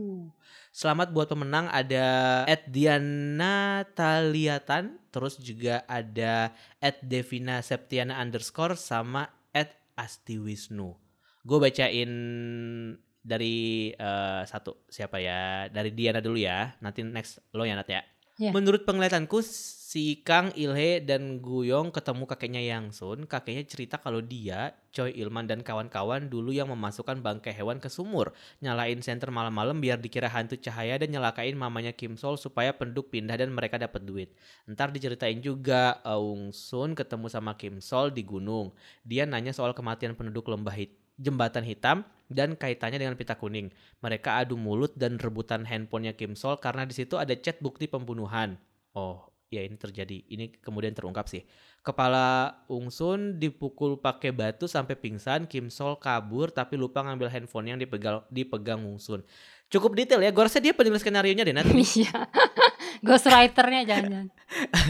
Selamat 0.72 1.12
buat 1.12 1.28
pemenang 1.28 1.68
ada 1.68 2.48
Ed 2.48 2.64
Diana 2.72 3.84
Taliatan, 3.92 4.96
terus 5.12 5.36
juga 5.36 5.84
ada 5.84 6.48
Ed 6.80 6.96
Devina 7.04 7.60
Septiana 7.60 8.16
underscore 8.16 8.80
sama 8.80 9.28
Ed 9.52 9.68
Asti 9.92 10.40
Wisnu. 10.40 10.96
Gue 11.44 11.58
bacain 11.60 12.08
dari 13.20 13.92
eh, 13.92 14.42
satu 14.48 14.88
siapa 14.88 15.20
ya? 15.20 15.68
Dari 15.68 15.92
Diana 15.92 16.24
dulu 16.24 16.40
ya. 16.40 16.72
Nanti 16.80 17.04
next 17.04 17.44
lo 17.52 17.68
ya 17.68 17.76
Nat 17.76 17.92
ya. 17.92 18.00
Ya. 18.40 18.48
Menurut 18.48 18.88
penglihatanku 18.88 19.44
si 19.92 20.24
Kang 20.24 20.48
Ilhe 20.56 21.04
dan 21.04 21.44
Guyong 21.44 21.92
ketemu 21.92 22.24
kakeknya 22.24 22.64
Yang 22.64 23.04
Sun. 23.04 23.28
Kakeknya 23.28 23.68
cerita 23.68 24.00
kalau 24.00 24.24
dia, 24.24 24.72
Choi 24.88 25.12
Ilman 25.20 25.44
dan 25.44 25.60
kawan-kawan 25.60 26.32
dulu 26.32 26.48
yang 26.48 26.72
memasukkan 26.72 27.20
bangkai 27.20 27.52
hewan 27.52 27.76
ke 27.76 27.92
sumur 27.92 28.32
nyalain 28.64 29.04
senter 29.04 29.28
malam-malam 29.28 29.84
biar 29.84 30.00
dikira 30.00 30.32
hantu 30.32 30.56
cahaya 30.56 30.96
dan 30.96 31.12
nyelakain 31.12 31.52
mamanya 31.52 31.92
Kim 31.92 32.16
Sol 32.16 32.40
supaya 32.40 32.72
penduduk 32.72 33.12
pindah 33.12 33.36
dan 33.36 33.52
mereka 33.52 33.76
dapat 33.76 34.00
duit. 34.08 34.32
Ntar 34.64 34.96
diceritain 34.96 35.44
juga 35.44 36.00
Aung 36.08 36.56
Sun 36.56 36.96
ketemu 36.96 37.28
sama 37.28 37.52
Kim 37.60 37.84
Sol 37.84 38.08
di 38.08 38.24
gunung. 38.24 38.72
Dia 39.04 39.28
nanya 39.28 39.52
soal 39.52 39.76
kematian 39.76 40.16
penduduk 40.16 40.48
lembah 40.48 40.72
hit 40.72 40.96
jembatan 41.20 41.68
hitam 41.68 42.08
dan 42.32 42.56
kaitannya 42.56 42.96
dengan 42.96 43.20
pita 43.20 43.36
kuning. 43.36 43.68
Mereka 44.00 44.40
adu 44.40 44.56
mulut 44.56 44.96
dan 44.96 45.20
rebutan 45.20 45.68
handphonenya 45.68 46.16
Kim 46.16 46.32
Sol 46.32 46.56
karena 46.56 46.88
di 46.88 46.96
situ 46.96 47.20
ada 47.20 47.36
chat 47.36 47.60
bukti 47.60 47.84
pembunuhan. 47.84 48.56
Oh, 48.96 49.31
ya 49.52 49.62
ini 49.62 49.76
terjadi. 49.76 50.24
Ini 50.32 50.56
kemudian 50.64 50.96
terungkap 50.96 51.28
sih. 51.28 51.44
Kepala 51.84 52.56
Ung 52.72 52.88
Sun 52.88 53.36
dipukul 53.36 54.00
pakai 54.00 54.32
batu 54.32 54.64
sampai 54.64 54.96
pingsan. 54.96 55.44
Kim 55.44 55.68
Sol 55.68 56.00
kabur 56.00 56.48
tapi 56.48 56.80
lupa 56.80 57.04
ngambil 57.04 57.28
handphone 57.28 57.76
yang 57.76 57.78
dipegang 57.78 58.24
dipegang 58.32 58.80
Ung 58.80 58.96
Sun. 58.96 59.20
Cukup 59.72 59.96
detail 59.96 60.20
ya. 60.20 60.32
Gue 60.32 60.44
rasa 60.44 60.60
dia 60.60 60.76
penulis 60.76 61.00
skenario 61.00 61.32
nya 61.36 61.44
deh 61.44 61.52
Nat. 61.52 61.68
Iya. 61.76 62.28
Ghostwriternya 63.02 63.82
jangan-jangan. 63.88 64.28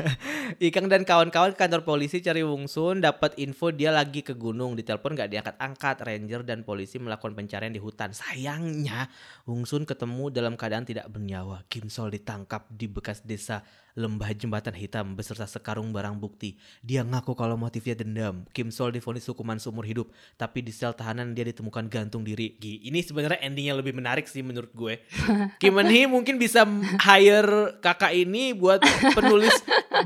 Ikang 0.68 0.90
dan 0.90 1.06
kawan-kawan 1.06 1.54
kantor 1.54 1.86
polisi 1.86 2.20
cari 2.20 2.42
Wung 2.42 2.66
Sun 2.66 3.00
dapat 3.00 3.38
info 3.38 3.70
dia 3.70 3.88
lagi 3.88 4.20
ke 4.20 4.34
gunung 4.34 4.74
ditelepon 4.76 5.16
gak 5.16 5.30
diangkat-angkat 5.30 5.96
ranger 6.02 6.42
dan 6.44 6.66
polisi 6.66 6.98
melakukan 7.00 7.32
pencarian 7.32 7.72
di 7.72 7.80
hutan 7.80 8.10
sayangnya 8.12 9.06
Wung 9.46 9.64
Sun 9.64 9.86
ketemu 9.86 10.28
dalam 10.28 10.58
keadaan 10.58 10.84
tidak 10.84 11.08
bernyawa 11.08 11.64
Kim 11.70 11.88
Sol 11.88 12.12
ditangkap 12.12 12.68
di 12.68 12.90
bekas 12.90 13.22
desa 13.24 13.64
lembah 13.92 14.32
jembatan 14.32 14.72
hitam 14.72 15.12
beserta 15.12 15.44
sekarung 15.44 15.92
barang 15.92 16.16
bukti. 16.16 16.56
Dia 16.80 17.04
ngaku 17.04 17.36
kalau 17.36 17.60
motifnya 17.60 17.92
dendam. 17.98 18.48
Kim 18.56 18.72
Sol 18.72 18.92
divonis 18.92 19.28
hukuman 19.28 19.60
seumur 19.60 19.84
hidup 19.84 20.08
tapi 20.40 20.64
di 20.64 20.72
sel 20.72 20.96
tahanan 20.96 21.36
dia 21.36 21.44
ditemukan 21.48 21.88
gantung 21.92 22.24
diri. 22.24 22.56
Gi, 22.56 22.88
ini 22.88 23.04
sebenarnya 23.04 23.44
endingnya 23.44 23.76
lebih 23.76 23.92
menarik 23.92 24.24
sih 24.24 24.40
menurut 24.40 24.72
gue. 24.72 25.00
Kim 25.60 25.76
Eun 25.76 25.88
Hee 25.88 26.08
mungkin 26.08 26.40
bisa 26.40 26.64
hire 27.04 27.76
kakak 27.84 28.16
ini 28.16 28.56
buat 28.56 28.80
penulis 29.12 29.54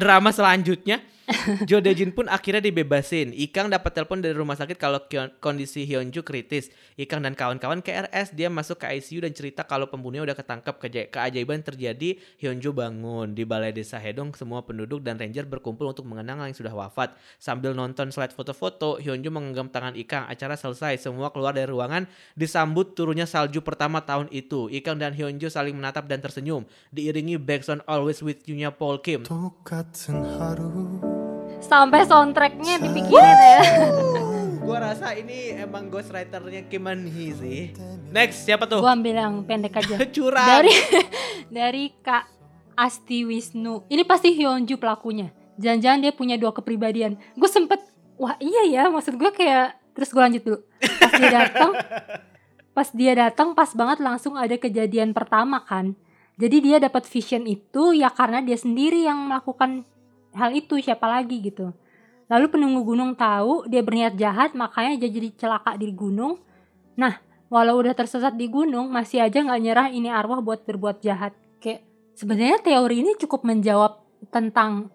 drama 0.02 0.34
selanjutnya. 0.34 1.02
Jo 1.63 1.79
Dejin 1.79 2.11
pun 2.11 2.27
akhirnya 2.27 2.59
dibebasin. 2.59 3.31
Ikang 3.31 3.71
dapat 3.71 3.95
telepon 3.95 4.19
dari 4.19 4.35
rumah 4.35 4.59
sakit 4.59 4.75
kalau 4.75 4.99
Kyon- 5.07 5.31
kondisi 5.39 5.87
Hyunju 5.87 6.27
kritis. 6.27 6.67
Ikang 6.99 7.23
dan 7.23 7.39
kawan-kawan 7.39 7.79
ke 7.79 7.87
RS, 7.87 8.35
dia 8.35 8.51
masuk 8.51 8.83
ke 8.83 8.91
ICU 8.99 9.23
dan 9.23 9.31
cerita 9.31 9.63
kalau 9.63 9.87
pembunuhnya 9.87 10.27
udah 10.27 10.35
ketangkep. 10.35 10.75
Keja- 10.75 11.07
Keajaiban 11.07 11.63
terjadi, 11.63 12.19
Hyunju 12.35 12.75
bangun. 12.75 13.31
Di 13.31 13.47
balai 13.47 13.71
desa 13.71 13.95
Hedong, 13.95 14.35
semua 14.35 14.67
penduduk 14.67 14.99
dan 14.99 15.15
ranger 15.15 15.47
berkumpul 15.47 15.87
untuk 15.87 16.03
mengenang 16.03 16.43
yang 16.43 16.51
sudah 16.51 16.73
wafat. 16.73 17.15
Sambil 17.39 17.71
nonton 17.71 18.11
slide 18.11 18.35
foto-foto, 18.35 18.99
Hyunju 18.99 19.31
menggenggam 19.31 19.71
tangan 19.71 19.95
Ikang. 19.95 20.27
Acara 20.27 20.59
selesai, 20.59 20.99
semua 20.99 21.31
keluar 21.31 21.55
dari 21.55 21.71
ruangan 21.71 22.11
disambut 22.35 22.91
turunnya 22.91 23.23
salju 23.23 23.63
pertama 23.63 24.03
tahun 24.03 24.27
itu. 24.35 24.67
Ikang 24.67 24.99
dan 24.99 25.15
Hyunju 25.15 25.47
saling 25.47 25.79
menatap 25.79 26.11
dan 26.11 26.19
tersenyum, 26.19 26.67
diiringi 26.91 27.39
backsound 27.39 27.87
Always 27.87 28.19
With 28.19 28.43
You-nya 28.43 28.75
Paul 28.75 28.99
Kim. 28.99 29.23
똑같은 29.23 30.17
하루 30.35 31.14
Sampai 31.66 32.06
soundtracknya 32.06 32.78
dipikirin 32.78 33.38
ya. 33.42 33.60
Gua 34.66 34.78
rasa 34.82 35.14
ini 35.14 35.54
emang 35.54 35.90
ghostwriternya 35.90 36.66
Kim 36.70 36.86
Eun 36.86 37.06
Hee 37.10 37.34
sih. 37.34 37.60
Next, 38.10 38.46
siapa 38.46 38.70
tuh? 38.70 38.82
Gua 38.82 38.94
ambil 38.94 39.18
yang 39.18 39.42
pendek 39.42 39.78
aja. 39.78 39.98
Curang. 40.14 40.46
Dari 40.46 40.74
dari 41.58 41.84
Kak 42.02 42.30
Asti 42.78 43.26
Wisnu. 43.26 43.86
Ini 43.90 44.02
pasti 44.06 44.34
Hyunju 44.34 44.78
pelakunya. 44.78 45.34
Jangan-jangan 45.58 45.98
dia 46.02 46.12
punya 46.14 46.36
dua 46.38 46.52
kepribadian. 46.52 47.16
Gue 47.32 47.48
sempet, 47.48 47.80
wah 48.20 48.36
iya 48.36 48.68
ya, 48.68 48.82
maksud 48.92 49.16
gue 49.16 49.30
kayak 49.32 49.80
terus 49.96 50.12
gue 50.12 50.20
lanjut 50.20 50.42
dulu. 50.44 50.58
pas 51.00 51.12
dia 51.16 51.30
datang 51.32 51.70
pas 52.76 52.88
dia 52.92 53.12
datang 53.16 53.56
pas 53.56 53.72
banget 53.72 54.04
langsung 54.04 54.36
ada 54.36 54.52
kejadian 54.60 55.16
pertama 55.16 55.64
kan 55.64 55.96
jadi 56.36 56.56
dia 56.60 56.76
dapat 56.76 57.08
vision 57.08 57.48
itu 57.48 57.96
ya 57.96 58.12
karena 58.12 58.44
dia 58.44 58.60
sendiri 58.60 59.08
yang 59.08 59.32
melakukan 59.32 59.88
hal 60.36 60.52
itu 60.52 60.76
siapa 60.78 61.08
lagi 61.08 61.40
gitu. 61.40 61.72
Lalu 62.28 62.46
penunggu 62.52 62.84
gunung 62.84 63.16
tahu 63.16 63.64
dia 63.66 63.80
berniat 63.80 64.14
jahat 64.20 64.52
makanya 64.52 65.00
dia 65.00 65.10
jadi 65.10 65.28
celaka 65.34 65.74
di 65.80 65.90
gunung. 65.90 66.38
Nah 67.00 67.18
walau 67.48 67.80
udah 67.80 67.94
tersesat 67.94 68.34
di 68.34 68.50
gunung 68.50 68.92
masih 68.92 69.24
aja 69.24 69.40
nggak 69.40 69.60
nyerah 69.62 69.88
ini 69.88 70.12
arwah 70.12 70.44
buat 70.44 70.62
berbuat 70.68 71.00
jahat. 71.00 71.32
Kayak 71.62 71.86
sebenarnya 72.14 72.58
teori 72.60 73.02
ini 73.02 73.16
cukup 73.16 73.48
menjawab 73.48 74.02
tentang 74.28 74.90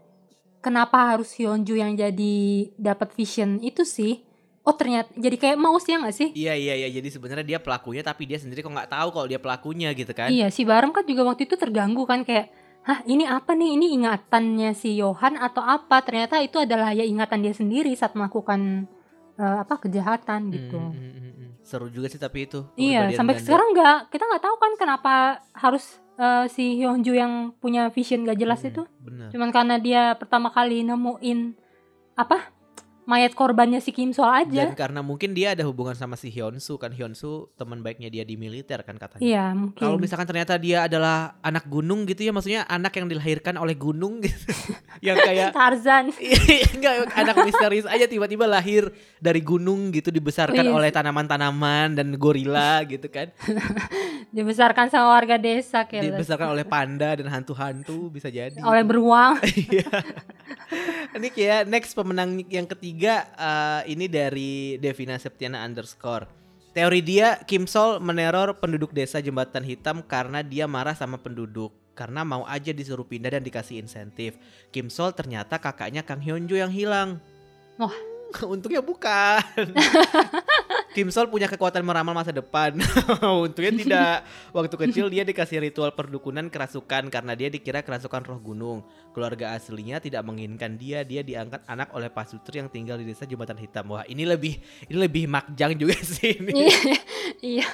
kenapa 0.61 1.15
harus 1.15 1.33
Hyunju 1.33 1.73
yang 1.73 1.97
jadi 1.97 2.35
dapat 2.77 3.15
vision 3.17 3.57
itu 3.65 3.81
sih. 3.81 4.21
Oh 4.61 4.77
ternyata 4.77 5.09
jadi 5.17 5.35
kayak 5.41 5.57
mouse 5.57 5.89
ya 5.89 5.97
nggak 5.97 6.13
sih? 6.13 6.29
Iya 6.37 6.53
iya 6.53 6.73
iya. 6.85 6.87
Jadi 6.93 7.09
sebenarnya 7.09 7.45
dia 7.47 7.59
pelakunya 7.63 8.05
tapi 8.05 8.29
dia 8.29 8.37
sendiri 8.37 8.61
kok 8.61 8.69
nggak 8.69 8.93
tahu 8.93 9.09
kalau 9.09 9.25
dia 9.25 9.41
pelakunya 9.41 9.89
gitu 9.97 10.13
kan. 10.13 10.29
Iya, 10.29 10.53
si 10.53 10.61
Barem 10.61 10.93
kan 10.93 11.01
juga 11.01 11.25
waktu 11.25 11.49
itu 11.49 11.57
terganggu 11.57 12.05
kan 12.05 12.21
kayak, 12.21 12.53
hah 12.87 12.99
ini 13.05 13.25
apa 13.25 13.53
nih? 13.53 13.77
Ini 13.77 13.85
ingatannya 14.01 14.71
si 14.73 14.97
Johan 14.97 15.37
atau 15.37 15.61
apa? 15.61 16.01
Ternyata 16.01 16.41
itu 16.41 16.57
adalah 16.57 16.91
ya 16.93 17.05
ingatan 17.05 17.45
dia 17.45 17.53
sendiri 17.53 17.93
saat 17.93 18.13
melakukan 18.17 18.89
eh, 19.37 19.57
apa 19.61 19.77
kejahatan 19.81 20.49
gitu. 20.49 20.79
Hmm, 20.79 20.93
hmm, 20.93 21.11
hmm, 21.13 21.33
hmm. 21.37 21.49
Seru 21.61 21.87
juga 21.93 22.09
sih 22.09 22.17
tapi 22.17 22.49
itu. 22.49 22.65
Iya, 22.75 23.13
sampai 23.13 23.37
sekarang 23.37 23.73
nggak 23.77 24.09
kita 24.09 24.23
nggak 24.25 24.43
tahu 24.43 24.55
kan 24.57 24.71
kenapa 24.77 25.13
harus 25.53 26.01
eh, 26.17 26.45
si 26.49 26.81
Hyunju 26.81 27.13
yang 27.13 27.33
punya 27.57 27.89
vision 27.93 28.25
gak 28.25 28.39
jelas 28.41 28.61
Hmm, 28.61 28.69
itu. 28.73 28.83
Benar. 29.01 29.27
Cuman 29.33 29.49
karena 29.53 29.75
dia 29.81 30.01
pertama 30.17 30.49
kali 30.53 30.81
nemuin 30.85 31.57
apa 32.19 32.51
mayat 33.03 33.33
korbannya 33.33 33.77
si 33.77 33.89
Kim 33.89 34.11
Sol 34.11 34.27
aja. 34.27 34.67
Dan 34.67 34.73
karena 34.73 35.01
mungkin 35.01 35.31
dia 35.31 35.51
ada 35.51 35.63
hubungan 35.63 35.91
sama 35.91 36.13
si 36.13 36.29
Hyunsu 36.29 36.75
kan 36.75 36.89
Hyunsu 36.89 37.49
teman 37.53 37.79
baiknya 37.79 38.07
dia 38.07 38.21
di 38.21 38.35
militer 38.35 38.77
kan 38.81 38.95
katanya. 38.95 39.19
Iya 39.19 39.45
mungkin. 39.51 39.79
Kalau 39.79 39.97
misalkan 39.97 40.23
ternyata 40.23 40.53
dia 40.55 40.85
adalah 40.85 41.33
anak 41.39 41.65
gunung 41.65 42.05
gitu 42.05 42.21
ya 42.21 42.29
maksudnya 42.29 42.61
anak 42.65 42.93
yang 42.93 43.07
dilahirkan 43.07 43.55
oleh 43.55 43.73
gunung 43.73 44.21
gitu. 44.21 44.37
yang 45.07 45.17
kayak 45.17 45.49
Tarzan. 45.57 46.13
enggak 46.75 46.93
anak 47.11 47.35
misterius 47.41 47.85
aja 47.85 48.05
tiba-tiba 48.05 48.45
lahir 48.45 48.87
dari 49.17 49.41
gunung 49.41 49.89
gitu 49.89 50.07
dibesarkan 50.07 50.61
Iya. 50.61 50.71
oleh 50.71 50.89
tanaman-tanaman 50.89 51.97
dan 51.97 52.07
gorila 52.15 52.85
gitu 52.85 53.09
kan. 53.09 53.33
Dibesarkan 54.29 54.87
sama 54.87 55.17
warga 55.17 55.35
desa 55.35 55.83
kayak 55.83 56.05
Dibesarkan 56.05 56.53
oleh 56.53 56.63
panda 56.63 57.17
dan 57.17 57.25
hantu-hantu 57.27 58.07
bisa 58.07 58.29
jadi. 58.29 58.61
oleh 58.61 58.83
beruang. 58.83 59.41
Iya. 59.41 59.89
ini 61.13 61.27
kayak 61.27 61.67
next 61.67 61.91
pemenang 61.91 62.39
yang 62.45 62.63
ketiga 62.63 62.90
eh, 62.99 63.81
ini 63.87 64.11
dari 64.11 64.75
Devina 64.81 65.15
Septiana 65.15 65.63
underscore. 65.63 66.27
Teori 66.71 67.03
dia 67.03 67.39
Kim 67.43 67.67
Sol 67.67 67.99
meneror 67.99 68.55
penduduk 68.55 68.95
desa 68.95 69.19
Jembatan 69.19 69.63
Hitam 69.63 69.99
karena 69.99 70.39
dia 70.39 70.71
marah 70.71 70.95
sama 70.95 71.19
penduduk 71.19 71.75
karena 71.91 72.23
mau 72.23 72.47
aja 72.47 72.71
disuruh 72.71 73.03
pindah 73.03 73.35
dan 73.35 73.43
dikasih 73.43 73.83
insentif. 73.83 74.39
Kim 74.71 74.87
Sol 74.87 75.11
ternyata 75.11 75.59
kakaknya 75.59 76.01
Kang 76.07 76.23
Hyunjo 76.23 76.55
yang 76.55 76.71
hilang. 76.71 77.19
Wah. 77.75 78.10
Untungnya 78.53 78.81
bukan. 78.83 79.43
Kim 80.95 81.07
Sol 81.07 81.31
punya 81.31 81.47
kekuatan 81.47 81.87
meramal 81.87 82.11
masa 82.11 82.35
depan. 82.35 82.75
Untungnya 83.45 83.71
tidak. 83.71 84.17
Waktu 84.51 84.75
kecil 84.75 85.07
dia 85.07 85.23
dikasih 85.23 85.63
ritual 85.63 85.95
perdukunan 85.95 86.51
kerasukan 86.51 87.07
karena 87.07 87.31
dia 87.31 87.47
dikira 87.47 87.79
kerasukan 87.79 88.21
roh 88.27 88.39
gunung. 88.43 88.79
Keluarga 89.15 89.55
aslinya 89.55 90.03
tidak 90.03 90.19
menginginkan 90.27 90.75
dia. 90.75 91.07
Dia 91.07 91.23
diangkat 91.23 91.63
anak 91.67 91.95
oleh 91.95 92.11
pasutri 92.11 92.59
yang 92.59 92.67
tinggal 92.67 92.99
di 92.99 93.07
desa 93.07 93.23
Jembatan 93.23 93.55
Hitam. 93.55 93.87
Wah, 93.95 94.03
ini 94.03 94.27
lebih 94.27 94.59
ini 94.91 94.97
lebih 94.99 95.31
makjang 95.31 95.79
juga 95.79 95.95
sih 96.03 96.35
ini. 96.43 96.67
iya. 97.39 97.67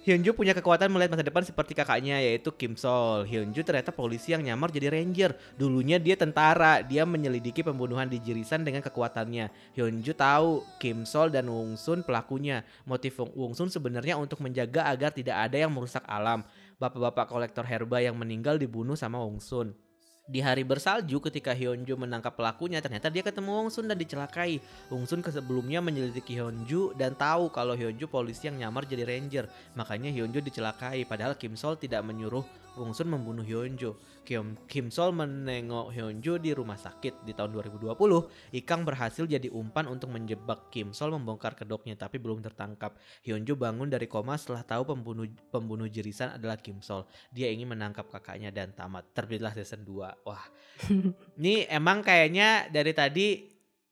Hyunju 0.00 0.32
punya 0.32 0.56
kekuatan 0.56 0.88
melihat 0.88 1.12
masa 1.12 1.28
depan 1.28 1.44
seperti 1.44 1.76
kakaknya 1.76 2.16
yaitu 2.24 2.48
Kim 2.56 2.72
Sol. 2.72 3.28
Hyunju 3.28 3.60
ternyata 3.60 3.92
polisi 3.92 4.32
yang 4.32 4.40
nyamar 4.40 4.72
jadi 4.72 4.88
ranger. 4.88 5.36
Dulunya 5.60 6.00
dia 6.00 6.16
tentara. 6.16 6.80
Dia 6.80 7.04
menyelidiki 7.04 7.60
pembunuhan 7.60 8.08
di 8.08 8.16
Jirisan 8.16 8.64
dengan 8.64 8.80
kekuatannya. 8.80 9.76
Hyunju 9.76 10.16
tahu 10.16 10.64
Kim 10.80 11.04
Sol 11.04 11.28
dan 11.28 11.52
Wong 11.52 11.76
Sun 11.76 12.00
pelakunya. 12.00 12.64
Motif 12.88 13.20
Wong 13.20 13.52
Sun 13.52 13.68
sebenarnya 13.68 14.16
untuk 14.16 14.40
menjaga 14.40 14.88
agar 14.88 15.12
tidak 15.12 15.36
ada 15.36 15.60
yang 15.60 15.68
merusak 15.68 16.00
alam. 16.08 16.48
Bapak-bapak 16.80 17.28
kolektor 17.28 17.68
herba 17.68 18.00
yang 18.00 18.16
meninggal 18.16 18.56
dibunuh 18.56 18.96
sama 18.96 19.20
Wong 19.20 19.36
Sun. 19.36 19.76
Di 20.30 20.38
hari 20.38 20.62
bersalju 20.62 21.18
ketika 21.26 21.50
Hyunju 21.50 21.98
menangkap 21.98 22.38
pelakunya 22.38 22.78
ternyata 22.78 23.10
dia 23.10 23.26
ketemu 23.26 23.50
Wong 23.50 23.66
Sun 23.66 23.90
dan 23.90 23.98
dicelakai. 23.98 24.62
Wong 24.86 25.02
Sun 25.02 25.26
sebelumnya 25.26 25.82
menyelidiki 25.82 26.38
Hyunju 26.38 26.94
dan 26.94 27.18
tahu 27.18 27.50
kalau 27.50 27.74
Hyunju 27.74 28.06
polisi 28.06 28.46
yang 28.46 28.62
nyamar 28.62 28.86
jadi 28.86 29.02
ranger. 29.02 29.50
Makanya 29.74 30.06
Hyunju 30.14 30.38
dicelakai 30.38 31.02
padahal 31.02 31.34
Kim 31.34 31.58
Sol 31.58 31.74
tidak 31.74 32.06
menyuruh 32.06 32.46
Wong 32.78 32.94
Sun 32.94 33.10
membunuh 33.10 33.42
Hyunju. 33.42 33.98
Kim, 34.22 34.54
Kim 34.70 34.92
Sol 34.92 35.10
menengok 35.10 35.90
Hyunju 35.90 36.38
di 36.38 36.54
rumah 36.54 36.78
sakit 36.78 37.24
di 37.26 37.32
tahun 37.32 37.56
2020. 37.56 37.96
Ikang 38.54 38.86
berhasil 38.86 39.24
jadi 39.26 39.48
umpan 39.50 39.90
untuk 39.90 40.12
menjebak 40.12 40.70
Kim 40.70 40.94
Sol 40.94 41.16
membongkar 41.16 41.56
kedoknya 41.56 41.96
tapi 41.96 42.20
belum 42.20 42.44
tertangkap. 42.44 42.94
Hyunju 43.26 43.56
bangun 43.56 43.88
dari 43.88 44.06
koma 44.06 44.38
setelah 44.38 44.62
tahu 44.62 44.94
pembunuh 44.94 45.26
pembunuh 45.50 45.88
jerisan 45.88 46.36
adalah 46.36 46.60
Kim 46.60 46.78
Sol. 46.84 47.08
Dia 47.32 47.50
ingin 47.50 47.72
menangkap 47.72 48.06
kakaknya 48.06 48.54
dan 48.54 48.76
tamat. 48.76 49.10
Terbitlah 49.16 49.56
season 49.56 49.82
2. 49.82 50.26
Wah. 50.28 50.44
Ini 51.40 51.66
emang 51.72 52.04
kayaknya 52.04 52.68
dari 52.70 52.92
tadi 52.94 53.26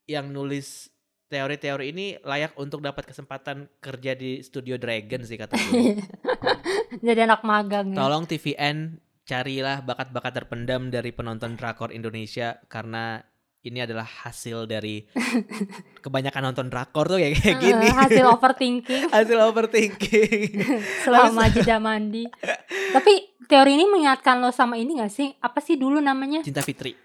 yang 0.09 0.33
nulis 0.33 0.89
teori-teori 1.29 1.93
ini 1.93 2.17
layak 2.25 2.57
untuk 2.57 2.81
dapat 2.81 3.05
kesempatan 3.05 3.69
kerja 3.85 4.17
di 4.17 4.41
studio 4.41 4.81
Dragon 4.81 5.21
sih 5.29 5.37
kata 5.37 5.55
gue. 5.61 6.01
Jadi 7.07 7.21
anak 7.21 7.45
magang 7.45 7.93
ya. 7.93 8.01
Tolong 8.01 8.25
TVN 8.25 8.97
carilah 9.29 9.85
bakat-bakat 9.85 10.33
terpendam 10.35 10.89
dari 10.89 11.13
penonton 11.13 11.53
drakor 11.53 11.93
Indonesia 11.93 12.57
karena 12.65 13.21
ini 13.61 13.85
adalah 13.85 14.09
hasil 14.25 14.65
dari 14.65 15.05
kebanyakan 16.05 16.49
nonton 16.49 16.67
drakor 16.67 17.05
tuh 17.07 17.21
kayak 17.21 17.37
kayak 17.37 17.53
Eh, 17.53 17.61
gini. 17.61 17.89
hasil 17.93 18.25
overthinking 18.35 19.13
hasil 19.13 19.39
overthinking. 19.45 20.51
selama 21.05 21.53
jeda 21.53 21.77
mandi. 21.77 22.25
Tapi 22.89 23.13
teori 23.45 23.77
ini 23.77 23.85
mengingatkan 23.85 24.41
lo 24.41 24.49
sama 24.49 24.81
ini 24.81 24.97
gak 24.97 25.13
sih? 25.13 25.29
Apa 25.39 25.61
sih 25.61 25.77
dulu 25.77 26.01
namanya? 26.01 26.41
Cinta 26.41 26.65
Fitri. 26.65 26.97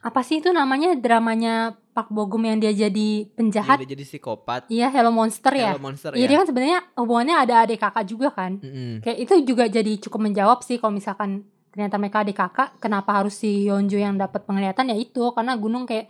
Apa 0.00 0.24
sih 0.24 0.40
itu 0.40 0.48
namanya 0.48 0.96
dramanya 0.96 1.76
Pak 1.92 2.08
Bogum 2.08 2.40
yang 2.48 2.56
dia 2.56 2.72
jadi 2.72 3.28
Dia 3.28 3.36
penjahat? 3.36 3.76
udah 3.84 3.90
jadi 3.92 4.04
psikopat. 4.08 4.60
Iya, 4.72 4.88
Hello 4.88 5.12
Monster 5.12 5.52
ya. 5.52 5.76
Hello 5.76 5.82
Monster 5.84 6.16
Iya, 6.16 6.24
ya. 6.24 6.28
dia 6.32 6.36
kan 6.40 6.46
sebenarnya 6.48 6.78
hubungannya 6.96 7.36
ada 7.36 7.54
adik 7.68 7.84
kakak 7.84 8.08
juga 8.08 8.32
kan. 8.32 8.56
Mm-mm. 8.64 9.04
Kayak 9.04 9.18
itu 9.28 9.34
juga 9.44 9.68
jadi 9.68 9.92
cukup 10.00 10.20
menjawab 10.24 10.64
sih 10.64 10.80
kalau 10.80 10.96
misalkan 10.96 11.44
ternyata 11.68 12.00
mereka 12.00 12.24
adik 12.24 12.40
kakak, 12.40 12.80
kenapa 12.80 13.12
harus 13.20 13.36
si 13.36 13.68
Yeonju 13.68 14.00
yang 14.00 14.16
dapat 14.16 14.48
penglihatan 14.48 14.88
ya 14.88 14.96
itu 14.96 15.20
karena 15.36 15.52
gunung 15.60 15.84
kayak 15.84 16.08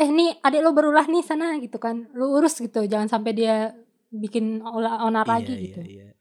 eh 0.00 0.08
nih 0.08 0.40
adik 0.40 0.60
lo 0.64 0.72
berulah 0.72 1.04
nih 1.04 1.20
sana 1.20 1.60
gitu 1.60 1.76
kan. 1.76 2.08
Lu 2.16 2.40
urus 2.40 2.56
gitu, 2.56 2.88
jangan 2.88 3.12
sampai 3.12 3.36
dia 3.36 3.76
bikin 4.08 4.64
onar 4.64 5.28
lagi 5.28 5.52
iya, 5.52 5.62
gitu. 5.68 5.80
Iya, 5.84 6.08
iya. 6.08 6.15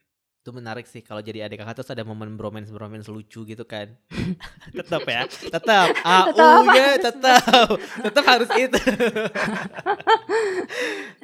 Itu 0.45 0.53
menarik 0.53 0.85
sih 0.85 1.01
kalau 1.01 1.25
jadi 1.25 1.49
adik 1.49 1.65
kakak 1.65 1.81
terus 1.81 1.89
ada 1.89 2.05
momen 2.05 2.37
bromance 2.37 2.69
bromance 2.69 3.09
lucu 3.09 3.41
gitu 3.49 3.65
kan. 3.65 3.89
tetap 4.77 5.01
ya, 5.09 5.25
tetap. 5.25 5.89
AU-nya 6.05 7.01
tetap. 7.01 7.65
Tetap 8.05 8.23
harus 8.29 8.49
itu. 8.53 8.77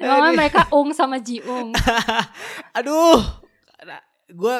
Emangnya 0.01 0.33
mereka 0.33 0.65
Ung 0.73 0.89
sama 0.97 1.21
Ji 1.21 1.37
Ung. 1.45 1.69
aduh. 2.73 3.21
Gue 4.33 4.57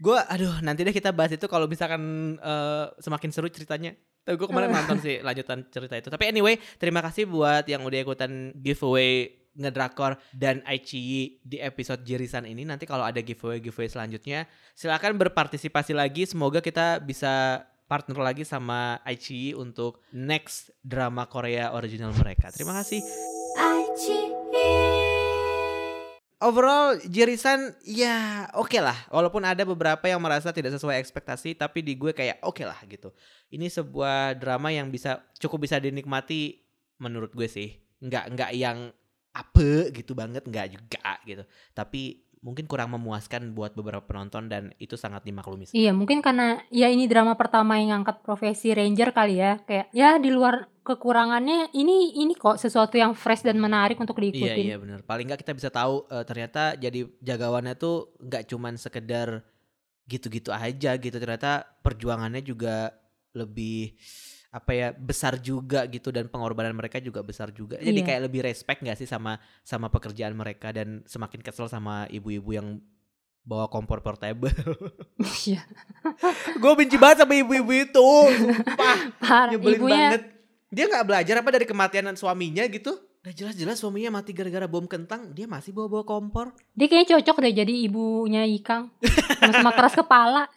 gue 0.00 0.18
aduh 0.32 0.56
nanti 0.64 0.80
deh 0.80 0.96
kita 0.96 1.12
bahas 1.12 1.36
itu 1.36 1.44
kalau 1.44 1.68
misalkan 1.68 2.00
eh, 2.40 2.84
semakin 2.96 3.28
seru 3.28 3.52
ceritanya. 3.52 3.92
Tapi 4.24 4.40
gue 4.40 4.48
kemarin 4.48 4.72
nonton 4.72 5.04
sih 5.04 5.20
lanjutan 5.20 5.68
cerita 5.68 6.00
itu. 6.00 6.08
Tapi 6.08 6.32
anyway, 6.32 6.56
terima 6.80 7.04
kasih 7.04 7.28
buat 7.28 7.68
yang 7.68 7.84
udah 7.84 8.08
ikutan 8.08 8.56
giveaway 8.56 9.39
ngedrakor 9.56 10.18
dan 10.30 10.62
ICI 10.66 11.42
di 11.42 11.58
episode 11.58 12.06
Jirisan 12.06 12.46
ini. 12.46 12.62
Nanti 12.62 12.86
kalau 12.86 13.02
ada 13.02 13.18
giveaway-giveaway 13.18 13.90
selanjutnya, 13.90 14.46
silakan 14.74 15.18
berpartisipasi 15.18 15.92
lagi. 15.96 16.26
Semoga 16.26 16.62
kita 16.62 17.02
bisa 17.02 17.66
partner 17.90 18.22
lagi 18.22 18.46
sama 18.46 19.02
ICI 19.02 19.58
untuk 19.58 19.98
next 20.14 20.70
drama 20.78 21.26
Korea 21.26 21.74
original 21.74 22.14
mereka. 22.14 22.54
Terima 22.54 22.78
kasih. 22.78 23.02
Overall 26.40 26.96
Jirisan 27.04 27.76
ya 27.84 28.48
oke 28.56 28.80
lah 28.80 28.96
Walaupun 29.12 29.44
ada 29.44 29.60
beberapa 29.60 30.08
yang 30.08 30.24
merasa 30.24 30.48
tidak 30.56 30.72
sesuai 30.72 30.96
ekspektasi 30.96 31.52
Tapi 31.52 31.84
di 31.84 32.00
gue 32.00 32.16
kayak 32.16 32.40
oke 32.40 32.64
lah 32.64 32.80
gitu 32.88 33.12
Ini 33.52 33.68
sebuah 33.68 34.40
drama 34.40 34.72
yang 34.72 34.88
bisa 34.88 35.20
cukup 35.36 35.68
bisa 35.68 35.76
dinikmati 35.76 36.64
menurut 36.96 37.36
gue 37.36 37.44
sih 37.44 37.76
Nggak, 38.00 38.24
nggak 38.32 38.50
yang 38.56 38.88
apa 39.30 39.90
gitu 39.90 40.12
banget 40.12 40.42
Nggak 40.44 40.66
juga 40.74 41.10
gitu 41.22 41.42
Tapi 41.70 42.02
mungkin 42.40 42.64
kurang 42.64 42.96
memuaskan 42.96 43.52
buat 43.52 43.76
beberapa 43.76 44.00
penonton 44.00 44.48
Dan 44.48 44.72
itu 44.80 44.96
sangat 44.96 45.22
dimaklumi 45.22 45.68
sih 45.68 45.76
Iya, 45.76 45.92
mungkin 45.92 46.24
karena 46.24 46.56
ya 46.72 46.88
ini 46.88 47.04
drama 47.04 47.36
pertama 47.36 47.76
yang 47.76 48.00
ngangkat 48.00 48.24
profesi 48.24 48.72
ranger 48.72 49.12
kali 49.12 49.36
ya. 49.38 49.60
Kayak 49.62 49.86
ya 49.92 50.16
di 50.16 50.32
luar 50.32 50.64
kekurangannya 50.80 51.70
ini 51.76 52.16
ini 52.16 52.32
kok 52.32 52.56
sesuatu 52.56 52.96
yang 52.96 53.12
fresh 53.12 53.44
dan 53.44 53.60
menarik 53.60 54.00
untuk 54.00 54.16
Iya 54.18 54.32
diikutin. 54.32 54.64
iya 54.66 54.76
benar. 54.80 54.98
Paling 55.04 55.28
nggak 55.28 55.40
kita 55.44 55.52
bisa 55.52 55.68
tahu 55.68 56.08
eh, 56.08 56.24
ternyata 56.24 56.74
jadi 56.74 57.04
jagawannya 57.20 57.76
tuh 57.76 58.16
nggak 58.18 58.48
cuman 58.48 58.74
sekedar 58.74 59.44
gitu-gitu 60.08 60.50
aja 60.50 60.96
gitu. 60.96 61.14
Ternyata 61.14 61.62
perjuangannya 61.84 62.40
juga 62.40 62.96
lebih 63.36 63.94
apa 64.50 64.74
ya 64.74 64.88
besar 64.90 65.38
juga 65.38 65.86
gitu 65.86 66.10
dan 66.10 66.26
pengorbanan 66.26 66.74
mereka 66.74 66.98
juga 66.98 67.22
besar 67.22 67.54
juga. 67.54 67.78
Jadi 67.78 68.02
Iya. 68.02 68.06
kayak 68.06 68.20
lebih 68.26 68.40
respect 68.42 68.82
nggak 68.82 68.98
sih 68.98 69.06
sama 69.06 69.38
sama 69.62 69.86
pekerjaan 69.88 70.34
mereka 70.34 70.74
dan 70.74 71.06
semakin 71.06 71.38
kesel 71.38 71.70
sama 71.70 72.10
ibu-ibu 72.10 72.50
yang 72.50 72.68
bawa 73.40 73.70
kompor 73.70 74.02
portable. 74.02 74.50
Iya. 75.46 75.62
Gue 76.62 76.72
benci 76.74 76.98
banget 76.98 77.22
sama 77.22 77.38
ibu-ibu 77.38 77.70
itu. 77.70 78.08
Sumpah. 78.36 78.98
Parah. 79.22 79.50
Nyebelin 79.54 79.78
Ibunya 79.78 79.96
banget. 80.18 80.22
Dia 80.70 80.84
nggak 80.86 81.06
belajar 81.06 81.34
apa 81.38 81.50
dari 81.50 81.66
kematian 81.66 82.10
suaminya 82.14 82.66
gitu? 82.66 82.94
Udah 83.20 83.34
jelas-jelas 83.36 83.76
suaminya 83.76 84.18
mati 84.18 84.32
gara-gara 84.32 84.64
bom 84.64 84.88
kentang, 84.88 85.36
dia 85.36 85.44
masih 85.44 85.76
bawa-bawa 85.76 86.08
kompor. 86.08 86.56
dia 86.72 86.88
kayaknya 86.88 87.20
cocok 87.20 87.36
deh 87.44 87.52
jadi 87.52 87.74
ibunya 87.84 88.48
Ikang. 88.48 88.88
Sama-sama 89.36 89.76
keras 89.76 89.92
kepala. 89.92 90.48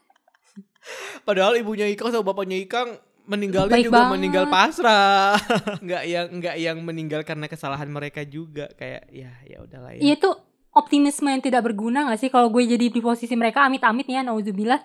Padahal 1.28 1.60
ibunya 1.60 1.86
Ikang 1.92 2.10
sama 2.10 2.24
bapaknya 2.32 2.56
Ikang 2.56 2.96
meninggalnya 3.24 3.76
Baik 3.80 3.86
juga 3.88 4.00
banget. 4.04 4.14
meninggal 4.20 4.46
pasrah. 4.52 5.36
nggak 5.86 6.04
yang 6.08 6.28
nggak 6.40 6.56
yang 6.60 6.78
meninggal 6.84 7.22
karena 7.24 7.48
kesalahan 7.48 7.88
mereka 7.88 8.24
juga 8.28 8.68
kayak 8.76 9.08
ya 9.10 9.32
ya 9.48 9.58
udahlah 9.64 9.96
ya. 9.96 10.02
Iya 10.04 10.16
tuh 10.20 10.36
optimisme 10.74 11.30
yang 11.30 11.42
tidak 11.42 11.70
berguna 11.70 12.10
gak 12.10 12.18
sih 12.18 12.34
kalau 12.34 12.50
gue 12.50 12.66
jadi 12.66 12.90
di 12.90 13.02
posisi 13.02 13.38
mereka 13.38 13.64
amit-amit 13.66 14.10
ya 14.10 14.26
nauzubillah. 14.26 14.82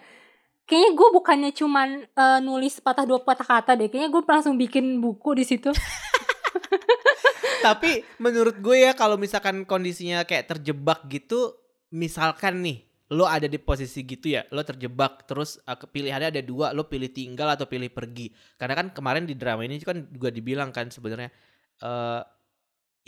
Kayaknya 0.68 0.90
gue 0.92 1.08
bukannya 1.16 1.50
cuman 1.56 1.88
eh, 2.04 2.40
nulis 2.44 2.76
patah 2.84 3.08
dua 3.08 3.24
patah 3.24 3.46
kata 3.46 3.72
deh. 3.76 3.88
Kayaknya 3.88 4.10
gue 4.12 4.22
langsung 4.24 4.54
bikin 4.60 5.00
buku 5.00 5.32
di 5.36 5.44
situ. 5.48 5.72
Tapi 7.66 8.04
menurut 8.22 8.60
gue 8.60 8.86
ya 8.86 8.92
kalau 8.94 9.16
misalkan 9.18 9.64
kondisinya 9.64 10.22
kayak 10.28 10.46
terjebak 10.56 11.08
gitu, 11.08 11.56
misalkan 11.90 12.62
nih 12.62 12.87
lo 13.08 13.24
ada 13.24 13.48
di 13.48 13.56
posisi 13.56 14.04
gitu 14.04 14.36
ya, 14.36 14.44
lo 14.52 14.60
terjebak 14.60 15.24
terus 15.24 15.56
uh, 15.64 15.76
pilihannya 15.76 16.28
ada 16.28 16.42
dua, 16.44 16.76
lo 16.76 16.84
pilih 16.92 17.08
tinggal 17.08 17.48
atau 17.56 17.64
pilih 17.64 17.88
pergi. 17.88 18.28
Karena 18.60 18.76
kan 18.76 18.92
kemarin 18.92 19.24
di 19.24 19.32
drama 19.32 19.64
ini 19.64 19.80
kan 19.80 20.04
juga 20.12 20.28
dibilang 20.28 20.68
kan 20.68 20.92
sebenarnya 20.92 21.32
eh 21.80 22.22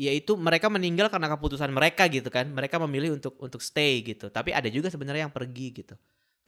yaitu 0.00 0.32
mereka 0.32 0.72
meninggal 0.72 1.12
karena 1.12 1.28
keputusan 1.28 1.68
mereka 1.68 2.08
gitu 2.08 2.32
kan. 2.32 2.48
Mereka 2.48 2.80
memilih 2.80 3.20
untuk 3.20 3.36
untuk 3.36 3.60
stay 3.60 4.00
gitu. 4.00 4.32
Tapi 4.32 4.56
ada 4.56 4.72
juga 4.72 4.88
sebenarnya 4.88 5.28
yang 5.28 5.34
pergi 5.34 5.84
gitu. 5.84 5.92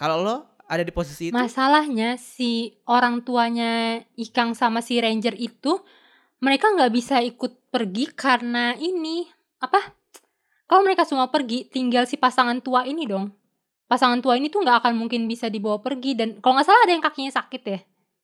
Kalau 0.00 0.24
lo 0.24 0.36
ada 0.64 0.80
di 0.80 0.88
posisi 0.88 1.28
itu, 1.28 1.36
Masalahnya 1.36 2.16
si 2.16 2.80
orang 2.88 3.20
tuanya 3.20 4.00
Ikang 4.16 4.56
sama 4.56 4.80
si 4.80 4.96
Ranger 4.96 5.36
itu 5.36 5.84
mereka 6.40 6.72
nggak 6.72 6.92
bisa 6.96 7.20
ikut 7.20 7.68
pergi 7.68 8.08
karena 8.16 8.72
ini 8.80 9.28
apa? 9.60 9.92
Kalau 10.64 10.80
mereka 10.88 11.04
semua 11.04 11.28
pergi, 11.28 11.68
tinggal 11.68 12.08
si 12.08 12.16
pasangan 12.16 12.64
tua 12.64 12.88
ini 12.88 13.04
dong. 13.04 13.41
Pasangan 13.92 14.24
tua 14.24 14.40
ini 14.40 14.48
tuh 14.48 14.64
nggak 14.64 14.80
akan 14.80 14.96
mungkin 14.96 15.28
bisa 15.28 15.52
dibawa 15.52 15.84
pergi 15.84 16.16
dan 16.16 16.40
kalau 16.40 16.56
nggak 16.56 16.64
salah 16.64 16.80
ada 16.88 16.96
yang 16.96 17.04
kakinya 17.04 17.28
sakit 17.28 17.62
ya. 17.68 17.80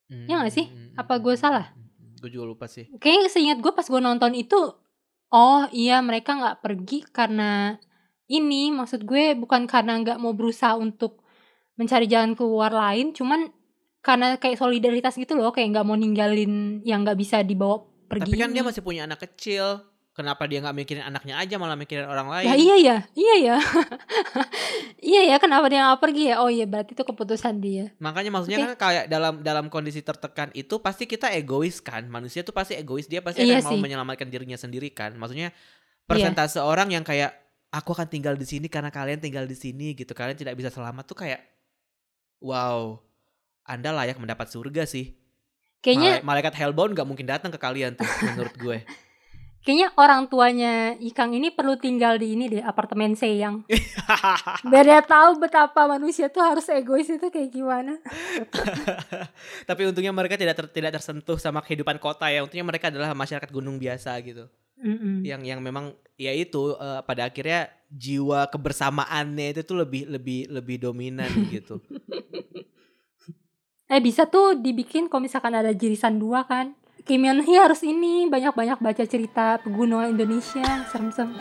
Ya 0.09 0.41
nggak 0.41 0.55
sih? 0.57 0.65
Apa 0.97 1.21
gue 1.21 1.37
salah? 1.37 1.77
Gue 2.25 2.33
juga 2.33 2.49
lupa 2.49 2.65
sih. 2.65 2.89
Kayaknya 2.97 3.29
seingat 3.29 3.59
gue 3.61 3.73
pas 3.77 3.85
gue 3.85 4.01
nonton 4.01 4.33
itu, 4.33 4.57
oh 5.29 5.63
iya 5.77 6.01
mereka 6.01 6.41
nggak 6.41 6.65
pergi 6.65 7.05
karena 7.13 7.77
ini 8.33 8.73
maksud 8.73 9.05
gue 9.05 9.37
bukan 9.37 9.69
karena 9.69 10.01
nggak 10.01 10.17
mau 10.17 10.33
berusaha 10.33 10.73
untuk 10.81 11.21
mencari 11.77 12.09
jalan 12.09 12.33
keluar 12.33 12.73
lain, 12.73 13.13
cuman 13.13 13.53
karena 14.01 14.41
kayak 14.41 14.57
solidaritas 14.57 15.21
gitu 15.21 15.37
loh, 15.37 15.53
kayak 15.53 15.77
nggak 15.77 15.87
mau 15.87 16.01
ninggalin 16.01 16.81
yang 16.81 17.05
nggak 17.05 17.21
bisa 17.21 17.45
dibawa 17.45 17.85
pergi. 18.09 18.25
Tapi 18.25 18.41
kan 18.41 18.51
dia 18.57 18.65
ini. 18.65 18.69
masih 18.73 18.81
punya 18.81 19.05
anak 19.05 19.21
kecil. 19.21 19.85
Kenapa 20.19 20.51
dia 20.51 20.59
nggak 20.59 20.75
mikirin 20.75 21.07
anaknya 21.07 21.39
aja 21.39 21.63
malah 21.63 21.79
mikirin 21.79 22.11
orang 22.11 22.27
lain? 22.27 22.51
Ya 22.51 22.59
iya 22.59 22.77
ya, 22.83 22.97
iya 23.15 23.35
ya, 23.39 23.57
iya 24.99 25.21
ya. 25.31 25.37
Kenapa 25.47 25.71
dia 25.71 25.87
nggak 25.87 26.03
pergi 26.03 26.35
ya? 26.35 26.43
Oh 26.43 26.51
iya 26.51 26.67
berarti 26.67 26.99
itu 26.99 27.07
keputusan 27.07 27.63
dia. 27.63 27.95
Makanya 28.03 28.35
maksudnya 28.35 28.59
Oke. 28.59 28.67
kan 28.75 28.91
kayak 28.91 29.05
dalam 29.07 29.47
dalam 29.47 29.71
kondisi 29.71 30.03
tertekan 30.03 30.51
itu 30.59 30.83
pasti 30.83 31.07
kita 31.07 31.31
egois 31.31 31.79
kan. 31.79 32.03
Manusia 32.11 32.43
tuh 32.43 32.51
pasti 32.51 32.75
egois. 32.75 33.07
Dia 33.07 33.23
pasti 33.23 33.47
Iya 33.47 33.63
akan 33.63 33.79
mau 33.79 33.79
menyelamatkan 33.79 34.27
dirinya 34.27 34.59
sendiri 34.59 34.91
kan. 34.91 35.15
Maksudnya 35.15 35.55
persentase 36.11 36.59
orang 36.59 36.91
yang 36.91 37.07
kayak 37.07 37.39
aku 37.71 37.95
akan 37.95 38.11
tinggal 38.11 38.35
di 38.35 38.43
sini 38.43 38.67
karena 38.67 38.91
kalian 38.91 39.23
tinggal 39.23 39.47
di 39.47 39.55
sini 39.55 39.95
gitu. 39.95 40.19
Kalian 40.19 40.35
tidak 40.35 40.59
bisa 40.59 40.75
selamat 40.75 41.07
tuh 41.07 41.15
kayak 41.15 41.47
wow. 42.43 42.99
Anda 43.63 43.95
layak 43.95 44.19
mendapat 44.19 44.51
surga 44.51 44.83
sih. 44.83 45.15
Kayaknya, 45.79 46.27
Mala- 46.27 46.43
Malaikat 46.43 46.59
Hellbound 46.59 46.99
gak 46.99 47.07
mungkin 47.07 47.23
datang 47.23 47.55
ke 47.55 47.59
kalian 47.63 47.95
tuh 47.95 48.03
menurut 48.27 48.57
gue. 48.59 48.83
kayaknya 49.67 49.89
orang 49.99 50.27
tuanya 50.31 50.95
Ikang 50.99 51.35
ini 51.35 51.51
perlu 51.53 51.77
tinggal 51.77 52.17
di 52.17 52.35
ini 52.35 52.49
deh 52.49 52.63
apartemen 52.65 53.15
Seyang. 53.15 53.65
Biar 54.71 54.85
dia 54.85 55.03
tahu 55.05 55.39
betapa 55.43 55.87
manusia 55.87 56.31
tuh 56.33 56.43
harus 56.43 56.67
egois 56.71 57.09
itu 57.11 57.27
kayak 57.29 57.51
gimana. 57.53 57.99
Tapi 59.69 59.83
untungnya 59.89 60.15
mereka 60.15 60.39
tidak 60.39 60.57
ter- 60.57 60.73
tidak 60.73 60.99
tersentuh 60.99 61.37
sama 61.37 61.61
kehidupan 61.61 62.01
kota 62.01 62.31
ya. 62.31 62.43
Untungnya 62.43 62.67
mereka 62.67 62.89
adalah 62.89 63.13
masyarakat 63.13 63.51
gunung 63.53 63.77
biasa 63.77 64.15
gitu. 64.25 64.47
Mm-mm. 64.79 65.27
yang 65.27 65.43
yang 65.43 65.59
memang 65.59 65.91
ya 66.15 66.31
itu 66.31 66.71
eh, 66.79 67.03
pada 67.03 67.27
akhirnya 67.27 67.67
jiwa 67.91 68.47
kebersamaannya 68.47 69.59
itu 69.59 69.67
tuh 69.67 69.83
lebih 69.83 70.07
lebih 70.07 70.47
lebih 70.47 70.77
dominan 70.79 71.27
gitu. 71.55 71.83
Eh 73.91 73.99
bisa 73.99 74.31
tuh 74.31 74.55
dibikin 74.55 75.11
kalau 75.11 75.27
misalkan 75.27 75.57
ada 75.57 75.75
jirisan 75.75 76.23
dua 76.23 76.47
kan. 76.47 76.79
Kim 77.09 77.25
harus 77.57 77.81
ini 77.89 78.29
banyak-banyak 78.29 78.85
baca 78.85 79.05
cerita 79.09 79.57
pegunungan 79.65 80.13
Indonesia, 80.13 80.85
serem-serem. 80.93 81.33